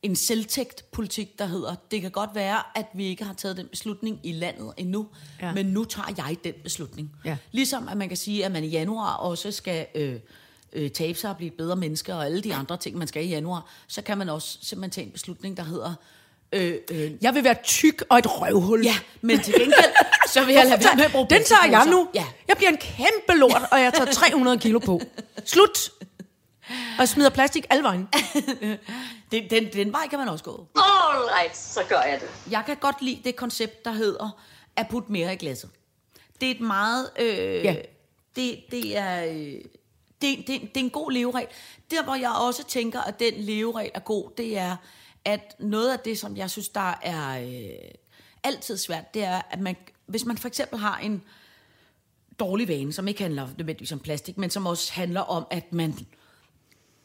en 0.02 0.16
selvtægt 0.16 0.90
politik, 0.92 1.38
der 1.38 1.46
hedder, 1.46 1.74
det 1.90 2.00
kan 2.00 2.10
godt 2.10 2.30
være, 2.34 2.62
at 2.74 2.86
vi 2.94 3.04
ikke 3.04 3.24
har 3.24 3.34
taget 3.34 3.56
den 3.56 3.68
beslutning 3.68 4.20
i 4.22 4.32
landet 4.32 4.72
endnu, 4.76 5.08
ja. 5.40 5.52
men 5.52 5.66
nu 5.66 5.84
tager 5.84 6.14
jeg 6.16 6.36
den 6.44 6.54
beslutning. 6.62 7.16
Ja. 7.24 7.36
Ligesom 7.50 7.88
at 7.88 7.96
man 7.96 8.08
kan 8.08 8.16
sige, 8.16 8.44
at 8.44 8.52
man 8.52 8.64
i 8.64 8.68
januar 8.68 9.16
også 9.16 9.50
skal 9.50 9.86
øh, 9.94 10.20
øh, 10.72 10.90
tabe 10.90 11.18
sig 11.18 11.30
og 11.30 11.36
blive 11.36 11.50
bedre 11.50 11.76
menneske, 11.76 12.14
og 12.14 12.26
alle 12.26 12.42
de 12.42 12.54
andre 12.54 12.76
ting, 12.76 12.98
man 12.98 13.08
skal 13.08 13.24
i 13.24 13.28
januar, 13.28 13.66
så 13.88 14.02
kan 14.02 14.18
man 14.18 14.28
også 14.28 14.58
simpelthen 14.62 14.90
tage 14.90 15.06
en 15.06 15.12
beslutning, 15.12 15.56
der 15.56 15.62
hedder, 15.62 15.94
øh, 16.52 16.74
øh, 16.90 17.10
Jeg 17.20 17.34
vil 17.34 17.44
være 17.44 17.56
tyk 17.64 18.02
og 18.10 18.18
et 18.18 18.40
røvhul. 18.40 18.82
ja, 18.84 18.94
men 19.20 19.40
til 19.42 19.54
gengæld, 19.54 19.94
så 20.28 20.44
vil 20.44 20.54
jeg 20.54 20.66
lade 20.66 20.84
være 20.84 20.96
med 20.96 21.04
at 21.04 21.10
bruge 21.12 21.26
Den 21.30 21.44
tager 21.44 21.70
jeg 21.70 21.86
nu. 21.86 22.08
Ja, 22.14 22.24
Jeg 22.48 22.56
bliver 22.56 22.70
en 22.70 22.76
kæmpe 22.76 23.32
lort, 23.40 23.62
og 23.72 23.80
jeg 23.80 23.92
tager 23.94 24.12
300 24.12 24.58
kilo 24.58 24.78
på. 24.78 25.00
Slut. 25.44 25.90
Og 26.98 27.08
smider 27.08 27.30
plastik 27.30 27.66
alle 27.70 27.82
vejen. 27.82 28.08
den, 29.32 29.50
den, 29.50 29.72
den 29.72 29.92
vej 29.92 30.06
kan 30.10 30.18
man 30.18 30.28
også 30.28 30.44
gå. 30.44 30.66
All 30.74 31.24
right, 31.40 31.56
så 31.56 31.80
gør 31.88 32.00
jeg 32.00 32.20
det. 32.20 32.52
Jeg 32.52 32.62
kan 32.66 32.76
godt 32.76 33.02
lide 33.02 33.20
det 33.24 33.36
koncept, 33.36 33.84
der 33.84 33.92
hedder 33.92 34.40
at 34.76 34.86
putte 34.90 35.12
mere 35.12 35.32
i 35.32 35.36
glasset. 35.36 35.70
Det 36.40 36.46
er 36.50 36.54
et 36.54 36.60
meget... 36.60 37.10
Øh, 37.18 37.64
Ja. 37.64 37.74
det, 38.36 38.56
det 38.70 38.96
er... 38.96 39.24
Øh, 39.24 39.54
det, 40.22 40.38
det, 40.38 40.60
det 40.74 40.80
er 40.80 40.84
en 40.84 40.90
god 40.90 41.12
leveregel. 41.12 41.48
Der, 41.90 42.04
hvor 42.04 42.14
jeg 42.14 42.30
også 42.30 42.64
tænker, 42.64 43.00
at 43.00 43.20
den 43.20 43.34
leveregel 43.36 43.90
er 43.94 44.00
god, 44.00 44.30
det 44.36 44.58
er, 44.58 44.76
at 45.24 45.56
noget 45.58 45.92
af 45.92 45.98
det, 45.98 46.18
som 46.18 46.36
jeg 46.36 46.50
synes, 46.50 46.68
der 46.68 46.98
er 47.02 47.42
øh, 47.42 47.90
altid 48.44 48.76
svært, 48.76 49.14
det 49.14 49.24
er, 49.24 49.42
at 49.50 49.60
man, 49.60 49.76
hvis 50.06 50.24
man 50.24 50.38
for 50.38 50.48
eksempel 50.48 50.78
har 50.78 50.98
en 50.98 51.22
dårlig 52.38 52.68
vane, 52.68 52.92
som 52.92 53.08
ikke 53.08 53.22
handler 53.22 53.48
nødvendigvis 53.58 53.92
om 53.92 53.98
plastik, 53.98 54.38
men 54.38 54.50
som 54.50 54.66
også 54.66 54.92
handler 54.92 55.20
om, 55.20 55.46
at 55.50 55.72
man 55.72 55.94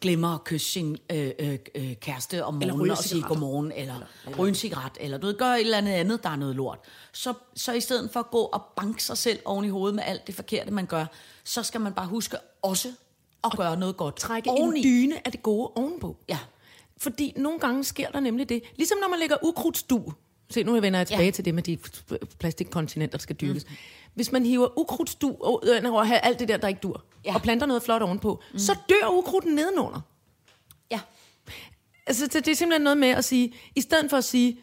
glemmer 0.01 0.35
at 0.35 0.43
kysse 0.43 0.71
sin 0.71 0.97
øh, 1.09 1.31
øh, 1.39 1.59
øh, 1.75 1.95
kæreste 1.95 2.45
om 2.45 2.53
morgenen 2.53 2.91
og 2.91 2.97
sige 2.97 3.21
godmorgen, 3.21 3.71
eller, 3.71 3.95
eller 4.25 4.37
ryge 4.37 4.49
en 4.49 4.55
cigaret, 4.55 4.91
eller 4.99 5.17
du 5.17 5.27
ved, 5.27 5.37
gør 5.37 5.45
et 5.45 5.59
eller 5.59 5.77
andet 5.77 5.91
andet, 5.91 6.23
der 6.23 6.29
er 6.29 6.35
noget 6.35 6.55
lort. 6.55 6.79
Så, 7.11 7.33
så 7.55 7.73
i 7.73 7.79
stedet 7.79 8.11
for 8.11 8.19
at 8.19 8.31
gå 8.31 8.41
og 8.41 8.65
banke 8.75 9.03
sig 9.03 9.17
selv 9.17 9.39
oven 9.45 9.65
i 9.65 9.69
hovedet 9.69 9.95
med 9.95 10.03
alt 10.05 10.27
det 10.27 10.35
forkerte, 10.35 10.71
man 10.71 10.85
gør, 10.85 11.05
så 11.43 11.63
skal 11.63 11.81
man 11.81 11.93
bare 11.93 12.07
huske 12.07 12.37
også 12.61 12.91
at 13.43 13.51
gøre 13.57 13.77
noget 13.77 13.97
godt 13.97 14.15
Trække 14.15 14.49
oveni. 14.49 14.79
en 14.79 14.83
dyne 14.83 15.15
af 15.25 15.31
det 15.31 15.43
gode 15.43 15.71
ovenpå. 15.75 16.17
Ja. 16.29 16.39
Fordi 16.97 17.33
nogle 17.35 17.59
gange 17.59 17.83
sker 17.83 18.11
der 18.11 18.19
nemlig 18.19 18.49
det. 18.49 18.63
Ligesom 18.75 18.97
når 19.01 19.07
man 19.09 19.19
lægger 19.19 19.35
ukrudtstue. 19.43 20.13
Se, 20.49 20.63
nu 20.63 20.79
vender 20.81 20.99
jeg 20.99 21.07
tilbage 21.07 21.25
ja. 21.25 21.31
Til 21.31 21.45
det 21.45 21.55
med 21.55 21.63
de 21.63 21.77
plastikkontinenter, 22.39 23.17
der 23.17 23.21
skal 23.21 23.35
dyrkes. 23.35 23.65
Mm. 23.65 23.75
Hvis 24.13 24.31
man 24.31 24.45
hiver 24.45 24.79
ukrudtstue 24.79 25.31
ud 25.31 25.85
over 25.85 26.03
alt 26.03 26.39
det 26.39 26.47
der, 26.47 26.57
der 26.57 26.67
ikke 26.67 26.79
dur, 26.83 27.03
ja. 27.25 27.35
Og 27.35 27.41
planter 27.41 27.65
noget 27.65 27.83
flot 27.83 28.01
ovenpå, 28.01 28.41
mm. 28.53 28.59
så 28.59 28.75
dør 28.89 29.07
ukrudten 29.11 29.55
nedenunder. 29.55 30.01
Ja. 30.91 30.99
Altså, 32.07 32.25
så 32.31 32.39
det 32.39 32.47
er 32.47 32.55
simpelthen 32.55 32.81
noget 32.83 32.97
med 32.97 33.09
at 33.09 33.25
sige, 33.25 33.53
i 33.75 33.81
stedet 33.81 34.09
for 34.09 34.17
at 34.17 34.23
sige, 34.23 34.59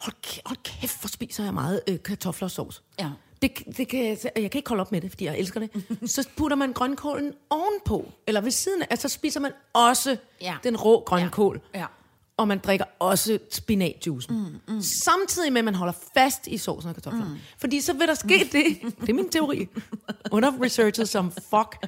hold, 0.00 0.14
kæ- 0.26 0.40
hold 0.46 0.58
kæft, 0.64 1.00
hvor 1.00 1.08
spiser 1.08 1.44
jeg 1.44 1.54
meget 1.54 1.80
øh, 1.88 2.02
kartofler 2.02 2.46
og 2.46 2.50
sovs. 2.50 2.82
Ja. 2.98 3.10
Det, 3.42 3.76
det 3.76 3.88
kan, 3.88 4.00
jeg 4.36 4.50
kan 4.50 4.58
ikke 4.58 4.68
holde 4.68 4.80
op 4.80 4.92
med 4.92 5.00
det, 5.00 5.10
fordi 5.10 5.24
jeg 5.24 5.38
elsker 5.38 5.60
det. 5.60 5.70
så 6.10 6.28
putter 6.36 6.56
man 6.56 6.72
grønkålen 6.72 7.32
ovenpå, 7.50 8.12
eller 8.26 8.40
ved 8.40 8.50
siden 8.50 8.82
af, 8.82 8.86
altså 8.90 9.08
så 9.08 9.14
spiser 9.14 9.40
man 9.40 9.52
også 9.72 10.16
Ja. 10.40 10.54
den 10.64 10.76
rå 10.76 11.02
grønkål. 11.06 11.60
Ja. 11.74 11.86
Og 12.36 12.48
man 12.48 12.58
drikker 12.58 12.84
også 12.98 13.38
spinatjuicen. 13.50 14.36
Mm, 14.68 14.74
mm. 14.74 14.82
Samtidig 14.82 15.52
med, 15.52 15.58
at 15.58 15.64
man 15.64 15.74
holder 15.74 15.92
fast 16.14 16.46
i 16.46 16.58
sovsen 16.58 16.88
og 16.88 16.94
kartoflerne. 16.94 17.28
Mm. 17.30 17.36
Fordi 17.58 17.80
så 17.80 17.92
vil 17.92 18.08
der 18.08 18.14
ske 18.14 18.40
mm. 18.44 18.48
det, 18.52 18.92
det 19.00 19.08
er 19.08 19.14
min 19.14 19.28
teori, 19.28 19.68
under 20.30 20.62
researchet 20.62 21.08
som 21.08 21.32
fuck, 21.32 21.86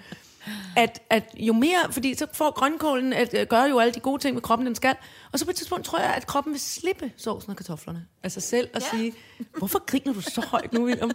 at, 0.76 1.02
at 1.10 1.24
jo 1.36 1.52
mere, 1.52 1.78
fordi 1.90 2.14
så 2.14 2.26
får 2.32 2.50
grønkålen 2.50 3.12
at 3.12 3.34
øh, 3.34 3.46
gøre 3.46 3.62
jo 3.62 3.78
alle 3.78 3.92
de 3.94 4.00
gode 4.00 4.22
ting 4.22 4.34
med 4.34 4.42
kroppen, 4.42 4.66
den 4.66 4.74
skal, 4.74 4.94
og 5.32 5.38
så 5.38 5.44
på 5.44 5.50
et 5.50 5.56
tidspunkt 5.56 5.84
tror 5.84 5.98
jeg, 5.98 6.14
at 6.14 6.26
kroppen 6.26 6.52
vil 6.52 6.60
slippe 6.60 7.12
sovsen 7.16 7.50
og 7.50 7.56
kartoflerne 7.56 8.06
sig 8.28 8.42
selv 8.42 8.68
og 8.74 8.80
ja. 8.80 8.98
sige, 8.98 9.12
hvorfor 9.58 9.86
griner 9.86 10.12
du 10.12 10.20
så 10.20 10.40
højt 10.40 10.72
nu, 10.72 10.84
William? 10.84 11.10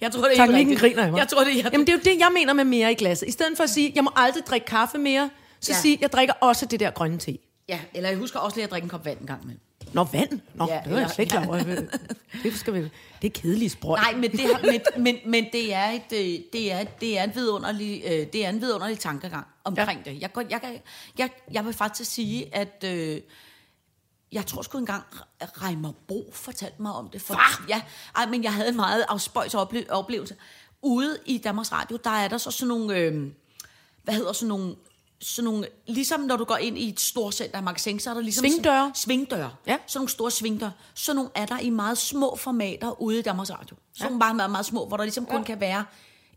Jeg 0.00 0.12
tror, 0.12 0.28
det 0.28 0.38
er 0.38 0.48
rigtigt. 0.48 0.80
griner 0.80 1.02
jeg 1.02 1.10
mig. 1.10 1.18
Jeg 1.18 1.28
tror, 1.28 1.44
det 1.44 1.58
er... 1.58 1.70
Jamen, 1.72 1.86
det 1.86 1.88
er 1.88 1.96
jo 1.96 2.00
det, 2.04 2.18
jeg 2.18 2.30
mener 2.34 2.52
med 2.52 2.64
mere 2.64 2.92
i 2.92 2.94
glasset. 2.94 3.28
I 3.28 3.30
stedet 3.30 3.56
for 3.56 3.64
at 3.64 3.70
sige, 3.70 3.92
jeg 3.94 4.04
må 4.04 4.10
aldrig 4.16 4.46
drikke 4.46 4.66
kaffe 4.66 4.98
mere, 4.98 5.30
så 5.60 5.72
ja. 5.72 5.78
Sige, 5.78 5.98
jeg 6.00 6.12
drikker 6.12 6.34
også 6.40 6.66
det 6.66 6.80
der 6.80 6.90
grønne 6.90 7.18
te. 7.18 7.38
Ja, 7.68 7.80
eller 7.94 8.08
jeg 8.08 8.18
husker 8.18 8.38
også 8.38 8.56
lige 8.56 8.64
at 8.64 8.70
drikke 8.70 8.84
en 8.84 8.90
kop 8.90 9.04
vand 9.04 9.20
en 9.20 9.26
gang 9.26 9.46
med. 9.46 9.54
Nå, 9.94 10.04
vand. 10.04 10.40
Nå, 10.54 10.66
Ja, 10.68 10.74
ja, 10.74 10.80
det 10.84 10.92
var 10.92 10.98
jeg 10.98 11.10
slet 11.10 11.18
ikke 11.18 11.30
klar 11.30 11.46
over. 11.46 11.62
Det, 12.42 12.54
skal 12.58 12.74
vi, 12.74 12.80
det 13.22 13.36
er 13.36 13.40
kedeligt 13.40 13.72
sprøjt. 13.72 14.02
Nej, 14.02 14.14
men 14.20 14.30
det, 14.32 14.40
men, 14.62 14.80
men, 15.02 15.16
men 15.26 15.46
det 15.52 15.74
er 15.74 15.88
et, 15.90 16.12
øh, 16.12 16.40
det 16.52 16.72
er, 16.72 16.84
det 16.84 17.18
er 17.18 17.24
en 17.24 17.34
vidunderlig, 17.34 18.02
øh, 18.06 18.26
det 18.32 18.44
er 18.44 18.48
en 18.48 18.60
vidunderlig 18.60 18.98
tankegang 18.98 19.46
omkring 19.64 20.02
ja. 20.06 20.10
det. 20.10 20.20
Jeg, 20.22 20.30
jeg, 20.50 20.80
jeg, 21.18 21.30
jeg 21.52 21.64
vil 21.64 21.72
faktisk 21.74 22.10
sige, 22.12 22.54
at 22.54 22.84
øh, 22.86 23.20
jeg 24.32 24.46
tror 24.46 24.62
sgu 24.62 24.78
engang, 24.78 25.04
Reimer 25.40 25.92
Bo 26.08 26.30
fortalte 26.32 26.82
mig 26.82 26.92
om 26.92 27.08
det. 27.08 27.22
For, 27.22 27.68
ja, 27.68 27.82
ej, 28.16 28.26
men 28.26 28.44
jeg 28.44 28.54
havde 28.54 28.68
en 28.68 28.76
meget 28.76 29.04
afspøjs 29.08 29.54
ople- 29.54 29.90
oplevelse. 29.90 30.36
Ude 30.82 31.18
i 31.26 31.38
Danmarks 31.38 31.72
Radio, 31.72 31.98
der 32.04 32.10
er 32.10 32.28
der 32.28 32.38
så 32.38 32.50
sådan 32.50 32.68
nogle, 32.68 32.96
øh, 32.96 33.30
hvad 34.02 34.14
hedder 34.14 34.32
sådan 34.32 34.48
nogle, 34.48 34.74
sådan 35.22 35.44
nogle, 35.44 35.66
ligesom 35.86 36.20
når 36.20 36.36
du 36.36 36.44
går 36.44 36.56
ind 36.56 36.78
i 36.78 36.88
et 36.88 37.00
stort 37.00 37.34
center 37.34 37.56
af 37.56 37.62
magasin, 37.62 38.00
så 38.00 38.10
er 38.10 38.14
der 38.14 38.20
ligesom... 38.20 38.46
Svingdøre. 38.46 38.92
Svingdøre. 38.94 39.50
Ja. 39.66 39.76
Sådan 39.86 39.98
nogle 39.98 40.08
store 40.08 40.30
svingdøre. 40.30 40.72
Sådan 40.94 41.16
nogle 41.16 41.30
er 41.34 41.46
der 41.46 41.58
i 41.58 41.70
meget 41.70 41.98
små 41.98 42.36
formater 42.36 43.02
ude 43.02 43.18
i 43.18 43.22
Danmarks 43.22 43.50
Radio. 43.50 43.76
Sådan 43.92 44.06
nogle 44.06 44.18
meget, 44.18 44.36
meget, 44.36 44.50
meget 44.50 44.66
små, 44.66 44.86
hvor 44.86 44.96
der 44.96 45.04
ligesom 45.04 45.26
kun 45.26 45.44
kan 45.44 45.60
være 45.60 45.84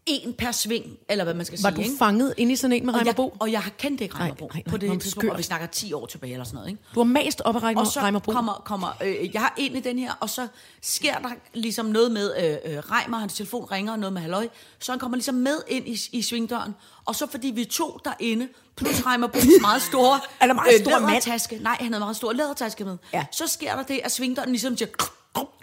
en 0.05 0.33
per 0.33 0.51
sving, 0.51 0.97
eller 1.09 1.23
hvad 1.23 1.33
man 1.33 1.45
skal 1.45 1.59
Var 1.63 1.69
sige. 1.69 1.75
du 1.77 1.81
ikke? 1.81 1.97
fanget 1.97 2.33
inde 2.37 2.53
i 2.53 2.55
sådan 2.55 2.71
en 2.71 2.85
med 2.85 2.93
og, 2.93 2.99
Reimer 2.99 3.09
jeg, 3.09 3.15
Bo? 3.15 3.33
og 3.39 3.51
jeg 3.51 3.61
har 3.61 3.69
kendt 3.77 4.01
ikke 4.01 4.15
Reimer 4.15 4.27
Nej, 4.27 4.37
Bo 4.37 4.45
nej, 4.45 4.61
nej, 4.65 4.71
på 4.71 4.77
det 4.77 4.89
tidspunkt, 5.01 5.11
skørt. 5.23 5.31
og 5.31 5.37
vi 5.37 5.43
snakker 5.43 5.67
10 5.67 5.93
år 5.93 6.05
tilbage 6.05 6.33
eller 6.33 6.43
sådan 6.45 6.55
noget. 6.55 6.69
Ikke? 6.69 6.81
Du 6.95 6.99
har 6.99 7.03
mast 7.05 7.41
op 7.41 7.55
af 7.55 7.63
Reimer, 7.63 7.81
Og 7.81 7.87
så 7.87 7.99
Reimer 7.99 8.19
Bo. 8.19 8.31
kommer, 8.31 8.53
kommer 8.65 8.87
øh, 9.03 9.33
jeg 9.33 9.41
har 9.41 9.53
ind 9.57 9.77
i 9.77 9.79
den 9.79 9.99
her, 9.99 10.13
og 10.19 10.29
så 10.29 10.47
sker 10.81 11.17
der 11.17 11.29
ligesom 11.53 11.85
noget 11.85 12.11
med, 12.11 12.31
øh, 12.65 12.73
øh, 12.77 12.83
Reimer, 12.91 13.17
hans 13.17 13.33
telefon 13.33 13.65
ringer, 13.71 13.91
og 13.93 13.99
noget 13.99 14.13
med 14.13 14.21
halløj, 14.21 14.47
så 14.79 14.91
han 14.91 14.99
kommer 14.99 15.15
ligesom 15.17 15.35
med 15.35 15.57
ind 15.67 15.87
i, 15.87 15.99
i 16.11 16.21
svingdøren, 16.21 16.75
og 17.05 17.15
så 17.15 17.27
fordi 17.27 17.47
vi 17.47 17.65
to 17.65 17.99
derinde, 18.05 18.47
plus 18.77 19.01
Reimer 19.05 19.27
Bo's 19.27 19.61
meget 19.61 19.81
store 19.81 20.19
Er 20.41 20.47
der 20.47 20.53
meget 20.53 20.81
stor 20.81 20.91
mand? 20.99 21.09
lædertaske, 21.09 21.57
nej, 21.61 21.77
han 21.79 21.87
havde 21.93 21.99
meget 21.99 22.15
stor 22.15 22.33
lædertaske 22.33 22.85
med, 22.85 22.97
Ja. 23.13 23.25
så 23.31 23.47
sker 23.47 23.75
der 23.75 23.83
det, 23.83 24.01
at 24.03 24.11
svingdøren 24.11 24.49
ligesom 24.49 24.77
siger, 24.77 24.89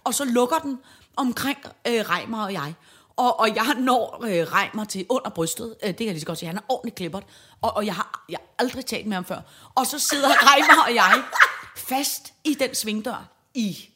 og 0.05 0.15
så 0.15 0.25
lukker 0.25 0.57
den 0.59 0.79
omkring 1.17 1.59
øh, 1.89 1.93
Reimer 2.11 2.43
og 2.45 2.53
jeg. 2.53 2.75
Og, 3.17 3.41
og 3.41 3.55
jeg 3.55 3.75
når 3.79 4.25
øh, 4.25 4.53
Reimer 4.53 4.85
til 4.85 5.07
under 5.09 5.31
brystet. 5.31 5.77
Øh, 5.83 5.89
det 5.89 5.97
kan 5.97 6.07
jeg 6.07 6.15
lige 6.15 6.21
så 6.21 6.27
godt 6.27 6.39
sige. 6.39 6.47
Han 6.47 6.57
er 6.57 6.63
ordentligt 6.69 6.97
klippert. 6.97 7.25
Og, 7.63 7.77
og 7.77 7.87
jeg, 7.87 7.95
har, 7.95 8.25
jeg 8.29 8.39
har 8.41 8.65
aldrig 8.65 8.87
talt 8.87 9.07
med 9.07 9.15
ham 9.15 9.25
før. 9.25 9.41
Og 9.75 9.87
så 9.87 9.99
sidder 9.99 10.29
Reimer 10.29 10.83
og 10.83 10.95
jeg 10.95 11.23
fast 11.77 12.33
i 12.45 12.55
den 12.55 12.75
svingdør 12.75 13.29
i... 13.55 13.89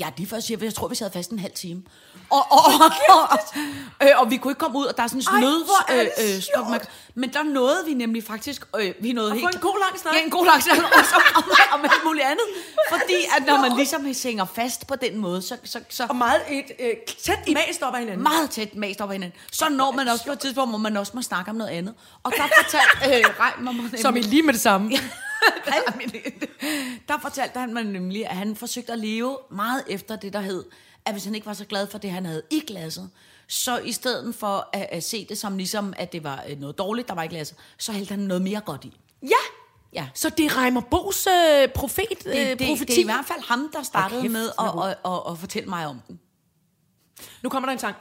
Ja, 0.00 0.06
de 0.18 0.26
først 0.26 0.46
siger, 0.46 0.58
jeg 0.64 0.74
tror, 0.74 0.88
vi 0.88 0.94
sad 0.94 1.12
fast 1.12 1.30
en 1.30 1.38
halv 1.38 1.52
time. 1.52 1.82
Og, 2.30 2.52
og, 2.52 2.58
og, 2.58 3.18
og, 3.32 3.38
øh, 4.02 4.08
og 4.16 4.30
vi 4.30 4.36
kunne 4.36 4.50
ikke 4.50 4.58
komme 4.58 4.78
ud, 4.78 4.84
og 4.84 4.96
der 4.96 5.02
er 5.02 5.06
sådan 5.06 5.20
en 5.20 5.64
er 5.88 6.02
det 6.02 6.36
øh, 6.36 6.42
stop, 6.42 6.70
man, 6.70 6.80
men 7.14 7.32
der 7.32 7.42
nåede 7.42 7.82
vi 7.86 7.94
nemlig 7.94 8.24
faktisk... 8.24 8.62
Øh, 8.80 8.94
vi 9.00 9.12
nåede 9.12 9.30
få 9.30 9.36
helt, 9.36 9.54
en 9.54 9.60
god 9.60 9.78
lang 9.88 10.00
snak. 10.00 10.14
Ja, 10.14 10.24
en 10.24 10.30
god 10.30 10.46
lang 10.46 10.62
snak. 10.62 10.78
Og 10.78 11.04
så 11.04 11.16
om, 11.36 11.44
om 11.72 11.80
alt 11.84 12.04
muligt 12.04 12.24
andet. 12.24 12.46
Fordi 12.90 13.14
at 13.36 13.46
når 13.46 13.60
man 13.60 13.72
ligesom 13.76 14.06
hænger 14.22 14.44
fast 14.44 14.86
på 14.86 14.94
den 14.96 15.18
måde, 15.18 15.42
så, 15.42 15.56
så, 15.64 15.80
så 15.88 16.06
Og 16.08 16.16
meget 16.16 16.40
et, 16.48 16.64
øh, 16.78 16.90
tæt 17.22 17.38
i 17.46 17.54
mast 17.54 17.82
op 17.82 17.94
af 17.94 18.00
hinanden. 18.00 18.22
meget 18.22 18.50
tæt 18.50 18.76
mast 18.76 19.00
op 19.00 19.10
ad 19.10 19.14
hinanden. 19.14 19.38
Så 19.52 19.68
når 19.68 19.90
man 19.92 20.08
også 20.08 20.24
på 20.24 20.32
et 20.32 20.38
tidspunkt, 20.38 20.70
hvor 20.70 20.78
man 20.78 20.96
også 20.96 21.12
må 21.14 21.22
snakke 21.22 21.50
om 21.50 21.56
noget 21.56 21.70
andet. 21.70 21.94
Og 22.22 22.32
der 22.36 22.42
fortalte 22.62 23.18
øh, 23.18 23.24
Reimer 23.40 23.72
mig. 23.72 24.00
Som 24.00 24.16
i 24.16 24.20
lige 24.20 24.42
med 24.42 24.52
det 24.52 24.62
samme. 24.62 24.90
der 27.08 27.18
fortalte 27.22 27.60
han 27.60 27.74
mig 27.74 27.84
nemlig, 27.84 28.26
at 28.26 28.36
han 28.36 28.56
forsøgte 28.56 28.92
at 28.92 28.98
leve 28.98 29.38
meget 29.50 29.84
efter 29.88 30.16
det, 30.16 30.32
der 30.32 30.40
hed, 30.40 30.64
at 31.04 31.12
hvis 31.14 31.24
han 31.24 31.34
ikke 31.34 31.46
var 31.46 31.52
så 31.52 31.64
glad 31.64 31.86
for 31.86 31.98
det, 31.98 32.10
han 32.10 32.26
havde 32.26 32.42
i 32.50 32.60
glasset, 32.66 33.10
så 33.48 33.78
i 33.78 33.92
stedet 33.92 34.34
for 34.34 34.68
at, 34.72 34.86
at 34.90 35.04
se 35.04 35.26
det 35.28 35.38
som 35.38 35.56
ligesom, 35.56 35.94
at 35.96 36.12
det 36.12 36.24
var 36.24 36.44
øh, 36.48 36.60
noget 36.60 36.78
dårligt, 36.78 37.08
der 37.08 37.14
var 37.14 37.22
i 37.22 37.26
glasset, 37.28 37.56
så 37.78 37.92
hældte 37.92 38.10
han 38.10 38.18
noget 38.18 38.42
mere 38.42 38.60
godt 38.60 38.84
i. 38.84 38.96
Ja! 39.22 39.60
Ja. 39.92 40.08
Så 40.14 40.30
det 40.30 40.46
er 40.46 40.58
Reimer 40.58 40.80
Bo's 40.80 41.30
øh, 41.30 41.68
profet, 41.68 42.26
øh, 42.26 42.32
Det, 42.32 42.58
det, 42.58 42.68
profeti. 42.68 42.84
det 42.84 42.96
er 42.98 43.02
i 43.02 43.04
hvert 43.04 43.26
fald 43.26 43.40
ham, 43.48 43.70
der 43.72 43.82
startede 43.82 44.22
kæft, 44.22 44.32
med 44.32 44.50
at, 44.58 44.66
at, 44.66 45.12
at, 45.12 45.20
at 45.32 45.38
fortælle 45.38 45.68
mig 45.68 45.86
om 45.86 46.00
den. 46.08 46.20
Nu 47.42 47.48
kommer 47.48 47.66
der 47.66 47.72
en 47.72 47.78
sang. 47.78 47.96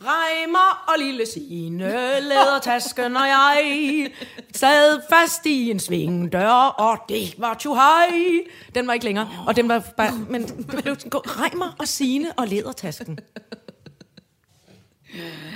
Reimer 0.00 0.84
og 0.88 0.94
lille 0.98 1.26
Signe 1.26 1.88
lædertasken 2.20 3.16
og 3.16 3.26
jeg 3.28 4.10
sad 4.54 5.00
fast 5.10 5.46
i 5.46 5.70
en 5.70 5.80
svingdør, 5.80 6.48
og 6.78 6.98
det 7.08 7.34
var 7.38 7.54
too 7.54 7.74
high. 7.74 8.40
Den 8.74 8.86
var 8.86 8.92
ikke 8.92 9.04
længere, 9.04 9.30
og 9.46 9.56
den 9.56 9.68
var 9.68 9.84
bare, 9.96 10.12
men 10.30 10.42
det 10.46 10.66
blev 10.66 10.82
sådan. 10.98 11.10
Reimer 11.14 11.76
og 11.78 11.88
Signe 11.88 12.32
og 12.32 12.48
lædertasken. 12.48 13.18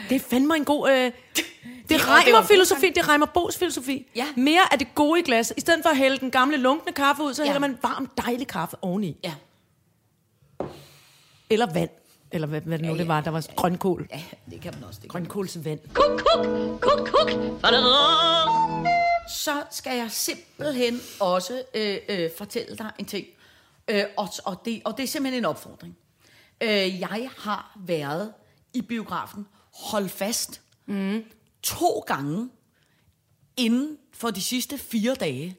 Det 0.09 0.14
er 0.16 0.20
fandme 0.31 0.57
en 0.57 0.64
god... 0.64 0.90
Øh, 0.90 1.12
det 1.88 2.09
regner 2.09 2.42
filosofi, 2.42 2.90
det 2.90 3.09
regner 3.09 3.27
Bo's 3.38 3.59
filosofi. 3.59 4.07
Ja. 4.16 4.27
Mere 4.37 4.72
af 4.72 4.79
det 4.79 4.94
gode 4.94 5.20
i 5.20 5.22
glas. 5.22 5.53
I 5.57 5.61
stedet 5.61 5.83
for 5.83 5.90
at 5.90 5.96
hælde 5.96 6.18
den 6.18 6.31
gamle 6.31 6.57
lunkne 6.57 6.92
kaffe 6.92 7.22
ud, 7.22 7.35
så 7.35 7.42
Ja. 7.42 7.46
hælder 7.46 7.61
man 7.61 7.79
varm, 7.83 8.11
dejlig 8.16 8.46
kaffe 8.46 8.77
oveni. 8.83 9.16
Ja. 9.24 9.35
Eller 11.51 11.72
vand. 11.74 11.90
Eller 12.31 12.47
hvad, 12.47 12.61
hvad 12.61 12.79
det 12.79 12.87
nu 12.87 12.93
Ja, 12.93 12.99
det 12.99 13.09
var, 13.09 13.21
der 13.21 13.31
var 13.31 13.47
grønkål. 13.57 14.09
Ja, 14.11 14.23
det 14.51 14.61
kan 14.61 14.75
man 14.75 14.85
også. 14.85 15.01
Det 15.03 15.11
kan 15.11 15.21
man. 15.21 15.29
Grønkålsvand. 15.29 15.81
så 19.29 19.62
skal 19.71 19.97
jeg 19.97 20.11
simpelthen 20.11 21.01
også 21.21 21.62
øh, 21.75 21.97
øh, 22.09 22.31
fortælle 22.38 22.77
dig 22.77 22.91
en 22.99 23.05
ting. 23.05 23.27
Øh, 23.88 24.05
og, 24.17 24.29
og, 24.45 24.62
det, 24.64 24.83
og 24.85 24.97
det 24.97 25.03
er 25.03 25.07
simpelthen 25.07 25.41
en 25.41 25.45
opfordring. 25.45 25.97
Øh, 26.61 27.01
jeg 27.01 27.31
har 27.38 27.79
været 27.87 28.33
i 28.73 28.83
biografen, 28.83 29.47
hold 29.75 30.09
fast, 30.09 30.61
mm. 30.87 31.25
to 31.62 31.99
gange 32.07 32.51
inden 33.57 33.99
for 34.12 34.31
de 34.31 34.43
sidste 34.43 34.79
fire 34.79 35.14
dage. 35.14 35.57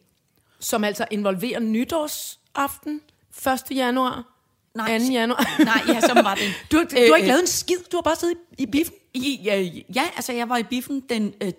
Som 0.60 0.84
altså 0.84 1.06
involverer 1.12 1.60
nytårsaften 1.60 3.02
1. 3.48 3.78
januar, 3.78 4.39
Nej, 4.76 5.00
2. 5.00 5.06
januar. 5.06 5.56
Nej, 5.66 5.82
ja, 5.88 6.02
som 6.02 6.18
var 6.24 6.36
det. 6.36 6.44
Du, 6.72 6.78
har- 6.78 6.84
du 6.86 6.96
Øh, 6.98 7.10
har 7.10 7.16
ikke 7.16 7.20
øh, 7.22 7.28
lavet 7.28 7.42
en 7.42 7.48
skid, 7.48 7.78
du 7.92 7.98
har 7.98 8.02
bare 8.02 8.16
siddet 8.16 8.36
i, 8.58 8.64
i 8.64 8.66
biffen. 8.66 8.96
I, 9.14 9.40
ja, 9.44 9.60
ja, 9.96 10.04
altså 10.16 10.34
jeg 10.34 10.50
var 10.50 10.58
i 10.58 10.64
biffen 10.64 11.00
den 11.10 11.34
øh, 11.42 11.54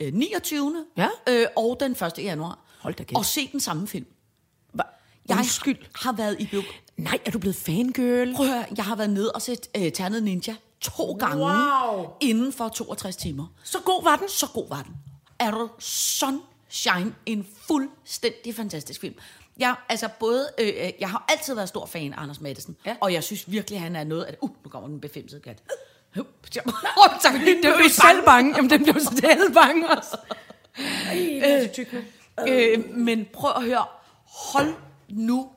øh, 0.00 0.12
29. 0.14 0.84
Ja. 0.96 1.08
Øh, 1.28 1.46
og 1.56 1.76
den 1.80 1.92
1. 1.92 2.12
januar. 2.18 2.58
Hold 2.80 2.94
da 2.94 3.02
kæft. 3.02 3.16
Og 3.18 3.24
se 3.24 3.48
den 3.52 3.60
samme 3.60 3.88
film. 3.88 4.06
Hva? 4.72 4.82
Jeg 5.28 5.36
Undskyld. 5.38 5.76
har 5.94 6.12
været 6.12 6.36
i 6.40 6.46
biografen. 6.46 6.74
Nej, 6.96 7.18
er 7.24 7.30
du 7.30 7.38
blevet 7.38 7.56
fangirl? 7.56 8.34
Prøv 8.34 8.46
at 8.46 8.52
høre, 8.52 8.64
jeg 8.76 8.84
har 8.84 8.96
været 8.96 9.10
nede 9.10 9.32
og 9.32 9.42
set 9.42 9.68
øh, 9.76 9.92
Ternet 9.92 10.22
Ninja 10.22 10.56
to 10.80 11.12
gange 11.12 11.44
Wow. 11.44 12.06
inden 12.20 12.52
for 12.52 12.68
62 12.68 13.16
timer. 13.16 13.46
Så 13.64 13.78
god 13.84 14.04
var 14.04 14.16
den. 14.16 14.28
Så 14.28 14.46
god 14.54 14.68
var 14.68 14.82
den. 14.82 14.92
Er 15.38 15.50
du 15.50 15.68
Sunshine, 15.78 17.14
en 17.26 17.46
fuldstændig 17.66 18.54
fantastisk 18.54 19.00
film. 19.00 19.14
Jeg, 19.60 19.74
altså 19.88 20.08
både, 20.20 20.48
øh, 20.60 20.68
øh, 20.68 20.90
jeg 21.00 21.10
har 21.10 21.24
altid 21.28 21.54
været 21.54 21.68
stor 21.68 21.86
fan 21.86 22.12
af 22.12 22.22
Anders 22.22 22.40
Madsen, 22.40 22.76
Ja. 22.86 22.96
og 23.00 23.12
jeg 23.12 23.24
synes 23.24 23.50
virkelig, 23.50 23.80
han 23.80 23.96
er 23.96 24.04
noget 24.04 24.24
af. 24.24 24.36
Uh, 24.40 24.50
nu 24.64 24.70
kommer 24.70 24.88
den 24.88 25.00
befimsede 25.00 25.40
kat. 25.40 25.62
Uh, 26.18 26.24
det 26.54 27.58
Det 27.62 27.72
blev 27.76 27.88
selv 27.90 28.24
bange. 28.24 28.56
Jamen, 28.56 28.70
den 28.70 28.82
blev 28.82 29.00
selv 29.00 29.54
bange 29.54 29.88
også. 29.90 30.16
Øh, 32.48 32.94
men 32.96 33.26
prøv 33.32 33.50
at 33.56 33.62
høre. 33.64 33.84
Hold 34.24 34.74
nu 35.08 35.50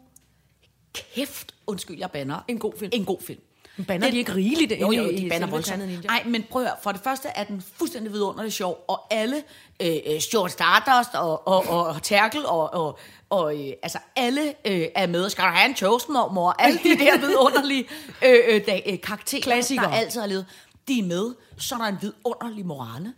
kæft, 0.93 1.55
undskyld, 1.67 1.97
jeg 1.99 2.11
banner. 2.11 2.39
En 2.47 2.59
god 2.59 2.73
film. 2.79 2.89
En 2.93 3.05
god 3.05 3.21
film. 3.21 3.39
Men 3.77 3.85
bander 3.85 4.11
de 4.11 4.17
ikke 4.17 4.35
rigeligt 4.35 4.73
Jo, 4.81 4.91
jo, 4.91 5.11
de 5.11 5.29
selve 5.31 5.49
voldsomt. 5.49 6.05
Nej, 6.05 6.23
men 6.25 6.43
prøv 6.49 6.61
at 6.61 6.67
høre. 6.67 6.77
For 6.83 6.91
det 6.91 7.01
første 7.03 7.27
er 7.35 7.43
den 7.43 7.63
fuldstændig 7.77 8.13
vidunderligt 8.13 8.55
sjov, 8.55 8.85
og 8.87 9.13
alle, 9.13 9.43
øh, 9.81 9.95
øh, 10.05 10.19
Stuart 10.19 10.51
Stardust 10.51 11.15
og, 11.15 11.47
og, 11.47 11.67
og, 11.67 11.87
og 11.87 12.03
Terkel, 12.03 12.45
og, 12.45 12.73
og, 12.73 12.99
og 13.29 13.59
øh, 13.59 13.73
altså 13.83 13.97
alle 14.15 14.53
øh, 14.65 14.87
er 14.95 15.07
med. 15.07 15.29
Skal 15.29 15.43
du 15.43 15.49
have 15.49 15.69
en 15.69 15.75
toastmormor? 15.75 16.55
Alle 16.59 16.79
de 16.83 16.89
der 16.89 17.17
vidunderlige 17.17 17.85
øh, 18.25 18.39
øh, 18.47 18.65
da, 18.65 18.81
øh, 18.85 19.01
karakterer, 19.01 19.41
Klassikere. 19.41 19.85
der 19.85 19.91
altid 19.91 20.19
har 20.19 20.27
levet, 20.27 20.45
de 20.87 20.99
er 20.99 21.03
med. 21.03 21.33
Så 21.57 21.75
er 21.75 21.79
der 21.79 21.85
en 21.85 21.97
vidunderlig 22.01 22.65
morale, 22.65 23.13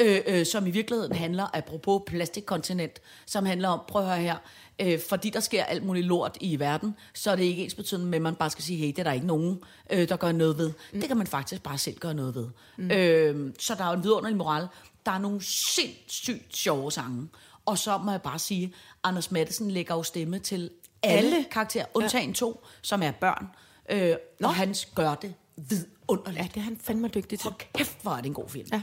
øh, 0.00 0.20
øh, 0.26 0.46
som 0.46 0.66
i 0.66 0.70
virkeligheden 0.70 1.16
handler, 1.16 1.46
apropos 1.54 2.02
plastikkontinent, 2.06 3.00
som 3.26 3.46
handler 3.46 3.68
om, 3.68 3.80
prøv 3.88 4.02
at 4.02 4.08
høre 4.08 4.18
her, 4.18 4.36
øh, 4.80 5.00
fordi 5.08 5.30
der 5.30 5.40
sker 5.40 5.64
alt 5.64 5.84
muligt 5.84 6.06
lort 6.06 6.38
i 6.40 6.58
verden, 6.58 6.94
så 7.14 7.30
er 7.30 7.36
det 7.36 7.44
ikke 7.44 7.64
ens 7.64 7.74
betydende 7.74 8.06
med, 8.06 8.18
at 8.18 8.22
man 8.22 8.34
bare 8.34 8.50
skal 8.50 8.64
sige, 8.64 8.78
hey, 8.78 8.86
det 8.86 8.98
er 8.98 9.02
der 9.02 9.12
ikke 9.12 9.26
nogen, 9.26 9.60
øh, 9.90 10.08
der 10.08 10.16
gør 10.16 10.32
noget 10.32 10.58
ved. 10.58 10.72
Mm. 10.92 11.00
Det 11.00 11.08
kan 11.08 11.16
man 11.16 11.26
faktisk 11.26 11.62
bare 11.62 11.78
selv 11.78 11.98
gøre 11.98 12.14
noget 12.14 12.34
ved. 12.34 12.48
Mm. 12.76 12.90
Øh, 12.90 13.52
så 13.58 13.74
der 13.74 13.84
er 13.84 13.88
jo 13.88 13.94
en 13.96 14.02
vidunderlig 14.02 14.36
moral. 14.36 14.66
Der 15.06 15.12
er 15.12 15.18
nogle 15.18 15.42
sindssygt 15.44 16.56
sjove 16.56 16.92
sange. 16.92 17.28
Og 17.66 17.78
så 17.78 17.98
må 17.98 18.10
jeg 18.10 18.22
bare 18.22 18.38
sige, 18.38 18.74
Anders 19.04 19.30
Madsen 19.30 19.70
lægger 19.70 19.94
jo 19.94 20.02
stemme 20.02 20.38
til 20.38 20.70
alle, 21.02 21.28
alle 21.28 21.44
karakterer, 21.50 21.84
undtagen 21.94 22.30
ja. 22.30 22.34
to, 22.34 22.64
som 22.82 23.02
er 23.02 23.10
børn. 23.10 23.46
Øh, 23.90 24.16
og 24.42 24.54
han 24.54 24.74
gør 24.94 25.14
det 25.14 25.34
vidunderligt. 25.56 26.38
Ja, 26.38 26.48
det 26.54 26.56
er 26.56 26.60
han 26.60 26.76
fandme 26.76 27.08
dygtig 27.08 27.38
til. 27.38 27.50
Hold 27.50 27.60
kæft, 27.74 28.02
hvor 28.02 28.10
er 28.10 28.16
det 28.16 28.26
en 28.26 28.34
god 28.34 28.48
film. 28.48 28.68
Ja. 28.72 28.82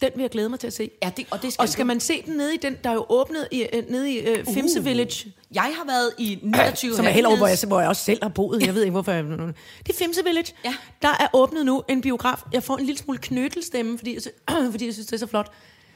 Den 0.00 0.10
vil 0.14 0.22
jeg 0.22 0.30
glæde 0.30 0.48
mig 0.48 0.60
til 0.60 0.66
at 0.66 0.72
se. 0.72 0.90
Ja, 1.02 1.10
det, 1.16 1.26
og 1.30 1.42
det 1.42 1.52
skal, 1.52 1.62
Og 1.62 1.68
skal 1.68 1.86
man 1.86 2.00
se 2.00 2.22
den 2.26 2.36
nede 2.36 2.54
i 2.54 2.56
den, 2.56 2.76
der 2.84 2.90
er 2.90 2.94
jo 2.94 3.06
åbnet 3.08 3.48
i, 3.50 3.66
øh, 3.72 3.90
nede 3.90 4.12
i 4.12 4.30
uh, 4.30 4.54
Fimse 4.54 4.84
Village, 4.84 5.32
Jeg 5.54 5.62
har 5.62 5.86
været 5.86 6.12
i 6.18 6.38
29 6.42 6.94
som 6.94 7.06
er 7.06 7.10
helt 7.10 7.26
over, 7.26 7.36
hvor 7.36 7.46
jeg, 7.46 7.58
hvor 7.66 7.80
jeg 7.80 7.88
også 7.88 8.04
selv 8.04 8.18
har 8.22 8.28
boet. 8.28 8.66
Jeg 8.66 8.74
ved 8.74 8.82
ikke, 8.82 8.90
hvorfor 8.90 9.12
jeg... 9.12 9.24
Det 9.24 9.88
er 9.88 9.94
Fimse 9.94 10.24
Village. 10.24 10.54
Ja. 10.64 10.74
Der 11.02 11.08
er 11.08 11.26
åbnet 11.32 11.66
nu 11.66 11.82
en 11.88 12.00
biograf. 12.00 12.42
Jeg 12.52 12.62
får 12.62 12.76
en 12.76 12.86
lille 12.86 12.98
smule 12.98 13.18
knøtelstemme, 13.18 13.98
fordi 13.98 14.14
jeg, 14.14 14.22
fordi 14.72 14.86
jeg 14.86 14.94
synes, 14.94 15.06
det 15.06 15.12
er 15.14 15.18
så 15.18 15.26
flot. 15.26 15.52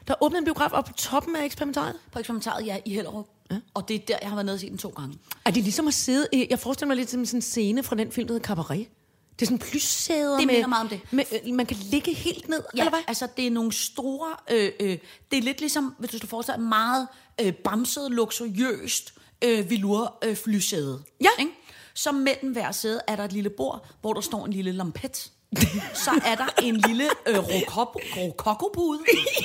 Der 0.08 0.14
er 0.14 0.24
åbnet 0.24 0.38
en 0.38 0.44
biograf 0.44 0.72
op 0.72 0.84
på 0.84 0.92
toppen 0.92 1.36
af 1.36 1.44
eksperimentariet. 1.44 1.96
På 2.12 2.18
eksperimentaret, 2.18 2.66
ja, 2.66 2.76
i 2.84 2.94
Hellerup. 2.94 3.26
Ja. 3.50 3.56
Og 3.74 3.88
det 3.88 3.94
er 3.94 3.98
der, 4.08 4.16
jeg 4.22 4.28
har 4.28 4.36
været 4.36 4.46
nede 4.46 4.54
og 4.54 4.60
set 4.60 4.70
den 4.70 4.78
to 4.78 4.88
gange. 4.88 5.18
Er 5.44 5.50
det 5.50 5.62
ligesom 5.62 5.88
at 5.88 5.94
sidde 5.94 6.26
i, 6.32 6.46
jeg 6.50 6.58
forestiller 6.58 6.86
mig 6.86 6.96
lidt 6.96 7.10
som 7.10 7.24
sådan 7.26 7.38
en 7.38 7.42
scene 7.42 7.82
fra 7.82 7.96
den 7.96 8.12
film, 8.12 8.26
der 8.26 8.34
hedder 8.34 8.46
Cabaret. 8.46 8.86
Det 9.40 9.46
er 9.46 9.46
sådan 9.46 9.58
plyssæder 9.58 10.36
Det 10.38 10.46
med, 10.46 10.54
minder 10.54 10.68
meget 10.68 10.82
om 10.82 10.88
det. 10.88 11.00
Med, 11.10 11.24
øh, 11.46 11.54
man 11.54 11.66
kan 11.66 11.76
ligge 11.76 12.14
helt 12.14 12.48
ned, 12.48 12.62
Ja, 12.76 12.80
eller 12.80 12.90
hvad? 12.90 13.00
altså 13.08 13.28
det 13.36 13.46
er 13.46 13.50
nogle 13.50 13.72
store, 13.72 14.28
øh, 14.50 14.72
øh, 14.80 14.98
det 15.30 15.38
er 15.38 15.42
lidt 15.42 15.60
ligesom, 15.60 15.94
hvis 15.98 16.10
du 16.10 16.16
skal 16.16 16.28
forestille 16.28 16.56
dig, 16.56 16.64
meget 16.68 17.08
øh, 17.40 17.52
bamset, 17.54 18.10
luksuriøst 18.10 19.14
øh, 19.44 19.70
velour 19.70 20.18
øh, 20.24 20.36
flysæde. 20.36 21.02
Ja. 21.20 21.28
Ikke? 21.38 21.52
Så 21.94 22.12
mellem 22.12 22.52
hver 22.52 22.72
sæde 22.72 23.00
er 23.08 23.16
der 23.16 23.24
et 23.24 23.32
lille 23.32 23.50
bord, 23.50 23.86
hvor 24.00 24.12
der 24.12 24.20
står 24.20 24.46
en 24.46 24.52
lille 24.52 24.72
lampet. 24.72 25.30
Så 26.04 26.10
er 26.26 26.34
der 26.34 26.46
en 26.62 26.76
lille 26.76 27.04
øh, 27.26 27.38
rokoko- 27.38 28.16
rokokopude. 28.16 28.98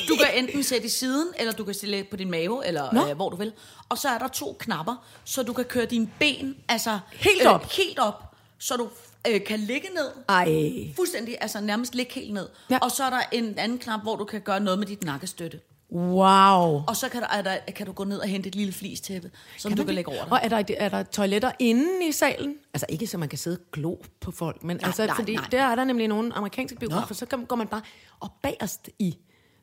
Du 0.09 0.15
kan 0.15 0.27
enten 0.43 0.63
sætte 0.63 0.85
i 0.87 0.89
siden, 0.89 1.27
eller 1.39 1.53
du 1.53 1.63
kan 1.63 1.73
stille 1.73 2.03
på 2.03 2.15
din 2.17 2.31
mave, 2.31 2.67
eller 2.67 2.93
Nå. 2.93 3.09
øh, 3.09 3.15
hvor 3.15 3.29
du 3.29 3.35
vil. 3.35 3.53
Og 3.89 3.97
så 3.97 4.09
er 4.09 4.17
der 4.17 4.27
to 4.27 4.55
knapper, 4.59 4.95
så 5.23 5.43
du 5.43 5.53
kan 5.53 5.65
køre 5.65 5.85
dine 5.85 6.09
ben 6.19 6.55
altså, 6.67 6.99
Helt 7.13 7.45
op? 7.45 7.61
Øh, 7.61 7.67
helt 7.71 7.99
op, 7.99 8.35
så 8.59 8.75
du 8.77 8.89
øh, 9.31 9.43
kan 9.43 9.59
ligge 9.59 9.87
ned. 9.95 10.11
Ej. 10.29 10.93
Fuldstændig, 10.95 11.37
altså 11.41 11.61
nærmest 11.61 11.95
ligge 11.95 12.13
helt 12.13 12.33
ned. 12.33 12.47
Ja. 12.69 12.77
Og 12.81 12.91
så 12.91 13.03
er 13.03 13.09
der 13.09 13.21
en 13.31 13.57
anden 13.57 13.77
knap, 13.77 14.01
hvor 14.01 14.15
du 14.15 14.23
kan 14.25 14.41
gøre 14.41 14.59
noget 14.59 14.79
med 14.79 14.87
dit 14.87 15.03
nakkestøtte. 15.03 15.59
Wow. 15.91 16.83
Og 16.87 16.95
så 16.95 17.09
kan, 17.09 17.21
der, 17.21 17.27
er 17.27 17.41
der, 17.41 17.57
kan 17.75 17.85
du 17.85 17.91
gå 17.91 18.03
ned 18.03 18.17
og 18.17 18.27
hente 18.27 18.47
et 18.47 18.55
lille 18.55 18.73
flistæppe, 18.73 19.31
som 19.57 19.69
Kan 19.69 19.77
du 19.77 19.83
kan 19.83 19.87
det? 19.87 19.95
lægge 19.95 20.11
over 20.11 20.23
dig. 20.23 20.31
Og 20.33 20.39
er 20.43 20.49
der, 20.49 20.63
er 20.77 20.89
der 20.89 21.03
toiletter 21.03 21.51
inde 21.59 22.07
i 22.07 22.11
salen? 22.11 22.55
Altså 22.73 22.85
ikke 22.89 23.07
så 23.07 23.17
man 23.17 23.29
kan 23.29 23.37
sidde 23.39 23.57
og 23.57 23.71
glo 23.71 23.95
på 24.21 24.31
folk, 24.31 24.63
men 24.63 24.77
Nej, 24.77 24.87
altså, 24.87 25.05
nej, 25.05 25.15
fordi 25.15 25.35
nej. 25.35 25.45
der 25.51 25.61
er 25.63 25.75
der 25.75 25.83
nemlig 25.83 26.07
nogle 26.07 26.33
amerikanske 26.33 26.75
biografer, 26.77 27.15
så 27.15 27.25
går 27.25 27.55
man 27.55 27.67
bare 27.67 27.81
op 28.21 28.31
bagerst 28.43 28.89
i 28.99 29.17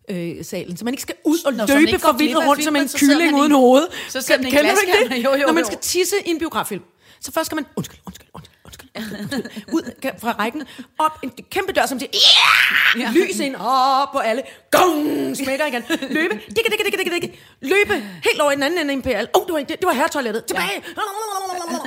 øh, 0.09 0.45
salen, 0.45 0.77
så 0.77 0.85
man 0.85 0.95
ikke 0.95 1.03
skal 1.03 1.15
ud 1.25 1.39
og 1.47 1.53
Nå, 1.53 1.65
løbe 1.67 1.99
forvildet 1.99 2.47
rundt 2.47 2.65
som 2.65 2.77
en 2.77 2.89
kylling 2.97 3.35
uden 3.37 3.53
hoved. 3.53 3.87
så 4.09 4.21
sidder 4.21 4.43
man 4.43 4.53
du 4.53 4.59
ikke 4.59 5.15
det? 5.15 5.25
Jo, 5.25 5.31
jo, 5.35 5.47
Når 5.47 5.53
man 5.53 5.65
skal 5.65 5.79
tisse 5.79 6.17
i 6.27 6.31
en 6.31 6.39
biograffilm, 6.39 6.83
så 7.21 7.33
først 7.33 7.47
skal 7.47 7.57
man, 7.57 7.67
undskyld, 7.77 8.01
undskyld, 8.07 8.29
undskyld 8.35 8.52
ud 9.77 9.83
fra 10.19 10.33
rækken, 10.33 10.63
op 10.99 11.19
en 11.23 11.31
kæmpe 11.51 11.73
dør, 11.73 11.87
som 11.87 11.99
siger, 11.99 12.11
ja! 12.97 13.11
lys 13.13 13.39
ind, 13.39 13.57
op 13.57 14.13
på 14.13 14.19
alle, 14.19 14.43
gong, 14.71 15.37
smækker 15.37 15.67
igen, 15.67 15.83
løbe, 15.91 16.35
dikke, 16.35 16.71
dikke, 16.71 16.85
dikke, 16.85 16.99
dikke, 16.99 17.11
dikke, 17.21 17.39
løbe 17.61 17.95
helt 18.25 18.41
over 18.41 18.51
i 18.53 18.55
den 18.55 18.63
anden 18.63 18.81
ende 18.81 18.91
af 18.93 18.97
imperial, 18.97 19.29
oh, 19.35 19.47
det 19.47 19.53
var, 19.53 19.59
det, 19.59 19.69
det 19.69 19.87
var 19.87 19.93
herretoilettet, 19.93 20.45
tilbage, 20.45 20.83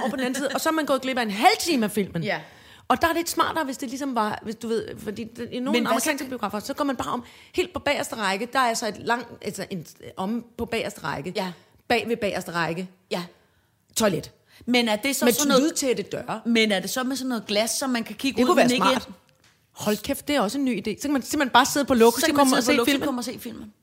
og 0.03 0.09
på 0.09 0.15
den 0.15 0.19
anden 0.25 0.35
side, 0.35 0.49
og 0.53 0.61
så 0.61 0.69
er 0.69 0.73
man 0.73 0.85
gået 0.85 1.01
glip 1.01 1.17
af 1.17 1.21
en 1.21 1.31
halv 1.31 1.57
time 1.59 1.85
af 1.85 1.91
filmen. 1.91 2.23
Ja. 2.23 2.39
Og 2.87 3.01
der 3.01 3.07
er 3.07 3.11
det 3.11 3.17
lidt 3.19 3.29
smartere, 3.29 3.63
hvis 3.65 3.77
det 3.77 3.89
ligesom 3.89 4.15
var, 4.15 4.39
hvis 4.43 4.55
du 4.55 4.67
ved, 4.67 4.87
fordi 5.03 5.27
i 5.51 5.59
nogle 5.59 5.79
Men 5.79 5.87
amerikanske 5.87 6.25
så- 6.25 6.29
biografer, 6.29 6.59
så 6.59 6.73
går 6.73 6.83
man 6.83 6.95
bare 6.95 7.11
om, 7.13 7.23
helt 7.55 7.73
på 7.73 7.79
bagerste 7.79 8.15
række, 8.15 8.47
der 8.53 8.59
er 8.59 8.63
altså 8.63 8.87
et 8.87 8.97
langt, 8.97 9.27
altså 9.45 9.65
en, 9.69 9.85
om 10.17 10.45
på 10.57 10.65
bagerste 10.65 11.03
række, 11.03 11.33
Ja. 11.35 11.51
bag 11.87 12.05
ved 12.07 12.17
bagerste 12.17 12.51
række, 12.51 12.87
Ja. 13.11 13.23
toilet. 13.97 14.31
Men 14.65 14.87
er 14.87 14.95
det 14.95 15.15
så 15.15 15.25
Med 15.25 15.33
sådan 15.33 15.47
noget... 15.47 15.63
lydtætte 15.63 16.03
døre. 16.03 16.41
Men 16.45 16.71
er 16.71 16.79
det 16.79 16.89
så 16.89 17.03
med 17.03 17.15
sådan 17.15 17.29
noget 17.29 17.45
glas, 17.47 17.69
som 17.71 17.89
man 17.89 18.03
kan 18.03 18.15
kigge 18.15 18.37
Det 18.37 18.43
ud, 18.43 18.47
kunne 18.47 18.57
være 18.57 18.65
ikke 18.65 18.75
smart. 18.75 19.05
ind? 19.07 19.13
Hold 19.71 19.97
kæft, 19.97 20.27
det 20.27 20.35
er 20.35 20.41
også 20.41 20.57
en 20.57 20.65
ny 20.65 20.87
idé. 20.87 20.95
Så 20.95 21.01
kan 21.01 21.13
man 21.13 21.21
simpelthen 21.21 21.53
bare 21.53 21.65
sidde 21.65 21.85
på 21.85 21.93
lokustikum 21.93 22.51
og 22.53 22.57
se 22.57 22.65
sidde 22.65 22.77
på 22.77 22.85
filmen. 22.85 23.17
Og 23.17 23.23
se 23.23 23.39
filmen. 23.39 23.73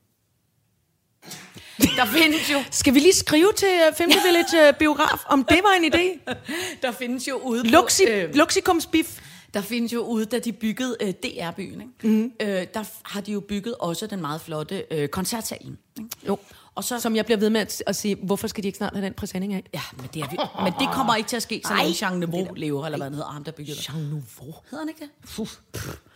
Der 1.97 2.05
findes 2.05 2.51
jo, 2.51 2.63
Skal 2.71 2.93
vi 2.93 2.99
lige 2.99 3.13
skrive 3.13 3.53
til 3.57 3.67
uh, 3.89 3.95
Femte 3.97 4.17
Village 4.25 4.69
uh, 4.69 4.75
biograf, 4.79 5.23
om 5.27 5.43
det 5.43 5.59
var 5.63 5.77
en 5.83 5.93
idé? 5.93 6.33
der 6.83 6.91
findes 6.91 7.27
jo 7.27 7.35
ude 7.37 7.63
Luxi. 7.67 8.03
Øh, 8.09 8.35
Luxikums-bif. 8.35 9.19
der 9.53 9.61
findes 9.61 9.93
jo 9.93 10.01
ude, 10.01 10.25
da 10.25 10.39
de 10.39 10.51
byggede 10.51 10.97
øh, 11.01 11.13
DR-byen, 11.23 11.81
ikke? 11.81 12.07
Mm. 12.17 12.31
Øh, 12.41 12.67
der 12.73 12.83
har 13.03 13.21
de 13.21 13.31
jo 13.31 13.39
bygget 13.39 13.75
også 13.79 14.07
den 14.07 14.21
meget 14.21 14.41
flotte 14.41 14.83
øh, 14.91 15.07
koncertsalen. 15.09 15.77
Ikke? 15.99 16.09
Jo. 16.27 16.37
Og 16.75 16.83
så, 16.83 16.99
Som 16.99 17.15
jeg 17.15 17.25
bliver 17.25 17.37
ved 17.37 17.49
med 17.49 17.61
at, 17.61 17.83
at 17.87 17.95
sige, 17.95 18.15
hvorfor 18.15 18.47
skal 18.47 18.63
de 18.63 18.67
ikke 18.67 18.77
snart 18.77 18.93
have 18.93 19.05
den 19.05 19.13
præsending 19.13 19.53
af? 19.53 19.63
Ja, 19.73 19.81
men 19.97 20.09
det, 20.13 20.21
er, 20.21 20.29
vi- 20.31 20.37
men 20.63 20.73
det 20.79 20.87
kommer 20.93 21.15
ikke 21.15 21.27
til 21.29 21.35
at 21.35 21.43
ske, 21.43 21.61
så 21.67 21.73
længe 21.75 21.95
Jean 22.05 22.19
Nouveau 22.19 22.47
lever, 22.55 22.85
eller 22.85 22.97
hvad 22.97 23.05
han 23.05 23.13
hedder, 23.13 23.27
ham 23.29 23.43
der 23.43 23.51
byggede 23.51 23.77
det. 23.77 23.89
Jean 23.89 24.01
Nouveau. 24.01 24.55
Hedder 24.71 24.77
han 24.85 24.89
ikke 24.89 24.99
det? 25.01 25.09
Puh, 25.35 25.47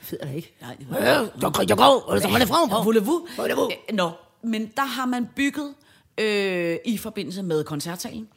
fed 0.01 0.17
er 0.21 0.25
det 0.27 0.35
ikke. 0.35 0.55
Nej, 0.61 0.75
det 0.79 0.87
Jeg 0.91 1.29
går, 1.53 1.63
jeg 1.69 1.77
går, 1.77 2.03
og 2.07 2.21
så 2.21 2.27
var 2.27 2.37
det 2.39 2.47
fra. 2.47 2.81
Voulez-vous? 2.81 3.39
Voulez-vous? 3.39 3.71
Øh, 3.89 3.95
Nå, 3.95 4.11
men 4.43 4.71
der 4.77 4.85
har 4.85 5.05
man 5.05 5.27
bygget, 5.35 5.73
øh, 6.17 6.77
i 6.85 6.97
forbindelse 6.97 7.43
med 7.43 7.63
koncertsalen, 7.63 8.27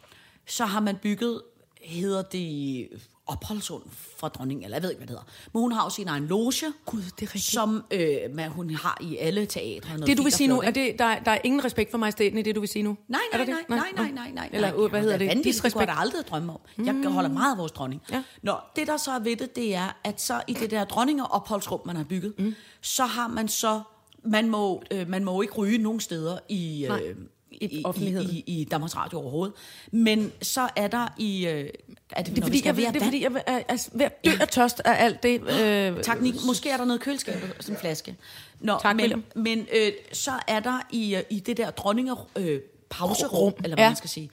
så 0.48 0.64
har 0.64 0.80
man 0.80 0.96
bygget, 1.02 1.42
hedder 1.82 2.22
det 2.22 2.88
opholdsund 3.30 3.82
fra 4.16 4.28
dronningen, 4.28 4.64
eller 4.64 4.76
jeg 4.76 4.82
ved 4.82 4.90
ikke, 4.90 4.98
hvad 4.98 5.06
det 5.06 5.10
hedder. 5.16 5.24
Men 5.52 5.60
hun 5.62 5.72
har 5.72 5.84
jo 5.84 5.90
sin 5.90 6.08
egen 6.08 6.26
loge, 6.26 6.52
Gud, 6.86 7.02
det 7.02 7.10
er 7.10 7.22
rigtigt. 7.22 7.44
som 7.44 7.84
øh, 7.90 8.16
man, 8.34 8.50
hun 8.50 8.70
har 8.70 8.98
i 9.00 9.16
alle 9.16 9.46
teatre. 9.46 9.98
Det 10.06 10.18
du 10.18 10.22
vil 10.22 10.32
sige 10.32 10.48
nu, 10.48 10.60
er 10.60 10.70
det, 10.70 10.98
der, 10.98 11.04
er- 11.04 11.22
der 11.22 11.30
er 11.30 11.38
ingen 11.44 11.64
respekt 11.64 11.90
for 11.90 11.98
majestæten 11.98 12.38
i 12.38 12.42
det, 12.42 12.54
du 12.54 12.60
vil 12.60 12.68
sige 12.68 12.82
nu? 12.82 12.96
Nej, 13.08 13.20
nej, 13.32 13.44
nej, 13.46 13.56
nej, 13.68 13.78
nej, 13.96 14.10
nej, 14.10 14.30
nej, 14.34 14.48
Eller 14.52 14.76
nej. 14.78 14.88
hvad 14.88 15.00
hedder 15.00 15.16
det? 15.18 15.28
Vanvittigt, 15.28 15.62
det 15.64 15.72
kunne 15.72 15.80
jeg 15.80 15.88
da 15.88 15.94
aldrig 16.00 16.26
drømme 16.30 16.52
om. 16.52 16.60
Jeg 16.86 16.94
mm. 16.94 17.04
holder 17.12 17.30
meget 17.30 17.52
af 17.52 17.58
vores 17.58 17.72
dronning. 17.72 18.02
Ja. 18.12 18.22
Nå, 18.42 18.54
det 18.76 18.86
der 18.86 18.96
så 18.96 19.10
er 19.10 19.18
ved 19.18 19.36
det, 19.36 19.56
det 19.56 19.74
er, 19.74 19.96
at 20.04 20.20
så 20.20 20.42
i 20.48 20.52
det 20.52 20.70
der 20.70 20.84
dronningeopholdsrum, 20.84 21.80
man 21.86 21.96
har 21.96 22.04
bygget, 22.04 22.34
mm. 22.38 22.54
så 22.80 23.04
har 23.04 23.28
man 23.28 23.48
så, 23.48 23.80
man 24.24 24.48
må, 24.48 24.82
øh, 24.90 25.08
man 25.08 25.24
må 25.24 25.42
ikke 25.42 25.54
ryge 25.54 25.78
nogen 25.78 26.00
steder 26.00 26.38
i, 26.48 26.86
øh, 26.86 27.16
i 27.60 27.66
i, 27.78 27.82
offentligheden. 27.84 28.30
i, 28.30 28.44
i, 28.46 28.60
i 28.60 28.64
Danmarks 28.64 28.96
Radio 28.96 29.18
overhovedet. 29.20 29.54
Men 29.90 30.32
så 30.42 30.68
er 30.76 30.88
der 30.88 31.08
i... 31.18 31.46
Øh, 31.46 31.68
er 32.10 32.22
det, 32.22 32.36
Det 32.36 32.38
er 32.38 32.46
fordi, 32.46 32.62
jeg, 32.66 32.76
det 32.76 32.96
er, 32.96 33.04
fordi 33.04 33.22
jeg 33.22 33.32
er, 33.46 33.60
er 33.68 33.88
ved 33.92 34.04
at 34.04 34.24
dø 34.24 34.30
af 34.40 34.48
tørst 34.48 34.80
af 34.84 35.04
alt 35.04 35.22
det. 35.22 35.40
Øh, 35.62 36.02
Tak, 36.02 36.20
Nick. 36.20 36.36
Måske 36.46 36.70
er 36.70 36.76
der 36.76 36.84
noget 36.84 37.00
i 37.00 37.02
køleskabet, 37.02 37.52
sådan 37.60 37.74
en 37.74 37.80
flaske. 37.80 38.16
Nå, 38.60 38.78
Tak, 38.82 38.96
men, 38.96 39.02
William. 39.02 39.24
men 39.34 39.66
øh, 39.76 39.92
så 40.12 40.32
er 40.46 40.60
der 40.60 40.80
i, 40.90 41.16
øh, 41.16 41.22
i 41.30 41.40
det 41.40 41.56
der 41.56 41.70
dronninger 41.70 42.28
øh, 42.36 42.60
pauserum, 42.90 43.38
Rum, 43.38 43.52
eller 43.64 43.76
hvad 43.76 43.84
ja. 43.84 43.88
man 43.90 43.96
skal 43.96 44.10
sige, 44.10 44.30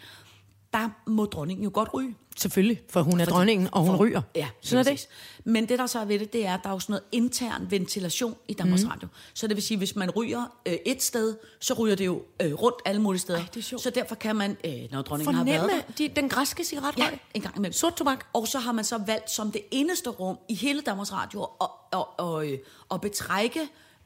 der 0.82 0.90
må 1.12 1.26
dronningen 1.26 1.63
jo 1.63 1.72
godt 1.74 1.94
ryge. 1.94 2.16
Selvfølgelig, 2.38 2.82
for 2.90 3.02
hun 3.02 3.20
er 3.20 3.26
Fordi- 3.26 3.36
dronningen, 3.36 3.70
og 3.72 3.82
hun 3.82 3.90
for- 3.90 3.98
ryger. 3.98 4.22
Ja, 4.36 4.48
Sådan 4.62 4.88
er 4.88 4.92
det. 4.92 5.08
Men 5.44 5.70
det, 5.70 5.80
der 5.80 5.86
så 5.88 6.00
er 6.00 6.06
ved 6.06 6.20
det, 6.20 6.34
det 6.34 6.46
er, 6.46 6.54
at 6.54 6.60
der 6.63 6.70
er 6.70 6.74
jo 6.74 6.80
sådan 6.80 6.92
noget 6.94 7.04
intern 7.12 7.68
ventilation 7.72 8.36
i 8.48 8.54
Danmarks 8.54 8.84
mm. 8.84 8.90
Radio. 8.90 9.08
Så 9.34 9.48
det 9.48 9.56
vil 9.56 9.63
sige, 9.63 9.78
hvis 9.78 9.96
man 9.96 10.12
ryger 10.12 10.58
øh, 10.66 10.74
et 10.86 11.04
sted, 11.04 11.36
så 11.60 11.74
ryger 11.74 11.96
det 11.96 12.06
jo 12.06 12.22
øh, 12.42 12.54
rundt 12.54 12.78
alle 12.86 13.02
mulige 13.02 13.20
steder. 13.22 13.40
Ej, 13.40 13.46
det 13.54 13.60
er 13.60 13.63
sjovt. 13.63 13.84
Så 13.84 13.90
derfor 13.90 14.16
kan 14.16 14.36
man, 14.36 14.58
øh, 14.66 14.72
når 14.92 15.02
dronningen 15.02 15.36
har 15.36 15.44
været 15.44 15.60
Fornemme 15.60 15.84
der, 15.98 16.08
de, 16.08 16.22
den 16.22 16.30
græske 16.30 16.63
cigaretrøg. 16.63 17.04
Ja, 17.12 17.18
en 17.34 17.42
gang 17.42 17.56
imellem. 17.58 17.74
Sort 17.74 17.96
tobak. 17.96 18.26
Og 18.34 18.48
så 18.48 18.60
har 18.60 18.72
man 18.72 18.84
så 18.86 18.98
valgt 19.08 19.32
som 19.32 19.52
det 19.52 19.62
eneste 19.72 20.10
rum 20.10 20.38
i 20.50 20.56
hele 20.56 20.82
Danmarks 20.82 21.13
Radio 21.13 21.44
at, 21.44 21.68
at, 21.94 22.00
at, 22.20 22.44
at, 22.54 22.60
at 22.92 23.02
betrække 23.02 23.60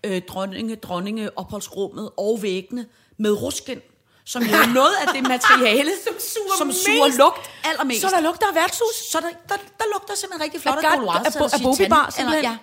øh, 0.03 0.21
dronninge, 0.27 0.75
dronninge, 0.75 1.37
opholdsrummet 1.37 2.09
og 2.17 2.39
væggene 2.41 2.85
med 3.17 3.41
rusken, 3.41 3.77
som 4.25 4.43
jo 4.43 4.55
er 4.55 4.73
noget 4.73 4.95
af 5.01 5.07
det 5.13 5.23
materiale, 5.27 5.91
som 6.07 6.13
suger, 6.19 6.57
som 6.57 6.71
suger 6.71 7.05
mest. 7.05 7.17
lugt 7.17 7.49
allermest. 7.63 8.01
Så 8.01 8.09
der 8.09 8.19
lugter 8.19 8.47
af 8.47 8.55
værtshus. 8.55 8.95
så 9.11 9.19
der, 9.19 9.29
der, 9.49 9.61
der 9.79 9.85
lugter 9.93 10.15
simpelthen 10.15 10.43
rigtig 10.43 10.61
flot 10.61 10.77
Af 10.77 10.83
af 10.83 10.91
Gauloise 10.91 11.19
af 11.19 11.35
eller 11.35 11.53
af 11.53 11.61
Bobibar, 11.63 12.15
eller, 12.19 12.37
ja. 12.37 12.57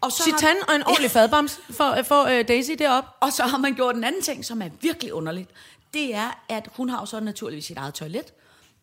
Og 0.00 0.12
så 0.12 0.22
Chitan 0.22 0.56
og 0.68 0.74
en 0.74 0.82
ordentlig 0.90 1.10
fadbams 1.10 1.60
for, 1.70 2.02
for 2.04 2.22
uh, 2.22 2.40
Daisy 2.48 2.70
derop. 2.78 3.04
og 3.20 3.32
så 3.32 3.42
har 3.42 3.58
man 3.58 3.74
gjort 3.74 3.96
en 3.96 4.04
anden 4.04 4.22
ting, 4.22 4.44
som 4.44 4.62
er 4.62 4.68
virkelig 4.80 5.12
underligt. 5.12 5.50
Det 5.94 6.14
er, 6.14 6.44
at 6.48 6.68
hun 6.76 6.88
har 6.88 7.00
jo 7.00 7.06
så 7.06 7.20
naturligvis 7.20 7.64
sit 7.64 7.78
eget 7.78 7.94
toilet. 7.94 8.32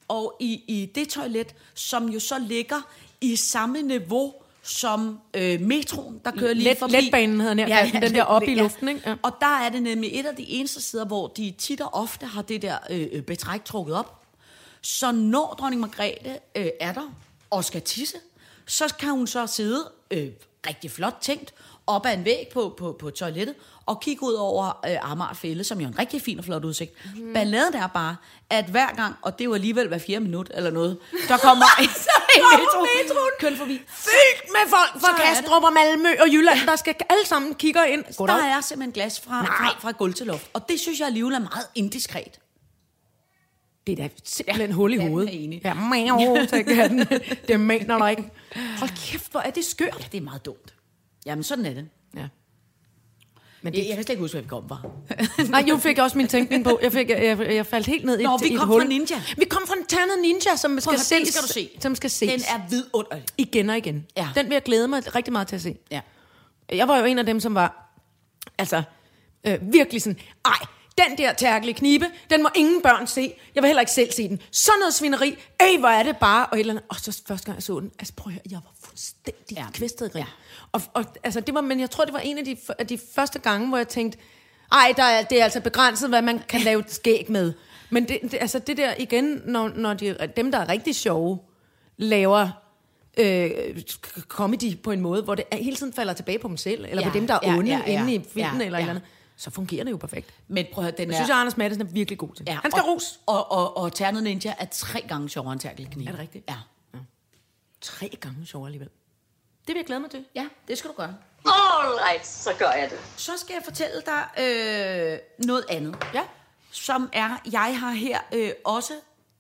Og 0.07 0.35
i, 0.39 0.63
i 0.67 0.91
det 0.95 1.09
toilet, 1.09 1.55
som 1.73 2.09
jo 2.09 2.19
så 2.19 2.39
ligger 2.39 2.81
i 3.21 3.35
samme 3.35 3.81
niveau 3.81 4.33
som 4.63 5.19
øh, 5.33 5.61
metroen, 5.61 6.21
der 6.25 6.31
kører 6.31 6.53
lige 6.53 6.69
Let- 6.69 6.79
forbi. 6.79 6.93
letbanen 6.93 7.39
hedder 7.41 7.53
den 7.55 7.67
her, 7.67 7.99
den 7.99 8.15
der 8.15 8.23
oppe 8.23 8.47
i 8.47 8.55
ja. 8.55 8.61
luften, 8.61 8.87
ikke? 8.89 9.01
Ja. 9.05 9.15
Og 9.23 9.31
der 9.41 9.59
er 9.65 9.69
det 9.69 9.83
nemlig 9.83 10.19
et 10.19 10.25
af 10.25 10.35
de 10.35 10.43
eneste 10.49 10.81
steder, 10.81 11.05
hvor 11.05 11.27
de 11.27 11.53
tit 11.57 11.81
og 11.81 11.93
ofte 11.93 12.25
har 12.25 12.41
det 12.41 12.61
der 12.61 12.77
øh, 12.89 13.07
øh, 13.11 13.21
betræk 13.21 13.65
trukket 13.65 13.95
op. 13.95 14.19
Så 14.81 15.11
når 15.11 15.55
dronning 15.59 15.79
Margrethe 15.81 16.37
øh, 16.55 16.67
er 16.79 16.93
der 16.93 17.13
og 17.49 17.63
skal 17.65 17.81
tisse, 17.81 18.17
så 18.65 18.93
kan 18.99 19.09
hun 19.09 19.27
så 19.27 19.47
sidde 19.47 19.91
øh, 20.11 20.27
rigtig 20.67 20.91
flot 20.91 21.17
tænkt 21.21 21.53
op 21.87 22.05
ad 22.05 22.13
en 22.13 22.25
væg 22.25 22.47
på, 22.53 22.75
på, 22.77 22.95
på 22.99 23.09
toilettet 23.09 23.55
og 23.85 24.01
kigge 24.01 24.23
ud 24.23 24.33
over 24.33 24.85
øh, 24.89 25.11
Amager 25.11 25.33
Fælde, 25.33 25.63
som 25.63 25.79
jo 25.81 25.85
er 25.87 25.91
en 25.91 25.99
rigtig 25.99 26.21
fin 26.21 26.39
og 26.39 26.45
flot 26.45 26.63
udsigt. 26.65 26.93
Mm. 27.15 27.33
Balladen 27.33 27.73
er 27.73 27.87
bare, 27.87 28.15
at 28.49 28.65
hver 28.65 28.95
gang, 28.95 29.15
og 29.21 29.33
det 29.33 29.41
er 29.41 29.45
jo 29.45 29.53
alligevel 29.53 29.87
hver 29.87 29.97
fjerde 29.97 30.19
minut 30.25 30.51
eller 30.53 30.71
noget, 30.71 30.97
der 31.27 31.37
kommer 31.37 31.65
metro, 32.37 33.19
kører 33.39 33.55
forbi. 33.55 33.81
Fyldt 33.87 34.51
med 34.51 34.69
folk 34.69 35.01
fra. 35.01 35.17
Kastrup 35.21 35.63
og 35.63 35.73
Malmø 35.73 36.09
og 36.21 36.27
Jylland, 36.27 36.59
der 36.67 36.75
skal 36.75 36.95
alle 37.09 37.25
sammen 37.25 37.53
kigge 37.55 37.79
ind. 37.89 38.03
Der 38.27 38.33
er 38.33 38.61
simpelthen 38.61 38.91
glas 38.91 39.19
fra, 39.19 39.45
fra, 39.45 39.75
fra 39.79 39.91
gulv 39.91 40.13
til 40.13 40.27
luft. 40.27 40.49
Og 40.53 40.69
det 40.69 40.79
synes 40.79 40.99
jeg 40.99 41.07
alligevel 41.07 41.33
er 41.33 41.39
meget 41.39 41.65
indiskret. 41.75 42.39
Det 43.87 43.99
er 43.99 44.03
da 44.03 44.09
simpelthen 44.23 44.71
hul 44.71 44.93
i 44.93 44.97
Ja, 44.97 45.07
hovedet. 45.07 45.29
er 45.35 45.39
enig. 45.39 45.61
Ja, 45.65 45.73
mæv, 45.73 46.47
kan 46.49 46.89
den. 46.89 47.21
Det 47.47 47.59
mener 47.59 47.97
der 47.97 48.07
ikke. 48.07 48.23
Hold 48.77 48.89
kæft, 49.11 49.31
hvor 49.31 49.39
er 49.39 49.49
det 49.51 49.65
skørt. 49.65 49.95
Ja, 49.99 50.05
det 50.11 50.17
er 50.17 50.21
meget 50.21 50.45
dumt. 50.45 50.73
Jamen, 51.25 51.43
sådan 51.43 51.65
er 51.65 51.73
det. 51.73 51.89
Men 53.63 53.73
Jeg, 53.73 53.81
det, 53.81 53.87
jeg 53.87 53.95
kan 53.95 54.03
slet 54.03 54.13
ikke 54.13 54.21
huske, 54.21 54.33
hvad 54.33 54.41
vi 54.41 54.47
kom 54.47 54.69
fra. 54.69 54.81
nej, 55.49 55.65
jo 55.69 55.77
fik 55.77 55.97
jeg 55.97 56.03
også 56.03 56.17
min 56.17 56.27
tænkning 56.27 56.63
på. 56.63 56.79
Jeg, 56.81 56.91
fik, 56.91 57.09
jeg, 57.09 57.39
jeg 57.39 57.65
faldt 57.65 57.87
helt 57.87 58.05
ned 58.05 58.19
i 58.19 58.23
Nå, 58.23 58.37
vi 58.37 58.55
kom 58.55 58.67
fra 58.67 58.83
Ninja. 58.83 59.21
Vi 59.37 59.45
kom 59.45 59.67
fra 59.67 59.75
en 59.77 59.85
ternet 59.85 60.19
ninja, 60.21 60.55
som 60.55 60.79
skal, 60.79 60.91
den 60.91 60.99
ses, 60.99 61.27
skal 61.27 61.41
du 61.41 61.47
se. 61.47 61.69
som 61.79 61.95
skal 61.95 62.09
ses. 62.09 62.31
Den 62.31 62.41
er 62.55 62.69
vidunderlig. 62.69 63.25
igen 63.37 63.69
og 63.69 63.77
igen. 63.77 64.05
Ja. 64.17 64.27
Den 64.35 64.45
vil 64.45 64.53
jeg 64.53 64.63
glæde 64.63 64.87
mig 64.87 65.15
rigtig 65.15 65.31
meget 65.31 65.47
til 65.47 65.55
at 65.55 65.61
se. 65.61 65.75
Ja. 65.91 66.01
Jeg 66.71 66.87
var 66.87 66.97
jo 66.99 67.05
en 67.05 67.19
af 67.19 67.25
dem, 67.25 67.39
som 67.39 67.55
var 67.55 67.93
altså 68.57 68.83
øh, 69.47 69.57
virkelig 69.73 70.01
sådan, 70.01 70.19
ej, 70.45 70.65
den 70.97 71.17
der 71.17 71.33
tærkelige 71.33 71.75
knibe, 71.75 72.05
den 72.29 72.43
må 72.43 72.49
ingen 72.55 72.81
børn 72.81 73.07
se. 73.07 73.33
Jeg 73.55 73.63
vil 73.63 73.67
heller 73.67 73.81
ikke 73.81 73.91
selv 73.91 74.11
se 74.11 74.29
den. 74.29 74.41
Sådan 74.51 74.79
noget 74.79 74.93
svineri. 74.93 75.35
Ej, 75.59 75.77
hvor 75.79 75.87
er 75.87 76.03
det 76.03 76.17
bare. 76.17 76.45
Og, 76.45 76.57
et 76.57 76.59
eller 76.59 76.73
andet. 76.73 76.85
og 76.89 76.95
så 76.95 77.21
første 77.27 77.45
gang 77.45 77.55
jeg 77.55 77.63
så 77.63 77.79
den, 77.79 77.91
altså 77.99 78.13
prøv 78.15 78.29
at 78.29 78.33
høre, 78.33 78.41
jeg 78.51 78.59
var 78.63 78.71
fuldstændig 78.93 79.57
ja. 79.57 79.65
kvæstet 79.73 80.11
grin. 80.11 80.21
Ja. 80.23 80.27
Og, 80.71 80.81
og, 80.93 81.05
altså, 81.23 81.39
det 81.39 81.53
var, 81.53 81.61
men 81.61 81.79
jeg 81.79 81.89
tror, 81.89 82.05
det 82.05 82.13
var 82.13 82.19
en 82.19 82.37
af 82.37 82.45
de, 82.45 82.57
af 82.79 82.87
de 82.87 82.99
første 83.15 83.39
gange, 83.39 83.67
hvor 83.67 83.77
jeg 83.77 83.87
tænkte, 83.87 84.17
ej, 84.71 84.93
der 84.97 85.03
er, 85.03 85.23
det 85.23 85.39
er 85.39 85.43
altså 85.43 85.61
begrænset, 85.61 86.09
hvad 86.09 86.21
man 86.21 86.39
kan 86.49 86.61
lave 86.61 86.79
et 86.79 86.91
skæg 86.91 87.25
med. 87.29 87.53
Men 87.89 88.07
det, 88.07 88.19
det, 88.21 88.33
altså 88.41 88.59
det 88.59 88.77
der 88.77 88.93
igen, 88.99 89.41
når, 89.45 89.69
når 89.69 89.93
de, 89.93 90.17
dem, 90.37 90.51
der 90.51 90.57
er 90.59 90.69
rigtig 90.69 90.95
sjove, 90.95 91.39
laver 91.97 92.49
øh, 93.17 93.51
comedy 94.27 94.77
på 94.77 94.91
en 94.91 95.01
måde, 95.01 95.21
hvor 95.23 95.35
det 95.35 95.45
hele 95.53 95.75
tiden 95.75 95.93
falder 95.93 96.13
tilbage 96.13 96.39
på 96.39 96.47
dem 96.47 96.57
selv, 96.57 96.85
eller 96.89 97.03
Ja, 97.03 97.09
på 97.09 97.17
dem, 97.17 97.27
der 97.27 97.33
er 97.33 97.39
ja, 97.43 97.57
onde 97.57 97.71
ja, 97.71 97.81
ja. 97.87 97.99
inde 98.01 98.13
i 98.15 98.19
filmen, 98.33 98.61
Ja, 98.61 98.65
eller 98.65 98.77
ja. 98.77 98.83
eller 98.83 98.89
andet, 98.89 99.03
så 99.37 99.51
fungerer 99.51 99.83
det 99.83 99.91
jo 99.91 99.97
perfekt. 99.97 100.33
Men 100.47 100.65
prøv 100.73 100.83
at 100.83 100.91
høre, 100.91 100.97
den 100.97 101.07
Jeg 101.09 101.13
er... 101.13 101.17
synes, 101.19 101.29
at 101.29 101.35
Anders 101.35 101.57
Madsen 101.57 101.81
er 101.81 101.85
virkelig 101.85 102.17
god 102.19 102.29
til. 102.35 102.43
ja, 102.47 102.57
Han 102.61 102.71
skal 102.71 102.83
og, 102.83 102.89
ros. 102.89 103.19
Og, 103.25 103.51
og, 103.51 103.77
og 103.77 103.93
Ternet 103.93 104.23
Ninja 104.23 104.53
er 104.59 104.65
tre 104.71 105.01
gange 105.07 105.29
sjovere 105.29 105.53
end 105.53 105.61
Terkel 105.61 105.87
Knive. 105.91 106.07
Er 106.07 106.11
det 106.11 106.19
rigtigt? 106.19 106.45
Ja. 106.49 106.55
Tre 107.83 108.17
gange 108.21 108.45
sjovere 108.45 108.67
alligevel. 108.67 108.89
Det 109.67 109.73
vil 109.73 109.75
jeg 109.75 109.85
glæde 109.85 109.99
mig 109.99 110.11
til. 110.11 110.25
Ja, 110.35 110.47
det 110.67 110.77
skal 110.77 110.89
du 110.89 110.95
gøre. 110.95 111.15
Alright, 111.45 112.27
så 112.27 112.53
gør 112.59 112.71
jeg 112.71 112.89
det. 112.89 112.99
Så 113.17 113.31
skal 113.37 113.53
jeg 113.53 113.61
fortælle 113.65 114.01
dig 114.05 114.23
øh, 114.43 115.45
noget 115.45 115.65
andet. 115.69 115.95
Ja. 116.13 116.23
Som 116.71 117.09
er, 117.13 117.41
jeg 117.51 117.79
har 117.79 117.91
her 117.91 118.19
øh, 118.33 118.51
også 118.65 118.93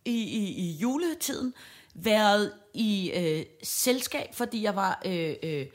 i, 0.05 0.23
i, 0.23 0.51
i 0.51 0.71
juletiden 0.71 1.53
været 1.93 2.53
i 2.73 3.11
øh, 3.11 3.45
selskab, 3.63 4.27
fordi 4.33 4.63
jeg 4.63 4.75
var 4.75 5.01
øh, 5.05 5.35
øh, 5.43 5.65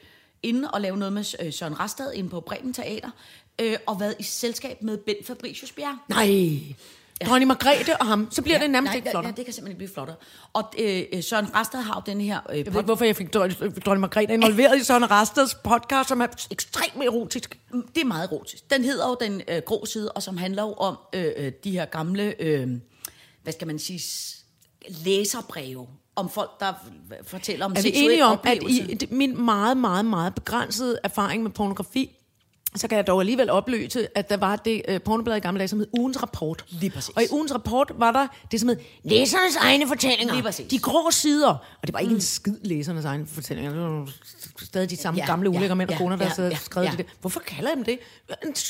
inde 0.43 0.71
og 0.71 0.81
lave 0.81 0.97
noget 0.97 1.13
med 1.13 1.25
øh, 1.41 1.53
Søren 1.53 1.81
Rastad 1.81 2.13
inde 2.13 2.31
på 2.31 2.41
Bremen 2.41 2.73
Teater, 2.73 3.11
øh, 3.59 3.77
og 3.87 4.01
været 4.01 4.17
i 4.19 4.23
selskab 4.23 4.83
med 4.83 4.99
Bent 4.99 5.27
Fabricius 5.27 5.73
Bjerg. 5.73 5.97
Nej. 6.09 6.61
Ja. 7.21 7.27
Dronning 7.27 7.49
Margrethe 7.49 7.97
og 7.97 8.07
ham, 8.07 8.29
så 8.31 8.43
bliver 8.43 8.59
det 8.59 8.71
nærmest 8.71 8.91
Nej, 8.91 8.97
ikke 8.97 9.09
ja, 9.09 9.13
flottere. 9.13 9.31
Ja, 9.33 9.37
det 9.37 9.45
kan 9.45 9.55
simpelthen 9.55 9.71
ikke 9.73 9.79
blive 9.79 9.95
flottere. 9.95 10.17
Og 10.53 10.73
øh, 10.79 11.03
øh, 11.13 11.23
Søren 11.23 11.55
Rastad 11.55 11.81
har 11.81 12.03
jo 12.07 12.13
den 12.13 12.21
her... 12.21 12.41
Øh, 12.51 12.57
Jeg 12.59 12.67
ved 12.67 12.73
ikke, 12.73 12.83
hvorfor 12.83 13.05
jeg 13.05 13.17
fik 13.17 13.35
dronning 13.35 14.01
Margrethe 14.01 14.35
involveret 14.35 14.81
i 14.81 14.85
Søren 14.85 15.11
Rasteds 15.11 15.55
podcast, 15.55 16.09
som 16.09 16.21
er 16.21 16.27
ekstremt 16.51 17.05
erotisk. 17.05 17.59
Det 17.95 18.01
er 18.01 18.05
meget 18.05 18.29
erotisk. 18.33 18.71
Den 18.71 18.85
hedder 18.85 19.09
jo 19.09 19.17
Den 19.21 19.43
øh, 19.49 19.63
grå 19.67 19.87
side, 19.87 20.13
og 20.13 20.23
som 20.23 20.37
handler 20.37 20.63
jo 20.63 20.73
om 20.73 20.99
øh, 21.13 21.33
øh, 21.37 21.53
de 21.65 21.71
her 21.71 21.85
gamle, 21.85 22.35
øh, 22.43 22.69
hvad 23.43 23.53
skal 23.53 23.67
man 23.67 23.79
sige, 23.79 24.01
læserbreve. 24.89 25.87
Om 26.17 26.29
folk, 26.31 26.61
der 26.61 26.73
fortæller 27.27 27.65
om 27.67 27.73
Er 27.77 27.83
vi 27.83 27.93
enige 27.95 28.25
om, 28.25 28.33
at 28.33 28.39
oplevelse. 28.39 28.83
i 28.91 28.95
det- 28.95 29.11
min 29.13 29.45
meget, 29.45 29.77
meget, 29.77 30.05
meget 30.05 30.35
begrænsede 30.35 30.99
erfaring 31.05 31.43
med 31.43 31.51
pornografi, 31.51 32.18
så 32.77 32.89
kan 32.89 32.97
jeg 32.97 33.07
dog 33.07 33.21
alligevel 33.21 33.51
opløse, 33.51 34.19
at 34.19 34.31
der 34.31 34.37
var 34.37 34.57
det 34.57 34.83
uh, 34.89 34.97
pornoblad 35.05 35.37
i 35.37 35.41
gamle 35.41 35.59
dage, 35.59 35.69
som 35.69 35.79
hed 35.79 35.87
Ugens 35.93 36.23
Rapport. 36.23 36.65
Lige 36.69 36.91
præcis. 36.91 37.17
Og 37.17 37.23
i 37.23 37.27
Ugens 37.31 37.55
Rapport 37.55 37.93
var 37.97 38.13
der 38.13 38.27
det, 38.51 38.61
som 38.61 38.69
hed 38.69 38.77
Læsernes 39.03 39.57
egne 39.57 39.89
fortællinger. 39.89 40.35
Lige 40.35 40.43
præcis. 40.43 40.71
De 40.71 40.79
grå 40.79 41.11
sider. 41.11 41.49
Og 41.49 41.87
det 41.87 41.93
var 41.93 41.99
ikke 41.99 42.11
mm. 42.11 42.17
en 42.17 42.23
skid 42.23 42.57
læsernes 42.63 43.05
egne 43.05 43.27
fortællinger. 43.27 43.73
Det 43.73 43.81
var 43.81 44.11
stadig 44.63 44.91
de 44.91 44.97
samme 44.97 45.19
Ja, 45.19 45.25
ja, 45.25 45.31
gamle 45.31 45.51
ja, 45.51 45.57
ulækre 45.59 45.77
mænd 45.77 45.89
og 45.89 45.93
ja, 45.93 45.99
koner, 45.99 46.17
der 46.17 46.25
ja, 46.25 46.29
ja, 46.29 46.35
sidder 46.35 46.51
ja, 46.51 46.57
skrevet 46.57 46.87
ja. 46.87 46.93
det. 46.97 47.07
Hvorfor 47.21 47.41
kalder 47.41 47.71
jeg 47.71 47.77
dem 47.77 47.85
det? 47.85 47.99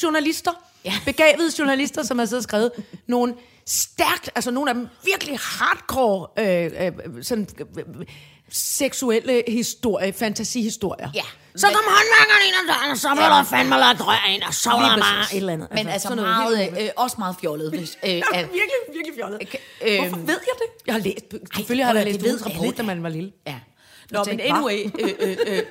Journalister. 0.03 0.51
Ja. 0.84 0.94
Begavede 1.12 1.53
journalister, 1.59 2.03
som 2.03 2.18
har 2.18 2.26
siddet 2.26 2.38
og 2.38 2.44
skrevet 2.44 2.70
nogle 3.07 3.34
stærkt, 3.66 4.30
altså 4.34 4.51
nogle 4.51 4.70
af 4.70 4.74
dem 4.74 4.88
virkelig 5.05 5.38
hardcore, 5.38 6.26
øh, 6.38 6.72
øh, 6.86 7.22
sådan, 7.22 7.49
øh, 7.61 8.07
seksuelle 8.51 9.42
historie, 9.49 10.12
fantasihistorier. 10.12 11.11
Ja. 11.14 11.22
Så 11.57 11.66
kom 11.66 11.74
håndværkeren 11.86 12.42
ind 12.46 12.55
ad 12.62 12.74
døren, 12.74 12.90
og 12.90 12.99
så 12.99 13.09
blev 13.12 13.24
der 13.24 13.42
fandme 13.44 13.76
lagt 13.76 14.01
rør 14.07 14.26
ind, 14.34 14.42
og 14.42 14.55
så 14.55 14.70
var 14.70 14.94
der 14.96 15.03
bare 15.03 15.24
et 15.32 15.36
eller 15.36 15.53
andet. 15.53 15.68
Men 15.74 15.88
altså 15.88 16.09
noget 16.14 16.22
meget, 16.22 16.82
øh, 16.82 16.88
også 16.96 17.16
meget 17.18 17.36
fjollet. 17.40 17.70
Hvis, 17.70 17.99
øh, 18.05 18.11
at, 18.12 18.22
virkelig, 18.34 18.78
virkelig 18.92 19.14
fjollet. 19.16 19.40
Øh, 19.86 19.99
Hvorfor 19.99 20.16
ved 20.26 20.28
jeg 20.28 20.55
det? 20.59 20.86
Jeg 20.86 20.94
har 20.94 21.01
læst, 21.01 21.24
selvfølgelig 21.57 21.86
har 21.86 21.94
jeg 21.94 22.05
læst 22.05 22.22
ved 22.24 22.46
rapport, 22.46 22.76
da 22.78 22.82
man 22.82 23.03
var 23.03 23.09
lille. 23.09 23.32
ja. 23.46 23.55
Nå, 24.11 24.24
men 24.26 24.40
anyway, 24.40 24.90
øh, 25.01 25.11
øh, 25.20 25.36
øh, 25.46 25.62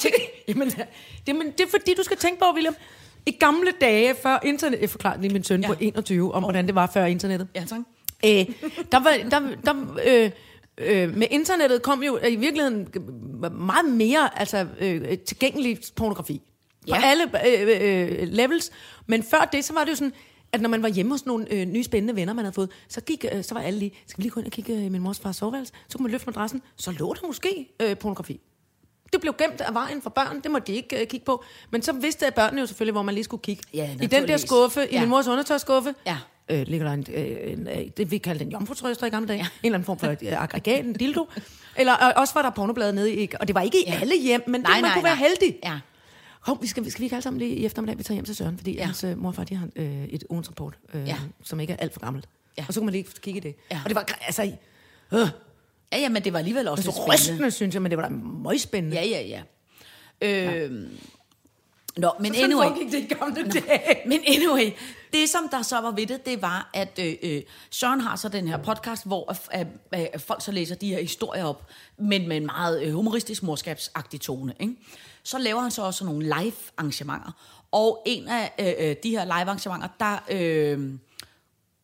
Tænk, 0.00 0.14
jamen, 0.48 0.70
det, 1.26 1.34
men 1.36 1.50
det 1.50 1.60
er 1.60 1.70
fordi, 1.70 1.94
du 1.94 2.02
skal 2.02 2.16
tænke 2.16 2.38
på, 2.38 2.44
William, 2.54 2.76
i 3.26 3.30
gamle 3.30 3.72
dage 3.80 4.14
før 4.22 4.38
internet, 4.42 4.80
jeg 4.80 4.90
forklarer 4.90 5.20
lige 5.20 5.32
min 5.32 5.44
søn 5.44 5.60
Ja. 5.60 5.68
ja. 5.68 5.74
på 5.74 5.78
21, 5.80 6.34
om 6.34 6.42
hvordan 6.42 6.66
det 6.66 6.74
var 6.74 6.90
før 6.94 7.04
internettet. 7.04 7.48
ja, 7.54 7.64
tak. 7.64 7.78
Øh, 8.24 8.46
der 8.92 9.00
var, 9.00 9.16
der, 9.30 9.40
der, 9.64 9.74
øh, 10.04 10.30
øh, 10.78 11.16
med 11.16 11.26
internettet 11.30 11.82
kom 11.82 12.02
jo 12.02 12.18
i 12.28 12.36
virkeligheden 12.36 12.88
meget 13.52 13.84
mere 13.92 14.38
altså, 14.40 14.66
øh, 14.80 15.18
tilgængelig 15.18 15.78
pornografi. 15.96 16.42
På 16.82 16.86
Ja. 16.88 17.00
alle 17.04 17.46
øh, 17.46 18.22
øh, 18.22 18.28
levels. 18.28 18.70
Men 19.06 19.22
før 19.22 19.48
det, 19.52 19.64
så 19.64 19.72
var 19.72 19.84
det 19.84 19.90
jo 19.90 19.96
sådan, 19.96 20.12
at 20.52 20.60
når 20.60 20.68
man 20.68 20.82
var 20.82 20.88
hjemme 20.88 21.12
hos 21.12 21.26
nogle 21.26 21.52
øh, 21.52 21.66
nye 21.66 21.82
spændende 21.84 22.16
venner, 22.16 22.32
man 22.32 22.44
havde 22.44 22.54
fået, 22.54 22.70
så, 22.88 23.00
gik, 23.00 23.24
øh, 23.32 23.44
så 23.44 23.54
var 23.54 23.60
alle 23.62 23.78
lige, 23.78 23.92
skal 24.06 24.18
vi 24.18 24.22
lige 24.22 24.30
gå 24.30 24.40
ind 24.40 24.46
og 24.46 24.52
kigge 24.52 24.72
øh, 24.76 24.84
i 24.84 24.88
min 24.88 25.00
mors 25.02 25.18
fars 25.18 25.36
soveværelse? 25.36 25.72
Så 25.88 25.98
kunne 25.98 26.02
man 26.02 26.12
løfte 26.12 26.26
madrassen, 26.26 26.62
så 26.76 26.90
lå 26.90 27.14
der 27.14 27.26
måske 27.26 27.68
øh, 27.82 27.96
pornografi. 27.98 28.40
Det 29.12 29.20
blev 29.20 29.34
gemt 29.38 29.60
af 29.60 29.74
vejen 29.74 30.02
for 30.02 30.10
børn, 30.10 30.40
det 30.40 30.50
måtte 30.50 30.72
de 30.72 30.76
ikke 30.76 31.00
øh, 31.00 31.06
kigge 31.06 31.24
på. 31.26 31.44
Men 31.70 31.82
så 31.82 31.92
vidste 31.92 32.26
børnene 32.36 32.60
jo 32.60 32.66
selvfølgelig, 32.66 32.92
hvor 32.92 33.02
man 33.02 33.14
lige 33.14 33.24
skulle 33.24 33.42
kigge. 33.42 33.62
Ja, 33.74 33.90
I 34.02 34.06
den 34.06 34.28
der 34.28 34.36
skuffe, 34.36 34.86
i 34.90 34.94
Ja. 34.94 35.00
min 35.00 35.08
mors 35.08 35.26
undertøjsskuffe, 35.28 35.94
Ja. 36.06 36.16
Øh, 36.48 36.66
ligger 36.66 36.86
der 36.86 36.94
en, 36.94 37.06
øh, 37.14 37.52
en, 37.52 37.68
øh, 37.68 37.88
det 37.96 38.10
vi 38.10 38.18
kaldte 38.18 38.44
en 38.44 38.50
jomfrutrøster 38.52 39.06
i 39.06 39.10
gamle 39.10 39.28
dage. 39.28 39.36
Ja. 39.38 39.42
En 39.44 39.48
eller 39.64 39.76
anden 39.76 39.86
form 39.86 39.98
for 39.98 40.06
øh, 40.06 40.16
aggregat, 40.42 40.84
en 40.84 40.92
dildo. 40.92 41.26
Eller 41.76 42.04
øh, 42.06 42.12
også 42.16 42.34
var 42.34 42.42
der 42.42 42.50
pornoblade 42.50 42.92
nede 42.92 43.14
i, 43.14 43.28
og 43.40 43.46
det 43.48 43.54
var 43.54 43.60
ikke 43.60 43.78
i 43.78 43.84
Ja. 43.86 43.94
ja. 43.94 44.00
alle 44.00 44.22
hjem, 44.22 44.42
men 44.46 44.60
Nej, 44.60 44.72
det, 44.74 44.82
man 44.82 44.82
nej, 44.82 44.94
kunne 44.94 45.04
være 45.04 45.16
nej. 45.16 45.28
heldig. 45.28 45.58
Ja. 45.64 45.78
Hov, 46.40 46.62
vi 46.62 46.66
skal, 46.66 46.90
skal 46.90 47.00
vi 47.00 47.04
ikke 47.04 47.16
alle 47.16 47.22
sammen 47.22 47.38
lige 47.38 47.54
i 47.56 47.64
eftermiddag, 47.66 47.98
vi 47.98 48.02
tager 48.02 48.14
hjem 48.16 48.24
til 48.24 48.36
Søren, 48.36 48.56
fordi 48.56 48.72
Ja. 48.72 48.78
ja. 48.78 48.84
hans 48.84 49.04
øh, 49.04 49.18
mor 49.18 49.28
og 49.28 49.34
far, 49.34 49.44
de 49.44 49.54
har 49.56 49.68
øh, 49.76 50.04
et 50.04 50.24
ugens 50.30 50.48
rapport, 50.48 50.74
øh, 50.94 51.00
Ja. 51.00 51.06
ja. 51.06 51.16
som 51.42 51.60
ikke 51.60 51.72
er 51.72 51.76
alt 51.76 51.92
for 51.92 52.00
gammelt. 52.00 52.28
Ja. 52.58 52.64
Og 52.68 52.74
så 52.74 52.80
kunne 52.80 52.84
man 52.86 52.92
lige 52.92 53.06
kigge 53.20 53.36
i 53.38 53.40
det. 53.40 53.54
Ja. 53.70 53.80
Og 53.84 53.88
det 53.90 53.94
var, 53.94 54.04
altså, 54.26 54.42
øh, 55.12 55.18
Ja, 55.92 55.98
ja, 55.98 56.08
men 56.08 56.24
det 56.24 56.32
var 56.32 56.38
alligevel 56.38 56.68
også 56.68 56.82
så 56.84 56.88
lidt 56.88 56.96
spændende. 56.96 57.14
rystende, 57.14 57.50
synes 57.50 57.74
jeg, 57.74 57.82
men 57.82 57.90
det 57.90 57.98
var 57.98 58.08
da 58.08 58.14
møgspændende. 58.42 58.96
Ja, 58.96 59.04
ja, 59.04 59.22
ja. 59.22 59.42
Øh, 60.22 60.82
Nå, 61.96 62.10
men 62.20 62.34
Sådan 62.34 62.44
anyway. 62.50 62.68
foregik 62.68 62.92
det 62.92 62.98
i 62.98 63.14
gamle 63.14 63.50
dage. 63.50 64.08
Men 64.08 64.20
anyway, 64.26 64.70
det 65.12 65.28
som 65.28 65.48
der 65.50 65.62
så 65.62 65.80
var 65.80 65.90
ved 65.90 66.06
det, 66.06 66.26
det 66.26 66.42
var, 66.42 66.70
at 66.74 66.98
øh, 67.02 67.14
øh, 67.22 67.42
Søren 67.70 68.00
har 68.00 68.16
så 68.16 68.28
den 68.28 68.48
her 68.48 68.56
podcast, 68.62 69.06
hvor 69.06 69.30
at, 69.30 69.40
at, 69.50 69.66
at 70.14 70.20
folk 70.20 70.44
så 70.44 70.52
læser 70.52 70.74
de 70.74 70.88
her 70.88 71.00
historier 71.00 71.44
op, 71.44 71.68
men 71.98 72.28
med 72.28 72.36
en 72.36 72.46
meget 72.46 72.82
øh, 72.82 72.92
humoristisk 72.92 73.42
morskabsagtig 73.42 74.20
tone. 74.20 74.54
Ikke? 74.60 74.74
Så 75.22 75.38
laver 75.38 75.60
han 75.60 75.70
så 75.70 75.82
også 75.82 76.04
nogle 76.04 76.24
live-arrangementer. 76.24 77.32
Og 77.72 78.02
en 78.06 78.28
af 78.28 78.52
øh, 78.58 78.88
øh, 78.88 78.96
de 79.02 79.10
her 79.10 79.24
live-arrangementer, 79.24 79.88
der 80.00 80.18
øh, 80.30 80.94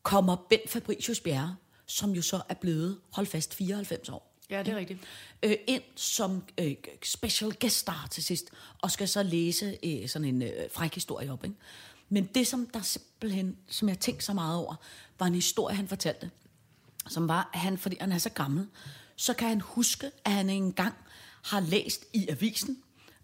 kommer 0.02 0.36
Bent 0.50 0.70
Fabricius 0.70 1.20
Bjerre, 1.20 1.56
som 1.86 2.10
jo 2.10 2.22
så 2.22 2.40
er 2.48 2.54
blevet, 2.54 2.98
hold 3.12 3.26
fast, 3.26 3.54
94 3.54 4.08
år 4.08 4.31
Ja, 4.52 4.62
det 4.62 4.72
er 4.72 4.76
rigtigt. 4.76 5.00
øh, 5.42 5.56
ind 5.66 5.82
som 5.96 6.42
øh, 6.58 6.74
special 7.04 7.52
guest 7.60 7.76
star 7.76 8.08
til 8.10 8.24
sidst, 8.24 8.50
og 8.78 8.90
skal 8.90 9.08
så 9.08 9.22
læse 9.22 9.78
øh, 9.84 10.08
sådan 10.08 10.28
en 10.28 10.42
øh, 10.42 10.50
fræk 10.74 10.94
historie 10.94 11.32
op. 11.32 11.44
Ikke? 11.44 11.56
Men 12.08 12.24
det, 12.24 12.46
som 12.46 12.66
der 12.66 12.82
simpelthen, 12.82 13.56
som 13.68 13.88
jeg 13.88 13.98
tænkte 13.98 14.24
så 14.24 14.32
meget 14.32 14.56
over, 14.56 14.74
var 15.18 15.26
en 15.26 15.34
historie, 15.34 15.76
han 15.76 15.88
fortalte, 15.88 16.30
som 17.08 17.28
var, 17.28 17.50
at 17.54 17.60
han, 17.60 17.78
fordi 17.78 17.96
han 18.00 18.12
er 18.12 18.18
så 18.18 18.30
gammel, 18.30 18.66
så 19.16 19.34
kan 19.34 19.48
han 19.48 19.60
huske, 19.60 20.10
at 20.24 20.32
han 20.32 20.50
engang 20.50 20.94
har 21.42 21.60
læst 21.60 22.04
i 22.12 22.28
avisen, 22.28 22.82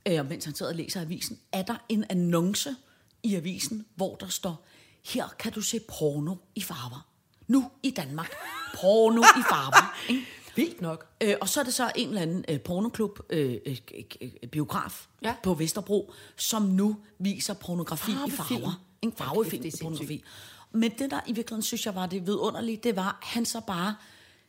øh, 0.08 0.18
og 0.18 0.26
mens 0.26 0.44
han 0.44 0.54
sidder 0.54 0.72
og 0.72 0.76
læser 0.76 1.00
avisen, 1.00 1.38
er 1.52 1.62
der 1.62 1.76
en 1.88 2.04
annonce 2.10 2.76
i 3.22 3.34
avisen, 3.34 3.86
hvor 3.94 4.16
der 4.16 4.28
står, 4.28 4.66
her 5.04 5.28
kan 5.38 5.52
du 5.52 5.60
se 5.60 5.80
porno 5.80 6.34
i 6.54 6.62
farver. 6.62 7.08
Nu 7.46 7.70
i 7.82 7.90
Danmark. 7.90 8.32
Porno 8.74 9.22
i 9.22 9.42
farver. 9.48 9.96
Ikke? 10.10 10.26
Vildt 10.58 10.80
nok. 10.80 11.06
Øh, 11.22 11.34
og 11.40 11.48
så 11.48 11.60
er 11.60 11.64
det 11.64 11.74
så 11.74 11.90
en 11.96 12.08
eller 12.08 12.22
anden 12.22 12.44
øh, 12.48 12.60
pornoklub, 12.60 13.18
øh, 13.30 13.56
øh, 13.66 13.76
øh, 14.20 14.28
biograf 14.52 15.06
ja. 15.22 15.34
På 15.42 15.54
Vesterbro, 15.54 16.12
som 16.36 16.62
nu 16.62 16.96
viser 17.18 17.54
pornografi 17.54 18.10
i 18.10 18.14
Farvefilm. 18.14 18.60
farver. 18.60 18.82
En 19.02 19.12
farvefilm 19.18 19.64
er 19.64 19.68
i 19.68 19.72
pornografi. 19.82 20.24
Men 20.72 20.90
det, 20.98 21.10
der 21.10 21.20
i 21.26 21.32
virkeligheden 21.32 21.62
synes 21.62 21.86
jeg 21.86 21.94
var 21.94 22.06
det 22.06 22.26
vidunderlige, 22.26 22.76
det 22.82 22.96
var, 22.96 23.18
at 23.22 23.28
han 23.28 23.44
så 23.46 23.60
bare, 23.66 23.96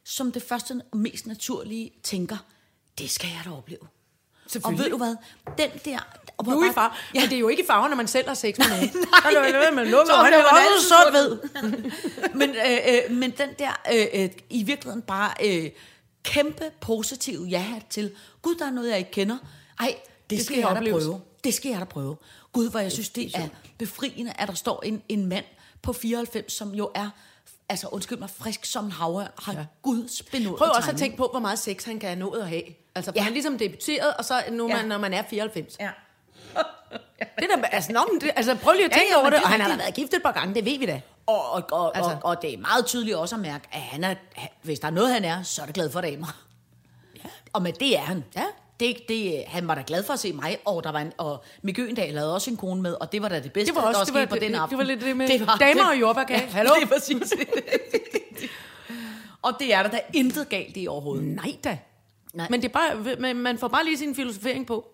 som 0.04 0.32
det 0.32 0.44
første 0.44 0.82
og 0.92 0.98
mest 0.98 1.28
naturlige, 1.28 1.92
tænker, 2.04 2.38
det 3.00 3.10
skal 3.10 3.28
jeg 3.30 3.42
da 3.46 3.50
opleve. 3.58 3.80
Og 4.64 4.78
ved 4.78 4.90
du 4.90 4.98
hvad? 4.98 5.16
Den 5.58 5.70
der... 5.86 6.00
Og 6.38 6.46
Nu 6.46 6.64
i 6.64 6.66
bare- 6.68 6.74
far. 6.74 6.98
Ja. 7.16 7.20
Men 7.22 7.30
det 7.30 7.36
er 7.36 7.40
jo 7.40 7.48
ikke 7.48 7.64
i 7.64 7.66
farver, 7.66 7.88
når 7.88 7.96
man 7.96 8.08
selv 8.08 8.28
har 8.28 8.34
sex 8.34 8.58
med 8.58 8.68
nogen. 8.74 8.90
Nej. 8.94 9.32
Så 9.32 9.40
er 9.40 9.62
det 9.62 9.70
jo, 9.70 9.76
man 9.76 9.88
lukker 9.88 10.14
Så 10.14 10.20
øjnene, 10.22 10.46
og 10.46 10.60
altid 10.60 10.88
så 10.88 10.90
sort-hvid. 10.90 11.40
men, 12.34 12.50
øh, 12.50 12.78
øh, 13.12 13.18
men 13.18 13.32
den 13.32 13.50
der, 13.60 13.72
øh, 13.94 14.24
øh, 14.24 14.30
i 14.50 14.64
virkeligheden 14.64 15.02
bare 15.02 15.34
øh, 15.46 15.70
kæmpe 16.24 16.72
positiv 16.82 17.46
ja 17.50 17.66
til, 17.90 18.12
gud, 18.42 18.56
der 18.56 18.66
er 18.66 18.72
noget, 18.72 18.90
jeg 18.90 18.98
ikke 18.98 19.12
kender. 19.12 19.38
Ej, 19.80 19.86
det, 19.86 20.30
det 20.30 20.46
skal, 20.46 20.56
skal 20.56 20.58
jeg 20.76 20.86
da 20.86 20.92
prøve. 20.92 21.22
Det 21.44 21.54
skal 21.54 21.70
jeg 21.72 21.80
da 21.80 21.86
prøve. 21.86 22.18
Gud, 22.54 22.70
hvor 22.70 22.80
jeg 22.80 22.92
synes, 22.92 23.10
det 23.10 23.36
er 23.36 23.48
befriende, 23.78 24.34
at 24.38 24.48
der 24.48 24.54
står 24.54 24.82
en, 24.86 25.02
en 25.10 25.26
mand 25.26 25.46
på 25.82 25.94
94, 25.94 26.54
som 26.54 26.74
jo 26.76 26.92
er, 26.96 27.10
altså 27.70 27.88
undskyld 27.88 28.18
mig, 28.20 28.30
frisk 28.30 28.66
som 28.66 28.86
en 28.86 28.92
havre, 28.92 29.28
har 29.44 29.54
ja. 29.54 29.66
Guds 29.82 30.24
benådet 30.24 30.58
Prøv 30.58 30.70
også 30.76 30.92
at 30.92 30.98
tænke 30.98 31.18
på, 31.18 31.28
hvor 31.32 31.40
meget 31.40 31.60
sex 31.60 31.84
han 31.86 32.00
kan 32.00 32.10
have 32.10 32.20
nået 32.20 32.40
at 32.42 32.50
have. 32.50 32.64
Altså, 32.96 33.12
Ja. 33.16 33.20
ja. 33.20 33.24
han 33.24 33.32
er 33.32 33.34
ligesom 33.34 33.58
debuteret, 33.58 34.14
og 34.14 34.26
så 34.26 34.44
nu, 34.52 34.68
Ja. 34.68 34.76
ja. 34.76 34.82
man, 34.82 34.90
når 34.90 34.98
man 34.98 35.14
er 35.14 35.24
94. 35.30 35.78
Ja. 35.80 35.90
Det 37.40 37.48
der, 37.56 37.66
altså, 37.68 37.92
nå, 37.92 38.00
det, 38.22 38.32
altså, 38.36 38.56
prøv 38.56 38.74
lige 38.74 38.86
at 38.86 38.92
Ja, 38.92 38.98
tænke 38.98 39.12
ja, 39.14 39.16
over 39.16 39.24
men 39.24 39.32
det. 39.34 39.38
det 39.40 39.44
er 39.44 39.46
Og 39.46 39.52
han 39.52 39.62
har 39.62 39.70
da 39.70 39.76
været 39.78 39.94
gift 39.94 40.14
et 40.14 40.24
par 40.24 40.32
gange, 40.32 40.56
det 40.56 40.66
ved 40.66 40.80
vi 40.80 40.86
da. 40.86 41.02
Og, 41.30 41.52
og, 41.52 41.64
og, 41.72 41.98
altså. 41.98 42.12
Og, 42.12 42.20
og 42.24 42.42
det 42.42 42.54
er 42.54 42.58
meget 42.58 42.86
tydeligt 42.86 43.18
også 43.18 43.36
at 43.36 43.42
mærke, 43.42 43.68
at 43.72 43.82
han 43.82 44.04
er, 44.04 44.16
hvis 44.62 44.80
der 44.80 44.88
er 44.88 44.92
noget, 44.92 45.14
han 45.14 45.26
er, 45.26 45.44
så 45.44 45.62
er 45.62 45.66
det 45.66 45.76
glad 45.76 45.92
for 45.92 46.02
damer. 46.02 46.28
Ja. 47.16 47.30
Og 47.54 47.62
med 47.62 47.74
det 47.74 47.98
er 47.98 48.02
han. 48.02 48.24
Ja. 48.36 48.44
Det, 48.80 48.98
det, 49.10 49.44
han 49.48 49.68
var 49.68 49.76
da 49.76 49.84
glad 49.88 50.04
for 50.04 50.14
at 50.14 50.20
se 50.20 50.34
mig, 50.34 50.58
og, 50.66 50.84
der 50.84 50.92
var 50.92 51.00
en, 51.00 51.14
og 51.18 51.44
Mikke 51.62 51.82
Øgendal 51.82 52.18
havde 52.18 52.34
også 52.34 52.52
en 52.52 52.58
kone 52.58 52.82
med, 52.82 52.94
og 53.02 53.12
det 53.12 53.22
var 53.22 53.30
da 53.30 53.40
det 53.40 53.54
bedste, 53.54 53.74
Det 53.74 53.82
var 53.82 53.88
også, 53.88 54.00
der 54.00 54.06
det 54.06 54.14
var, 54.14 54.20
skete 54.20 54.30
på 54.30 54.36
det, 54.36 54.42
den 54.42 54.52
det, 54.54 54.58
aften. 54.60 54.80
det 54.80 54.88
var 54.88 54.94
lidt 54.94 55.02
det 55.02 55.18
med 55.18 55.58
damer 55.60 55.90
og 55.90 56.00
jordbærkage. 56.00 56.42
Ja, 56.42 56.48
Hallo? 56.48 56.72
det 56.76 56.84
er 56.84 56.88
præcis. 56.88 57.34
og 59.42 59.54
det 59.60 59.74
er 59.74 59.84
der 59.84 59.90
da 59.90 60.00
intet 60.14 60.50
galt 60.50 60.78
i 60.78 60.88
overhovedet. 60.88 61.26
Nej 61.26 61.56
da. 61.64 61.78
Nej. 62.34 62.48
Men 62.50 62.62
det 62.62 62.68
er 62.68 62.74
bare, 62.74 63.34
man 63.34 63.58
får 63.58 63.68
bare 63.68 63.86
lige 63.86 63.98
sin 63.98 64.16
filosofering 64.16 64.68
på, 64.68 64.88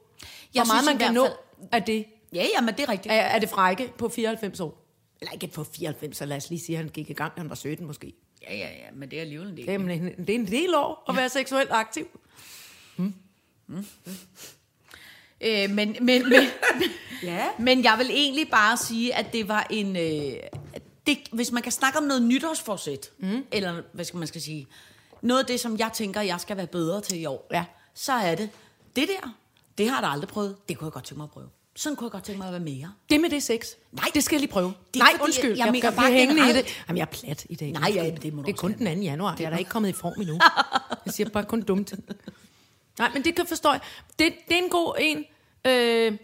Jeg 0.53 0.63
hvor 0.63 0.73
meget 0.73 0.83
synes 0.83 0.99
man 0.99 1.07
kan 1.07 1.13
nå 1.13 1.27
af 1.71 1.83
det. 1.83 2.05
Ja, 2.33 2.45
ja, 2.55 2.61
men 2.61 2.75
det 2.75 2.83
er 2.83 2.89
rigtigt. 2.89 3.13
Er, 3.13 3.17
er 3.17 3.39
det 3.39 3.49
frække 3.49 3.93
på 3.97 4.09
94 4.09 4.59
år? 4.59 4.84
Eller 5.21 5.31
ikke 5.31 5.47
på 5.47 5.63
94, 5.63 6.17
så 6.17 6.25
lad 6.25 6.37
os 6.37 6.49
lige 6.49 6.59
sige, 6.59 6.77
at 6.77 6.83
han 6.83 6.91
gik 6.93 7.09
i 7.09 7.13
gang, 7.13 7.33
han 7.37 7.49
var 7.49 7.55
17 7.55 7.87
måske. 7.87 8.13
Ja, 8.41 8.55
ja, 8.55 8.69
ja, 8.69 8.91
men 8.93 9.11
det 9.11 9.17
er 9.17 9.21
alligevel 9.21 9.47
en 9.49 9.57
del. 9.57 9.65
Jamen, 9.65 10.07
det 10.17 10.29
er 10.29 10.35
en 10.35 10.47
del 10.47 10.75
år 10.75 11.05
at 11.09 11.15
være 11.15 11.29
seksuelt 11.29 11.71
aktiv. 11.71 12.07
Øh, 15.41 15.69
men, 15.69 15.69
men, 15.69 15.97
men, 16.01 16.33
Ja. 17.23 17.47
men 17.59 17.83
jeg 17.83 17.95
vil 17.97 18.09
egentlig 18.09 18.49
bare 18.51 18.77
sige, 18.77 19.15
at 19.15 19.33
det 19.33 19.47
var 19.47 19.67
en... 19.69 19.95
Øh, 19.95 20.33
det, 21.07 21.17
hvis 21.31 21.51
man 21.51 21.63
kan 21.63 21.71
snakke 21.71 21.97
om 21.99 22.03
noget 22.03 22.23
nytårsforsæt, 22.23 23.11
mm. 23.17 23.45
eller 23.51 23.81
hvad 23.93 24.05
skal 24.05 24.17
man 24.17 24.27
skal 24.27 24.41
sige, 24.41 24.67
noget 25.21 25.39
af 25.41 25.45
det, 25.45 25.59
som 25.59 25.77
jeg 25.77 25.91
tænker, 25.93 26.21
jeg 26.21 26.39
skal 26.39 26.57
være 26.57 26.67
bedre 26.67 27.01
til 27.01 27.21
i 27.21 27.25
år, 27.25 27.47
Ja. 27.51 27.65
så 27.93 28.13
er 28.13 28.35
det, 28.35 28.49
det 28.95 29.07
der, 29.07 29.35
det 29.77 29.89
har 29.89 30.01
jeg 30.01 30.09
aldrig 30.11 30.27
prøvet, 30.29 30.55
det 30.69 30.77
kunne 30.77 30.85
jeg 30.85 30.91
godt 30.93 31.03
tænke 31.05 31.17
mig 31.17 31.23
at 31.23 31.31
prøve. 31.31 31.49
Sådan 31.75 31.95
kunne 31.95 32.05
jeg 32.05 32.11
godt 32.11 32.23
tænke 32.23 32.37
mig 32.37 32.47
at 32.47 32.53
være 32.53 32.61
mere. 32.61 32.93
Det 33.09 33.21
med 33.21 33.29
det 33.29 33.43
sex. 33.43 33.67
Nej. 33.91 34.05
det 34.13 34.23
skal 34.23 34.35
jeg 34.35 34.39
lige 34.41 34.51
prøve. 34.51 34.73
Det 34.93 34.99
Nej, 34.99 35.11
fordi, 35.11 35.23
undskyld. 35.23 35.49
jeg 35.49 35.57
Jeg, 35.57 35.73
jeg, 35.75 35.83
jeg 35.83 35.93
bliver 35.93 36.11
hængende 36.11 36.49
i 36.49 36.53
det. 36.53 36.83
Jamen, 36.87 36.97
jeg 36.97 37.01
er 37.03 37.11
plat 37.11 37.45
i 37.49 37.55
dag. 37.55 37.71
Nej, 37.71 37.91
ja, 37.95 38.09
det 38.21 38.33
må 38.33 38.41
det 38.41 38.49
er 38.49 38.53
kun 38.57 38.73
den 38.77 38.97
2. 38.97 39.01
januar. 39.01 39.35
Jeg 39.39 39.45
er 39.45 39.49
da 39.49 39.55
ikke 39.57 39.69
kommet 39.71 39.89
i 39.89 39.93
form 39.93 40.13
endnu. 40.21 40.39
Jeg 41.05 41.13
siger 41.13 41.29
bare 41.29 41.43
kun 41.43 41.85
ting. 41.85 42.03
Nej, 42.99 43.09
men 43.13 43.23
det 43.23 43.35
kan 43.35 43.45
forstå 43.47 43.69
jeg. 43.71 43.79
Det, 44.19 44.33
det 44.47 44.57
er 44.57 44.63
en 44.63 44.69
god 44.69 44.95
en. 44.99 45.25
Øh, 45.67 46.17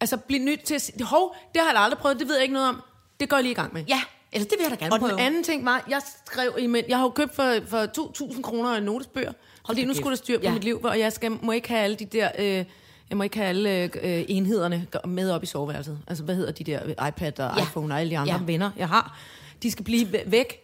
altså, 0.00 0.16
blive 0.16 0.44
nødt 0.44 0.62
til 0.62 0.74
at 0.74 0.82
sige, 0.82 1.04
hov, 1.04 1.36
det 1.54 1.62
har 1.62 1.72
jeg 1.72 1.80
aldrig 1.80 1.98
prøvet, 1.98 2.18
det 2.18 2.28
ved 2.28 2.34
jeg 2.34 2.42
ikke 2.42 2.54
noget 2.54 2.68
om. 2.68 2.82
Det 3.20 3.28
går 3.28 3.36
jeg 3.36 3.44
lige 3.44 3.52
i 3.52 3.54
gang 3.54 3.74
med. 3.74 3.84
Ja, 3.88 4.00
eller 4.32 4.48
det 4.48 4.58
vil 4.58 4.62
jeg 4.62 4.70
da 4.70 4.84
gerne 4.84 4.92
Og 4.94 4.98
prøve. 5.00 5.12
den 5.12 5.18
anden 5.20 5.44
ting 5.44 5.64
var, 5.64 5.84
jeg 5.90 6.00
skrev 6.26 6.56
i 6.58 6.66
min, 6.66 6.84
jeg 6.88 6.96
har 6.96 7.04
jo 7.04 7.10
købt 7.10 7.34
for, 7.34 7.58
for 7.68 8.32
2.000 8.32 8.42
kroner 8.42 8.74
en 8.74 8.82
notesbøger, 8.82 9.32
fordi 9.66 9.80
da 9.80 9.86
nu 9.86 9.94
skulle 9.94 10.10
der 10.10 10.16
styr 10.16 10.38
på 10.38 10.42
Ja. 10.44 10.52
mit 10.52 10.64
liv, 10.64 10.80
og 10.84 10.98
jeg 10.98 11.12
skal, 11.12 11.32
må 11.42 11.52
ikke 11.52 11.68
have 11.68 11.80
alle 11.80 11.96
de 11.96 12.04
der, 12.04 12.30
øh, 12.38 12.64
jeg 13.10 13.16
må 13.18 13.22
ikke 13.24 13.36
have 13.36 13.48
alle 13.48 13.70
øh, 14.02 14.24
enhederne 14.28 14.86
med 15.04 15.30
op 15.30 15.42
i 15.42 15.46
soveværelset. 15.46 15.98
Altså, 16.06 16.24
hvad 16.24 16.34
hedder 16.36 16.52
de 16.52 16.64
der 16.64 17.06
iPad 17.08 17.40
og 17.40 17.56
Ja. 17.56 17.62
iPhone 17.62 17.94
og 17.94 18.00
alle 18.00 18.10
de 18.10 18.18
andre 18.18 18.34
Ja. 18.34 18.42
venner, 18.44 18.70
jeg 18.76 18.88
har. 18.88 19.18
De 19.62 19.70
skal 19.70 19.84
blive 19.84 20.06
væ- 20.08 20.28
væk. 20.30 20.62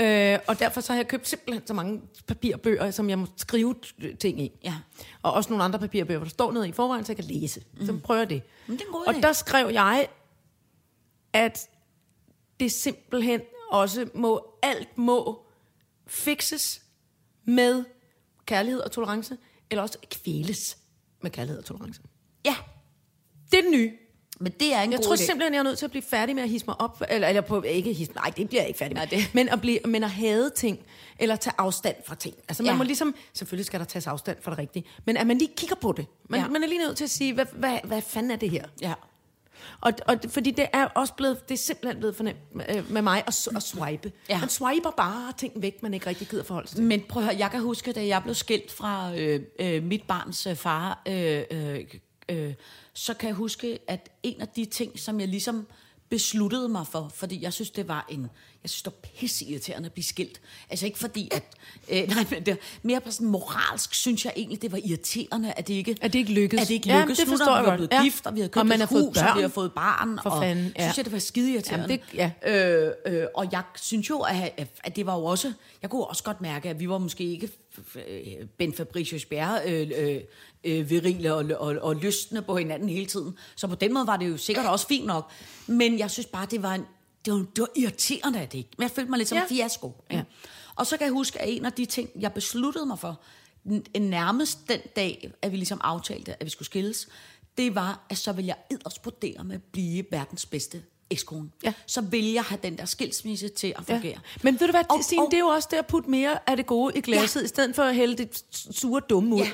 Øh, 0.00 0.38
og 0.48 0.58
derfor 0.58 0.80
så 0.80 0.92
har 0.92 0.98
jeg 0.98 1.08
købt 1.08 1.28
simpelthen 1.28 1.66
så 1.66 1.74
mange 1.74 2.00
papirbøger, 2.26 2.90
som 2.90 3.10
jeg 3.10 3.18
må 3.18 3.26
skrive 3.36 3.74
ting 4.20 4.40
i. 4.40 4.52
Ja. 4.64 4.74
Og 5.22 5.32
også 5.32 5.50
nogle 5.50 5.64
andre 5.64 5.78
papirbøger, 5.78 6.18
hvor 6.18 6.24
der 6.24 6.30
står 6.30 6.52
noget 6.52 6.66
i 6.68 6.72
forvejen, 6.72 7.04
så 7.04 7.12
jeg 7.12 7.16
kan 7.16 7.24
læse. 7.24 7.62
Mm. 7.80 7.86
Så 7.86 7.98
prøver 8.04 8.20
jeg 8.20 8.30
det. 8.30 8.42
Men 8.66 8.76
det 8.76 8.84
er 8.92 9.08
og 9.08 9.14
idé. 9.14 9.20
der 9.20 9.32
skrev 9.32 9.68
jeg, 9.72 10.08
at 11.32 11.68
det 12.60 12.72
simpelthen 12.72 13.40
også 13.70 14.08
må, 14.14 14.54
alt 14.62 14.98
må 14.98 15.42
fixes 16.06 16.82
med 17.44 17.84
kærlighed 18.46 18.80
og 18.80 18.92
tolerance, 18.92 19.36
eller 19.70 19.82
også 19.82 19.98
kvæles 20.10 20.78
med 21.22 21.30
kærlighed 21.30 21.58
og 21.58 21.64
tolerance. 21.64 22.00
Ja, 22.44 22.54
Det 23.52 23.58
er 23.58 23.62
det 23.62 23.70
nye. 23.70 23.92
men 24.40 24.52
det 24.60 24.74
er 24.74 24.80
en 24.82 24.90
Jeg 24.92 24.98
god 24.98 25.04
tror 25.04 25.14
idé. 25.14 25.16
simpelthen, 25.16 25.52
jeg 25.54 25.58
er 25.58 25.62
nødt 25.62 25.78
til 25.78 25.84
at 25.84 25.90
blive 25.90 26.02
færdig 26.02 26.34
med 26.34 26.42
at 26.42 26.48
hisse 26.48 26.66
mig 26.66 26.80
op, 26.80 27.02
eller, 27.08 27.28
eller 27.28 27.40
på, 27.40 27.62
ikke 27.62 27.92
hisse, 27.92 28.12
nej, 28.12 28.32
det 28.36 28.48
bliver 28.48 28.62
jeg 28.62 28.68
ikke 28.68 28.78
færdig 28.78 28.96
med, 28.96 29.02
Nej, 29.06 29.10
det- 29.10 29.34
men, 29.34 29.48
at 29.48 29.60
blive, 29.60 29.78
men 29.84 30.04
at 30.04 30.10
hade 30.10 30.50
ting, 30.50 30.78
eller 31.18 31.36
tage 31.36 31.54
afstand 31.58 31.96
fra 32.06 32.14
ting. 32.14 32.34
Altså 32.48 32.62
man 32.62 32.72
Ja. 32.72 32.76
må 32.78 32.84
ligesom, 32.84 33.14
selvfølgelig 33.32 33.66
skal 33.66 33.80
der 33.80 33.86
tages 33.86 34.06
afstand 34.06 34.38
fra 34.42 34.50
det 34.50 34.58
rigtige, 34.58 34.84
men 35.04 35.16
at 35.16 35.26
man 35.26 35.38
lige 35.38 35.50
kigger 35.56 35.76
på 35.76 35.92
det. 35.92 36.06
Man, 36.28 36.40
ja. 36.40 36.48
man 36.48 36.62
er 36.64 36.68
lige 36.68 36.78
nødt 36.78 36.96
til 36.96 37.04
at 37.04 37.10
sige, 37.10 37.34
hvad, 37.34 37.46
hvad, 37.52 37.78
hvad 37.84 38.02
fanden 38.02 38.30
er 38.30 38.36
det 38.36 38.50
her? 38.50 38.64
Ja. 38.82 38.94
Og, 39.80 39.92
og 40.06 40.16
fordi 40.28 40.50
det 40.50 40.66
er 40.72 40.84
også 40.84 41.14
blevet, 41.14 41.48
det 41.48 41.54
er 41.54 41.58
simpelthen 41.58 41.98
blevet 41.98 42.16
fornemt 42.16 42.38
øh, 42.68 42.90
med 42.90 43.02
mig 43.02 43.24
at, 43.26 43.48
at 43.56 43.62
swipe. 43.62 44.12
Ja. 44.28 44.34
Ja. 44.34 44.40
Man 44.40 44.48
swiper 44.48 44.90
bare 44.90 45.32
ting 45.38 45.52
væk, 45.62 45.82
man 45.82 45.94
ikke 45.94 46.06
rigtig 46.06 46.28
gider 46.28 46.44
forholde 46.44 46.68
sig 46.68 46.76
til. 46.76 46.84
Men 46.84 47.00
prøv 47.08 47.22
at 47.22 47.28
høre, 47.28 47.38
jeg 47.38 47.50
kan 47.50 47.60
huske, 47.60 47.92
da 47.92 48.06
jeg 48.06 48.22
blev 48.22 48.34
skilt 48.34 48.72
fra 48.72 49.16
øh, 49.16 49.40
øh, 49.60 49.82
mit 49.82 50.02
barns 50.08 50.46
øh, 50.46 50.56
far, 50.56 51.02
øh, 51.08 51.42
øh, 51.50 51.84
øh, 52.28 52.54
så 52.94 53.14
kan 53.14 53.28
jeg 53.28 53.36
huske, 53.36 53.78
at 53.88 54.08
en 54.22 54.40
af 54.40 54.48
de 54.48 54.64
ting, 54.64 54.98
som 54.98 55.20
jeg 55.20 55.28
ligesom 55.28 55.66
besluttede 56.08 56.68
mig 56.68 56.86
for, 56.86 57.10
fordi 57.14 57.42
jeg 57.42 57.52
synes, 57.52 57.70
det 57.70 57.88
var 57.88 58.06
en, 58.08 58.30
jeg 58.62 58.70
synes, 58.70 58.82
det 58.82 58.92
var 58.92 59.08
pisseirriterende 59.18 59.86
at 59.86 59.92
blive 59.92 60.04
skilt. 60.04 60.40
Altså 60.70 60.86
ikke 60.86 60.98
fordi, 60.98 61.28
at, 61.32 61.42
øh, 61.88 62.08
nej, 62.14 62.26
men 62.30 62.46
det, 62.46 62.58
mere 62.82 63.00
på 63.00 63.10
sådan 63.10 63.26
moralsk, 63.26 63.94
synes 63.94 64.24
jeg 64.24 64.32
egentlig, 64.36 64.62
det 64.62 64.72
var 64.72 64.80
irriterende, 64.84 65.52
at 65.56 65.68
det 65.68 65.74
ikke, 65.74 65.96
At 66.00 66.12
det 66.12 66.18
ikke 66.18 66.32
lykkedes. 66.32 66.62
At 66.62 66.68
det 66.68 66.74
ikke 66.74 66.86
lykkedes. 66.98 67.18
det 67.18 67.26
Nu, 67.26 67.32
forstår 67.32 67.46
når 67.46 67.54
jeg 67.56 67.64
vi 67.64 67.68
var 67.70 67.76
blevet 67.76 67.92
Ja. 67.92 68.02
gift, 68.02 68.26
og 68.26 68.34
vi 68.34 68.40
havde 68.40 68.48
købt 68.48 68.60
Og 68.60 68.66
man 68.66 68.74
et 68.74 68.80
har 68.80 68.86
fået 68.86 69.04
hus, 69.06 69.16
og 69.16 69.22
vi 69.24 69.28
børn. 69.32 69.40
har 69.42 69.48
fået 69.48 69.72
barn, 69.72 70.18
For 70.22 70.30
og 70.30 70.42
fanden, 70.42 70.72
ja. 70.78 70.82
synes 70.82 70.96
jeg, 70.96 71.04
det 71.04 71.12
var 71.12 71.18
skide 71.18 71.52
irriterende. 71.52 71.84
Jamen, 71.84 72.00
det- 72.12 72.32
ja. 72.46 72.86
Øh, 73.06 73.20
øh, 73.20 73.26
og 73.34 73.48
jeg 73.52 73.62
synes 73.76 74.10
jo, 74.10 74.18
at, 74.20 74.68
at 74.84 74.96
det 74.96 75.06
var 75.06 75.16
jo 75.18 75.24
også... 75.24 75.52
Jeg 75.82 75.90
kunne 75.90 76.04
også 76.04 76.22
godt 76.22 76.40
mærke, 76.40 76.68
at 76.68 76.80
vi 76.80 76.88
var 76.88 76.98
måske 76.98 77.24
ikke 77.24 77.48
Ben 78.58 78.72
Fabricius 78.74 79.24
Bjerre 79.24 79.60
øh, 79.66 79.90
øh, 79.98 80.20
øh, 80.64 80.90
virile 80.90 81.34
og, 81.34 81.44
og, 81.58 81.76
og 81.82 81.96
lystende 81.96 82.42
på 82.42 82.56
hinanden 82.56 82.88
hele 82.88 83.06
tiden. 83.06 83.36
Så 83.56 83.66
på 83.66 83.74
den 83.74 83.94
måde 83.94 84.06
var 84.06 84.16
det 84.16 84.28
jo 84.28 84.36
sikkert 84.36 84.66
også 84.66 84.86
fint 84.86 85.06
nok. 85.06 85.30
Men 85.66 85.98
jeg 85.98 86.10
synes 86.10 86.26
bare, 86.26 86.46
det 86.50 86.62
var, 86.62 86.74
en, 86.74 86.84
det 87.24 87.32
var, 87.32 87.38
det 87.38 87.58
var 87.60 87.68
irriterende, 87.76 88.40
at 88.40 88.52
det 88.52 88.58
ikke... 88.58 88.70
Men 88.78 88.82
jeg 88.82 88.90
følte 88.90 89.10
mig 89.10 89.16
lidt 89.18 89.28
som 89.28 89.36
Ja. 89.36 89.42
en 89.42 89.48
fiasko. 89.48 90.04
Ja. 90.10 90.22
Og 90.76 90.86
så 90.86 90.96
kan 90.96 91.04
jeg 91.04 91.12
huske, 91.12 91.40
at 91.42 91.48
en 91.56 91.64
af 91.66 91.72
de 91.72 91.84
ting, 91.84 92.10
jeg 92.20 92.32
besluttede 92.32 92.86
mig 92.86 92.98
for, 92.98 93.20
nærmest 94.00 94.68
den 94.68 94.80
dag, 94.96 95.30
at 95.42 95.52
vi 95.52 95.56
ligesom 95.56 95.80
aftalte, 95.84 96.32
at 96.40 96.44
vi 96.44 96.50
skulle 96.50 96.66
skilles, 96.66 97.08
det 97.58 97.74
var, 97.74 98.06
at 98.10 98.18
så 98.18 98.32
ville 98.32 98.48
jeg 98.48 98.56
edderspodere 98.70 99.44
med 99.44 99.54
at 99.54 99.62
blive 99.72 100.04
verdens 100.10 100.46
bedste 100.46 100.82
ekskone. 101.10 101.50
Ja. 101.64 101.72
Så 101.86 102.00
vil 102.00 102.24
jeg 102.32 102.42
have 102.44 102.58
den 102.62 102.78
der 102.78 102.84
skilsmisse 102.84 103.48
til 103.48 103.74
at 103.78 103.84
fungere. 103.86 104.18
Men 104.42 104.60
ved 104.60 104.66
du 104.66 104.70
hvad, 104.70 104.84
og, 104.90 105.04
Signe, 105.04 105.24
og- 105.24 105.30
det 105.30 105.36
er 105.36 105.40
jo 105.40 105.46
også 105.46 105.68
det 105.70 105.76
at 105.76 105.86
putte 105.86 106.10
mere 106.10 106.50
af 106.50 106.56
det 106.56 106.66
gode 106.66 106.98
i 106.98 107.00
glasset, 107.00 107.40
ja. 107.40 107.44
i 107.44 107.48
stedet 107.48 107.74
for 107.74 107.82
at 107.82 107.94
hælde 107.94 108.16
det 108.16 108.44
sure 108.50 109.00
dumme 109.10 109.34
ud. 109.34 109.40
Ja. 109.40 109.50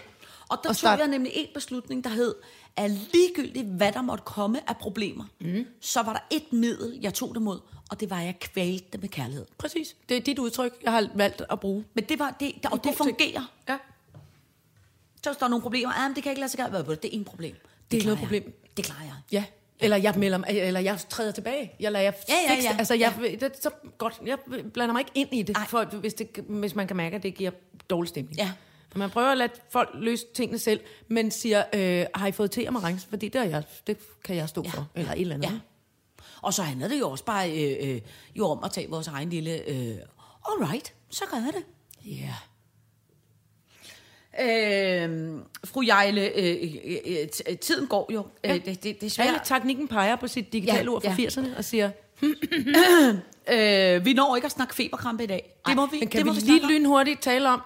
Og 0.49 0.59
der 0.63 0.69
Og 0.69 0.75
tog 0.75 0.77
start- 0.77 0.99
jeg 0.99 1.09
nemlig 1.09 1.33
en 1.35 1.47
beslutning, 1.55 2.05
der 2.05 2.11
hed, 2.11 2.35
at 2.77 2.91
ligegyldigt 2.91 3.67
hvad 3.67 3.93
der 3.93 4.03
måtte 4.03 4.25
komme 4.25 4.71
af 4.71 4.77
problemer, 4.77 5.25
mm. 5.41 5.67
så 5.81 6.03
var 6.03 6.13
der 6.13 6.21
et 6.37 6.53
middel, 6.53 6.99
jeg 7.03 7.15
tog 7.15 7.35
det 7.35 7.43
mod, 7.43 7.61
og 7.91 8.01
det 8.01 8.11
var, 8.11 8.19
at 8.19 8.25
jeg 8.27 8.39
kvalte 8.41 8.85
det 8.93 9.01
med 9.01 9.09
kærlighed. 9.09 9.47
Præcis. 9.59 9.97
Det 10.09 10.17
er 10.17 10.21
dit 10.21 10.39
udtryk, 10.39 10.73
jeg 10.83 10.93
har 10.93 11.09
valgt 11.15 11.43
at 11.51 11.61
bruge. 11.61 11.85
Men 11.95 12.05
det 12.05 12.19
var 12.19 12.37
det, 12.41 12.53
og 12.65 12.73
det 12.73 12.83
ting. 12.83 12.97
fungerer. 12.97 13.53
Ja. 13.69 13.77
Så 15.23 15.31
hvis 15.31 15.37
der 15.37 15.45
er 15.45 15.49
nogle 15.51 15.63
problemer, 15.63 15.93
ah, 15.93 16.03
men 16.11 16.17
det 16.17 16.23
kan 16.23 16.31
jeg 16.31 16.33
ikke 16.33 16.41
lade 16.41 16.51
sig 16.51 16.71
gøre. 16.71 16.95
Det 16.95 17.05
er 17.05 17.09
ingen 17.13 17.25
problem. 17.25 17.55
Det, 17.55 17.91
Det 17.91 18.01
er 18.01 18.05
noget 18.05 18.19
problem. 18.19 18.43
Jeg. 18.45 18.77
Det 18.77 18.85
klarer 18.85 19.03
jeg. 19.05 19.15
Ja. 19.33 19.45
Eller 19.81 19.97
jeg, 19.97 20.15
melder, 20.17 20.39
eller 20.49 20.81
jeg 20.81 20.99
træder 21.09 21.33
tilbage. 21.33 21.73
Jeg 21.81 21.93
lader 21.93 22.03
jeg 22.05 22.15
Ja, 22.29 22.35
ja, 22.55 22.63
ja. 22.63 22.77
Altså, 22.79 22.95
jeg, 22.95 23.15
det, 23.41 23.63
så 23.63 23.71
godt. 23.99 24.21
Jeg 24.27 24.39
blander 24.73 24.93
mig 24.93 25.01
ikke 25.01 25.11
ind 25.15 25.35
i 25.35 25.43
det, 25.43 25.57
Nej. 25.57 25.67
for, 25.67 25.85
hvis, 25.85 26.15
det, 26.15 26.29
hvis 26.49 26.75
man 26.75 26.87
kan 26.87 26.97
mærke, 26.97 27.17
at 27.17 27.23
det 27.23 27.35
giver 27.35 27.51
dårlig 27.91 28.09
stemning. 28.09 28.37
Ja. 28.37 28.51
Man 28.97 29.11
prøver 29.11 29.29
at 29.29 29.39
lade 29.39 29.53
folk 29.71 29.91
løse 29.95 30.27
tingene 30.35 30.59
selv, 30.59 30.81
men 31.09 31.31
siger, 31.31 31.65
øh, 31.75 32.07
har 32.15 32.27
I 32.27 32.33
fået 32.33 32.51
te 32.51 32.65
og 32.67 32.73
marengs? 32.73 33.07
Fordi 33.11 33.29
det, 33.29 33.39
er 33.41 33.45
jeg, 33.45 33.63
det 33.87 33.99
kan 34.25 34.37
jeg 34.37 34.49
stå 34.49 34.63
Ja. 34.65 34.71
for. 34.71 34.87
Eller 34.95 35.13
et 35.13 35.21
eller 35.21 35.35
andet. 35.35 35.49
Ja. 35.51 35.55
Og 36.43 36.55
så 36.55 36.63
handler 36.63 36.89
det 36.89 36.99
jo 37.01 37.11
også 37.11 37.25
bare 37.25 37.51
øh, 37.53 37.91
øh, 37.95 38.01
jo 38.35 38.47
om 38.49 38.65
at 38.65 38.73
tage 38.73 38.91
vores 38.91 39.07
egen 39.09 39.31
lille... 39.31 39.69
Øh, 39.69 39.97
all 40.51 40.65
right, 40.65 40.95
så 41.11 41.25
gør 41.31 41.37
jeg 41.37 41.53
det. 41.55 41.65
Yeah. 42.09 42.31
Øh, 44.41 45.41
fru 45.65 45.83
Jejle, 45.87 46.37
øh, 46.39 46.75
øh, 46.85 46.97
øh, 47.07 47.29
t- 47.35 47.55
tiden 47.57 47.87
går 47.87 48.11
jo. 48.13 48.27
Ja. 48.45 48.49
Ja. 48.49 48.55
Øh, 48.57 48.65
det, 48.65 48.83
det, 48.85 49.01
det 49.01 49.07
er 49.07 49.11
Svært. 49.11 49.29
svært. 49.29 49.43
Teknikken 49.61 49.89
peger 49.89 50.17
på 50.17 50.27
sit 50.29 50.53
digitale 50.53 50.83
Ja, 50.83 50.89
ord 50.91 51.03
fra 51.03 51.15
ja. 51.19 51.27
80'erne 51.29 51.57
og 51.57 51.65
siger, 51.65 51.91
Øh, 53.53 54.05
vi 54.05 54.13
når 54.13 54.37
ikke 54.37 54.47
at 54.47 54.53
snakke 54.53 54.75
feberkrampe 54.75 55.25
i 55.25 55.27
dag. 55.27 55.61
Det 55.67 55.77
må 55.77 55.87
vi, 55.87 55.99
men 55.99 56.09
kan 56.09 56.19
det 56.19 56.27
må 56.27 56.33
vi 56.33 56.41
vi 56.41 56.47
lige 56.47 56.69
lynhurtigt 56.69 57.23
tale 57.23 57.49
om, 57.49 57.61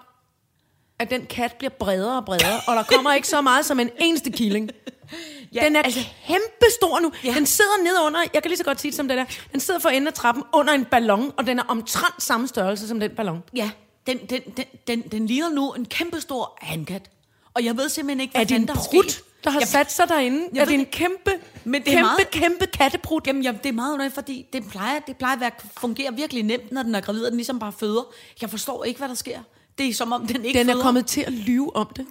at 1.02 1.10
den 1.10 1.26
kat 1.26 1.52
bliver 1.58 1.70
bredere 1.70 2.16
og 2.16 2.24
bredere, 2.24 2.60
og 2.66 2.76
der 2.76 2.82
kommer 2.82 3.14
ikke 3.14 3.28
så 3.28 3.40
meget 3.40 3.66
som 3.66 3.80
en 3.80 3.90
eneste 3.98 4.30
killing. 4.30 4.70
Ja, 5.54 5.64
den 5.64 5.76
er 5.76 5.82
altså, 5.82 6.00
kæmpe 6.26 6.66
stor 6.80 7.00
nu. 7.00 7.12
Ja. 7.24 7.34
Den 7.34 7.46
sidder 7.46 7.82
nede 7.84 7.94
under, 8.06 8.20
jeg 8.34 8.42
kan 8.42 8.48
lige 8.50 8.58
så 8.58 8.64
godt 8.64 8.80
sige 8.80 8.90
det 8.90 8.96
som 8.96 9.08
det 9.08 9.16
der, 9.16 9.24
den 9.52 9.60
sidder 9.60 9.80
for 9.80 9.88
enden 9.88 10.06
af 10.08 10.12
trappen 10.14 10.44
under 10.54 10.72
en 10.72 10.84
ballon, 10.84 11.32
og 11.36 11.46
den 11.46 11.58
er 11.58 11.62
omtrent 11.68 12.22
samme 12.22 12.48
størrelse 12.48 12.88
som 12.88 13.00
den 13.00 13.10
ballon. 13.10 13.42
Ja, 13.54 13.70
den, 14.06 14.18
den, 14.18 14.40
den, 14.56 14.64
den, 14.86 15.00
den 15.02 15.26
ligner 15.26 15.48
nu 15.48 15.72
en 15.72 15.84
kæmpestor 15.84 16.58
handkat. 16.60 17.10
Og 17.54 17.64
jeg 17.64 17.76
ved 17.76 17.88
simpelthen 17.88 18.20
ikke, 18.20 18.32
hvad 18.32 18.40
Er 18.42 18.46
det 18.46 18.56
en 18.56 18.66
der 18.68 18.72
er 18.74 18.78
prut, 18.90 19.22
der 19.44 19.50
har 19.50 19.58
Jeg- 19.60 19.68
sat 19.68 19.92
sig 19.92 20.08
derinde? 20.08 20.48
Jeg 20.54 20.60
Er 20.60 20.64
det 20.64 20.74
en 20.74 20.86
kæmpe, 20.86 21.30
Men 21.64 21.82
det 21.82 21.88
er 21.88 21.92
kæmpe, 21.96 22.02
meget- 22.02 22.30
kæmpe 22.30 22.66
katteprut? 22.66 23.26
Jamen, 23.26 23.42
jamen, 23.42 23.60
det 23.62 23.68
er 23.68 23.72
meget 23.72 23.92
underligt, 23.92 24.14
fordi 24.14 24.46
det 24.52 24.68
plejer, 24.70 24.98
det 25.06 25.16
plejer 25.16 25.34
at 25.34 25.40
være, 25.40 25.50
fungere 25.78 26.14
virkelig 26.16 26.42
nemt, 26.42 26.72
når 26.72 26.82
den 26.82 26.94
er 26.94 27.00
gravid, 27.00 27.24
og 27.24 27.30
den 27.30 27.36
ligesom 27.38 27.58
bare 27.58 27.72
føder. 27.72 28.02
Jeg 28.40 28.50
forstår 28.50 28.84
ikke, 28.84 28.98
hvad 28.98 29.08
der 29.08 29.14
sker. 29.14 29.38
Det 29.78 29.88
er 29.88 29.94
som 29.94 30.12
om, 30.12 30.26
den 30.26 30.44
ikke 30.44 30.58
Den 30.58 30.68
er 30.68 30.72
føder. 30.72 30.84
kommet 30.84 31.06
til 31.06 31.20
at 31.20 31.32
lyve 31.32 31.76
om 31.76 31.86
det. 31.96 32.06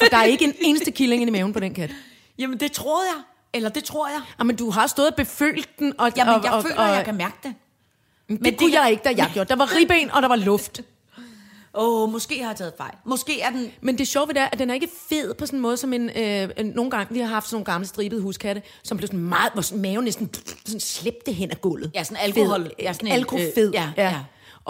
For 0.00 0.06
der 0.10 0.16
er 0.16 0.24
ikke 0.24 0.44
en 0.44 0.54
eneste 0.60 0.90
killing 0.90 1.22
i 1.22 1.30
maven 1.30 1.52
på 1.52 1.60
den 1.60 1.74
kat. 1.74 1.90
Jamen, 2.38 2.60
det 2.60 2.72
troede 2.72 3.02
jeg. 3.14 3.22
Eller 3.54 3.68
det 3.68 3.84
tror 3.84 4.08
jeg. 4.08 4.20
Jamen, 4.38 4.56
du 4.56 4.70
har 4.70 4.86
stået 4.86 5.08
og 5.08 5.14
befølt 5.14 5.68
den. 5.78 5.92
Og, 5.98 6.12
Jamen, 6.16 6.44
jeg 6.44 6.52
og, 6.52 6.62
føler, 6.62 6.76
og, 6.76 6.88
jeg 6.96 7.04
kan 7.04 7.14
mærke 7.14 7.36
det. 7.42 7.54
Men 8.28 8.36
det, 8.38 8.44
det 8.44 8.58
kunne 8.58 8.70
det- 8.70 8.74
jeg 8.78 8.90
ikke, 8.90 9.02
da 9.02 9.14
jeg 9.16 9.30
gjorde. 9.34 9.48
Der 9.48 9.56
var 9.56 9.76
ribben, 9.76 10.10
og 10.10 10.22
der 10.22 10.28
var 10.28 10.36
luft. 10.36 10.80
Åh, 11.74 12.02
oh, 12.02 12.12
måske 12.12 12.38
har 12.42 12.46
jeg 12.50 12.56
taget 12.56 12.72
fejl. 12.76 12.94
Måske 13.04 13.40
er 13.40 13.50
den... 13.50 13.70
Men 13.80 13.98
det 13.98 14.08
sjove 14.08 14.28
ved 14.28 14.34
det 14.34 14.40
er, 14.42 14.48
at 14.52 14.58
den 14.58 14.70
er 14.70 14.74
ikke 14.74 14.88
fed 15.08 15.34
på 15.34 15.46
sådan 15.46 15.56
en 15.56 15.60
måde, 15.62 15.76
som 15.76 15.92
en... 15.92 16.10
Øh, 16.16 16.48
nogle 16.74 16.90
gange, 16.90 17.14
vi 17.14 17.20
har 17.20 17.26
haft 17.26 17.46
sådan 17.46 17.54
nogle 17.54 17.64
gamle 17.64 17.86
stribede 17.86 18.20
huskatte, 18.20 18.62
som 18.82 18.96
blev 18.96 19.06
sådan 19.06 19.20
meget... 19.20 19.52
Hvor 19.52 19.76
maven 19.76 20.04
næsten 20.04 20.30
sådan 20.66 20.80
slæbte 20.80 21.32
hen 21.32 21.50
af 21.50 21.60
gulvet. 21.60 21.90
Ja, 21.94 22.04
sådan 22.04 22.16
alkohol- 22.16 22.62
Fed. 22.62 22.70
ja, 22.78 22.92
sådan 22.92 23.06
en, 23.08 23.12
Alkofed. 23.12 23.68
øh, 23.68 23.74
ja, 23.74 23.90
ja. 23.96 24.14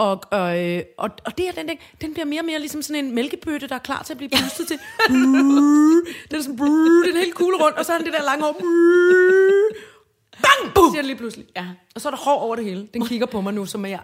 Og, 0.01 0.21
og, 0.31 0.59
øh, 0.59 0.83
og, 0.97 1.09
og 1.25 1.37
det 1.37 1.45
her, 1.45 1.51
den, 1.51 1.69
den 2.01 2.13
bliver 2.13 2.25
mere 2.25 2.41
og 2.41 2.45
mere 2.45 2.59
ligesom 2.59 2.81
sådan 2.81 3.05
en 3.05 3.15
mælkebøtte, 3.15 3.67
der 3.67 3.75
er 3.75 3.79
klar 3.79 4.03
til 4.03 4.13
at 4.13 4.17
blive 4.17 4.29
boostet 4.29 4.67
til. 4.67 4.77
den 6.29 6.37
er 6.37 6.41
sådan, 6.41 6.57
den 7.05 7.15
er 7.15 7.19
helt 7.19 7.35
kugle 7.35 7.57
rundt, 7.63 7.77
og 7.77 7.85
så 7.85 7.91
har 7.91 7.99
den 7.99 8.05
det 8.05 8.13
der 8.13 8.23
lange 8.23 8.43
hår. 8.43 8.53
Bang! 10.41 10.73
Boom! 10.75 10.91
Siger 10.91 11.01
den 11.01 11.05
lige 11.05 11.17
pludselig. 11.17 11.45
Ja. 11.55 11.65
Og 11.95 12.01
så 12.01 12.09
er 12.09 12.11
der 12.11 12.17
hår 12.17 12.39
over 12.39 12.55
det 12.55 12.65
hele. 12.65 12.87
Den 12.93 13.05
kigger 13.05 13.25
på 13.25 13.41
mig 13.41 13.53
nu, 13.53 13.65
som 13.65 13.85
jeg... 13.85 13.99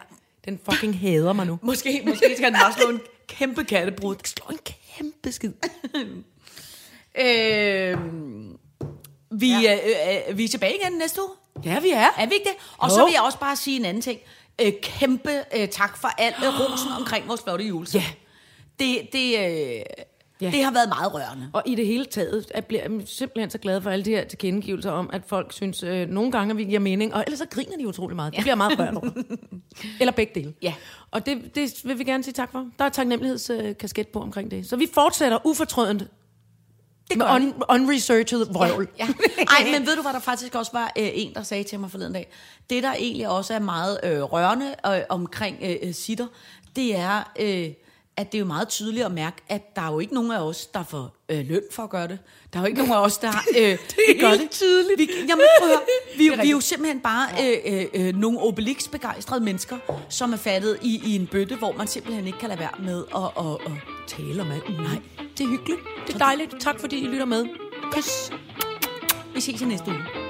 Den 0.45 0.59
fucking 0.71 0.99
hader 0.99 1.33
mig 1.33 1.45
nu. 1.45 1.59
Måske, 1.61 2.01
måske 2.05 2.33
skal 2.37 2.51
den 2.51 2.59
bare 2.61 2.73
slå 2.73 2.89
en 2.89 3.01
kæmpe 3.27 3.63
kattebrud. 3.63 4.15
Slå 4.25 4.45
en 4.51 4.59
kæmpe 4.97 5.31
skid. 5.31 5.53
Øh, 7.19 7.97
vi, 9.31 9.51
ja. 9.51 9.79
øh, 9.85 10.29
øh, 10.29 10.37
vi 10.37 10.43
er 10.43 10.47
tilbage 10.47 10.75
igen 10.75 10.97
næste 10.97 11.21
uge. 11.21 11.29
Ja, 11.65 11.79
vi 11.79 11.89
er. 11.89 12.07
Er 12.17 12.25
vi 12.25 12.33
ikke 12.33 12.49
det? 12.49 12.55
Og 12.77 12.89
Jo. 12.89 12.95
så 12.95 13.05
vil 13.05 13.13
jeg 13.13 13.21
også 13.21 13.39
bare 13.39 13.55
sige 13.55 13.79
en 13.79 13.85
anden 13.85 14.01
ting. 14.01 14.19
Øh, 14.61 14.71
kæmpe 14.81 15.31
øh, 15.57 15.67
tak 15.67 15.97
for 15.97 16.07
al 16.07 16.33
øh, 16.43 16.59
rosen 16.59 16.91
omkring 16.99 17.27
vores 17.27 17.41
flotte 17.43 17.65
julesang. 17.65 18.03
Ja. 18.03 18.09
Det, 18.85 19.07
det, 19.13 19.39
øh, 19.39 19.81
Ja. 20.41 20.51
det 20.51 20.63
har 20.63 20.71
været 20.71 20.89
meget 20.89 21.13
rørende. 21.13 21.49
Og 21.53 21.63
i 21.65 21.75
det 21.75 21.85
hele 21.87 22.05
taget 22.05 22.51
jeg 22.55 22.65
bliver 22.65 22.81
jeg 22.81 22.91
simpelthen 23.05 23.49
så 23.49 23.57
glad 23.57 23.81
for 23.81 23.89
alle 23.89 24.05
de 24.05 24.09
her 24.09 24.23
tilkendegivelser 24.25 24.91
om, 24.91 25.09
at 25.13 25.21
folk 25.27 25.53
synes, 25.53 25.83
øh, 25.83 26.09
nogle 26.09 26.31
gange, 26.31 26.51
at 26.51 26.57
vi 26.57 26.63
giver 26.63 26.79
mening, 26.79 27.13
og 27.13 27.23
ellers 27.27 27.39
så 27.39 27.45
griner 27.49 27.77
de 27.77 27.87
utrolig 27.87 28.15
meget. 28.15 28.33
Det 28.35 28.41
bliver 28.41 28.55
meget 28.55 28.79
rørt 28.79 28.93
over. 28.95 29.09
Eller 29.99 30.11
begge 30.11 30.31
dele. 30.39 30.53
Ja. 30.61 30.73
Og 31.11 31.25
det, 31.25 31.55
det 31.55 31.81
vil 31.83 31.99
vi 31.99 32.03
gerne 32.03 32.23
sige 32.23 32.33
tak 32.33 32.51
for. 32.51 32.67
Der 32.79 32.85
er 32.85 32.89
taknemmelighedskasket 32.89 34.07
på 34.07 34.19
omkring 34.21 34.51
det. 34.51 34.69
Så 34.69 34.75
vi 34.75 34.87
fortsætter 34.93 35.37
ufortrødent 35.45 36.03
Det 37.09 37.19
gør 37.19 37.35
un, 37.35 37.53
unresearched 37.69 38.45
vrøvl. 38.51 38.87
Ja. 38.99 39.07
Ej, 39.57 39.71
men 39.71 39.85
ved 39.85 39.95
du 39.95 40.01
hvad, 40.01 40.13
der 40.13 40.19
faktisk 40.19 40.55
også 40.55 40.71
var 40.71 40.91
øh, 40.97 41.09
en, 41.13 41.33
der 41.33 41.43
sagde 41.43 41.63
til 41.63 41.79
mig 41.79 41.91
forleden 41.91 42.13
dag. 42.13 42.29
Det, 42.69 42.83
der 42.83 42.93
egentlig 42.93 43.29
også 43.29 43.53
er 43.53 43.59
meget 43.59 43.99
øh, 44.03 44.21
rørende 44.21 44.75
øh, 44.87 45.01
omkring 45.09 45.57
øh, 45.61 45.75
øh, 45.81 45.93
sitter, 45.93 46.27
det 46.75 46.95
er, 46.95 47.31
øh, 47.39 47.69
at 48.17 48.31
det 48.31 48.37
er 48.37 48.39
jo 48.39 48.45
meget 48.45 48.67
tydeligt 48.67 49.05
at 49.05 49.11
mærke, 49.11 49.37
at 49.49 49.75
der 49.75 49.81
er 49.81 49.91
jo 49.91 49.99
ikke 49.99 50.13
nogen 50.13 50.31
af 50.31 50.39
os, 50.39 50.65
der 50.65 50.83
får 50.83 51.15
øh, 51.29 51.45
løn 51.47 51.61
for 51.71 51.83
at 51.83 51.89
gøre 51.89 52.07
det. 52.07 52.19
Der 52.53 52.59
er 52.59 52.63
jo 52.63 52.67
ikke 52.67 52.77
nogen 52.77 52.93
af 52.93 53.03
os, 53.05 53.17
der 53.17 53.31
øh, 53.59 53.65
det 53.65 54.19
gør 54.19 54.31
det. 54.31 54.47
tydeligt. 54.51 54.99
Vi, 54.99 55.09
jamen, 55.29 55.45
prøv 55.59 55.69
at 55.69 55.75
høre. 55.75 55.85
vi, 56.17 56.29
vi 56.43 56.47
er 56.47 56.51
jo 56.51 56.59
simpelthen 56.59 56.99
bare 56.99 57.27
øh, 57.41 57.57
øh, 57.73 58.07
øh, 58.07 58.15
nogle 58.15 58.39
Obelix-begejstrede 58.39 59.41
mennesker, 59.43 59.77
som 60.09 60.33
er 60.33 60.37
fattet 60.37 60.77
i, 60.81 61.01
i 61.05 61.15
en 61.15 61.27
bøtte, 61.27 61.55
hvor 61.55 61.71
man 61.77 61.87
simpelthen 61.87 62.27
ikke 62.27 62.39
kan 62.39 62.49
lade 62.49 62.59
være 62.59 62.71
med 62.79 63.03
at, 63.15 63.45
at, 63.45 63.71
at 63.71 63.77
tale 64.07 64.41
om 64.41 64.51
alt. 64.51 64.69
Nej, 64.79 65.01
Det 65.37 65.43
er 65.43 65.49
hyggeligt. 65.49 65.79
Det 66.07 66.13
er 66.15 66.19
dejligt. 66.19 66.55
Tak 66.59 66.79
fordi 66.79 66.97
I 67.03 67.07
lytter 67.07 67.25
med. 67.25 67.45
Kys. 67.91 68.31
vi 69.33 69.41
ses 69.41 69.61
i 69.61 69.65
næste 69.65 69.87
uge. 69.87 70.26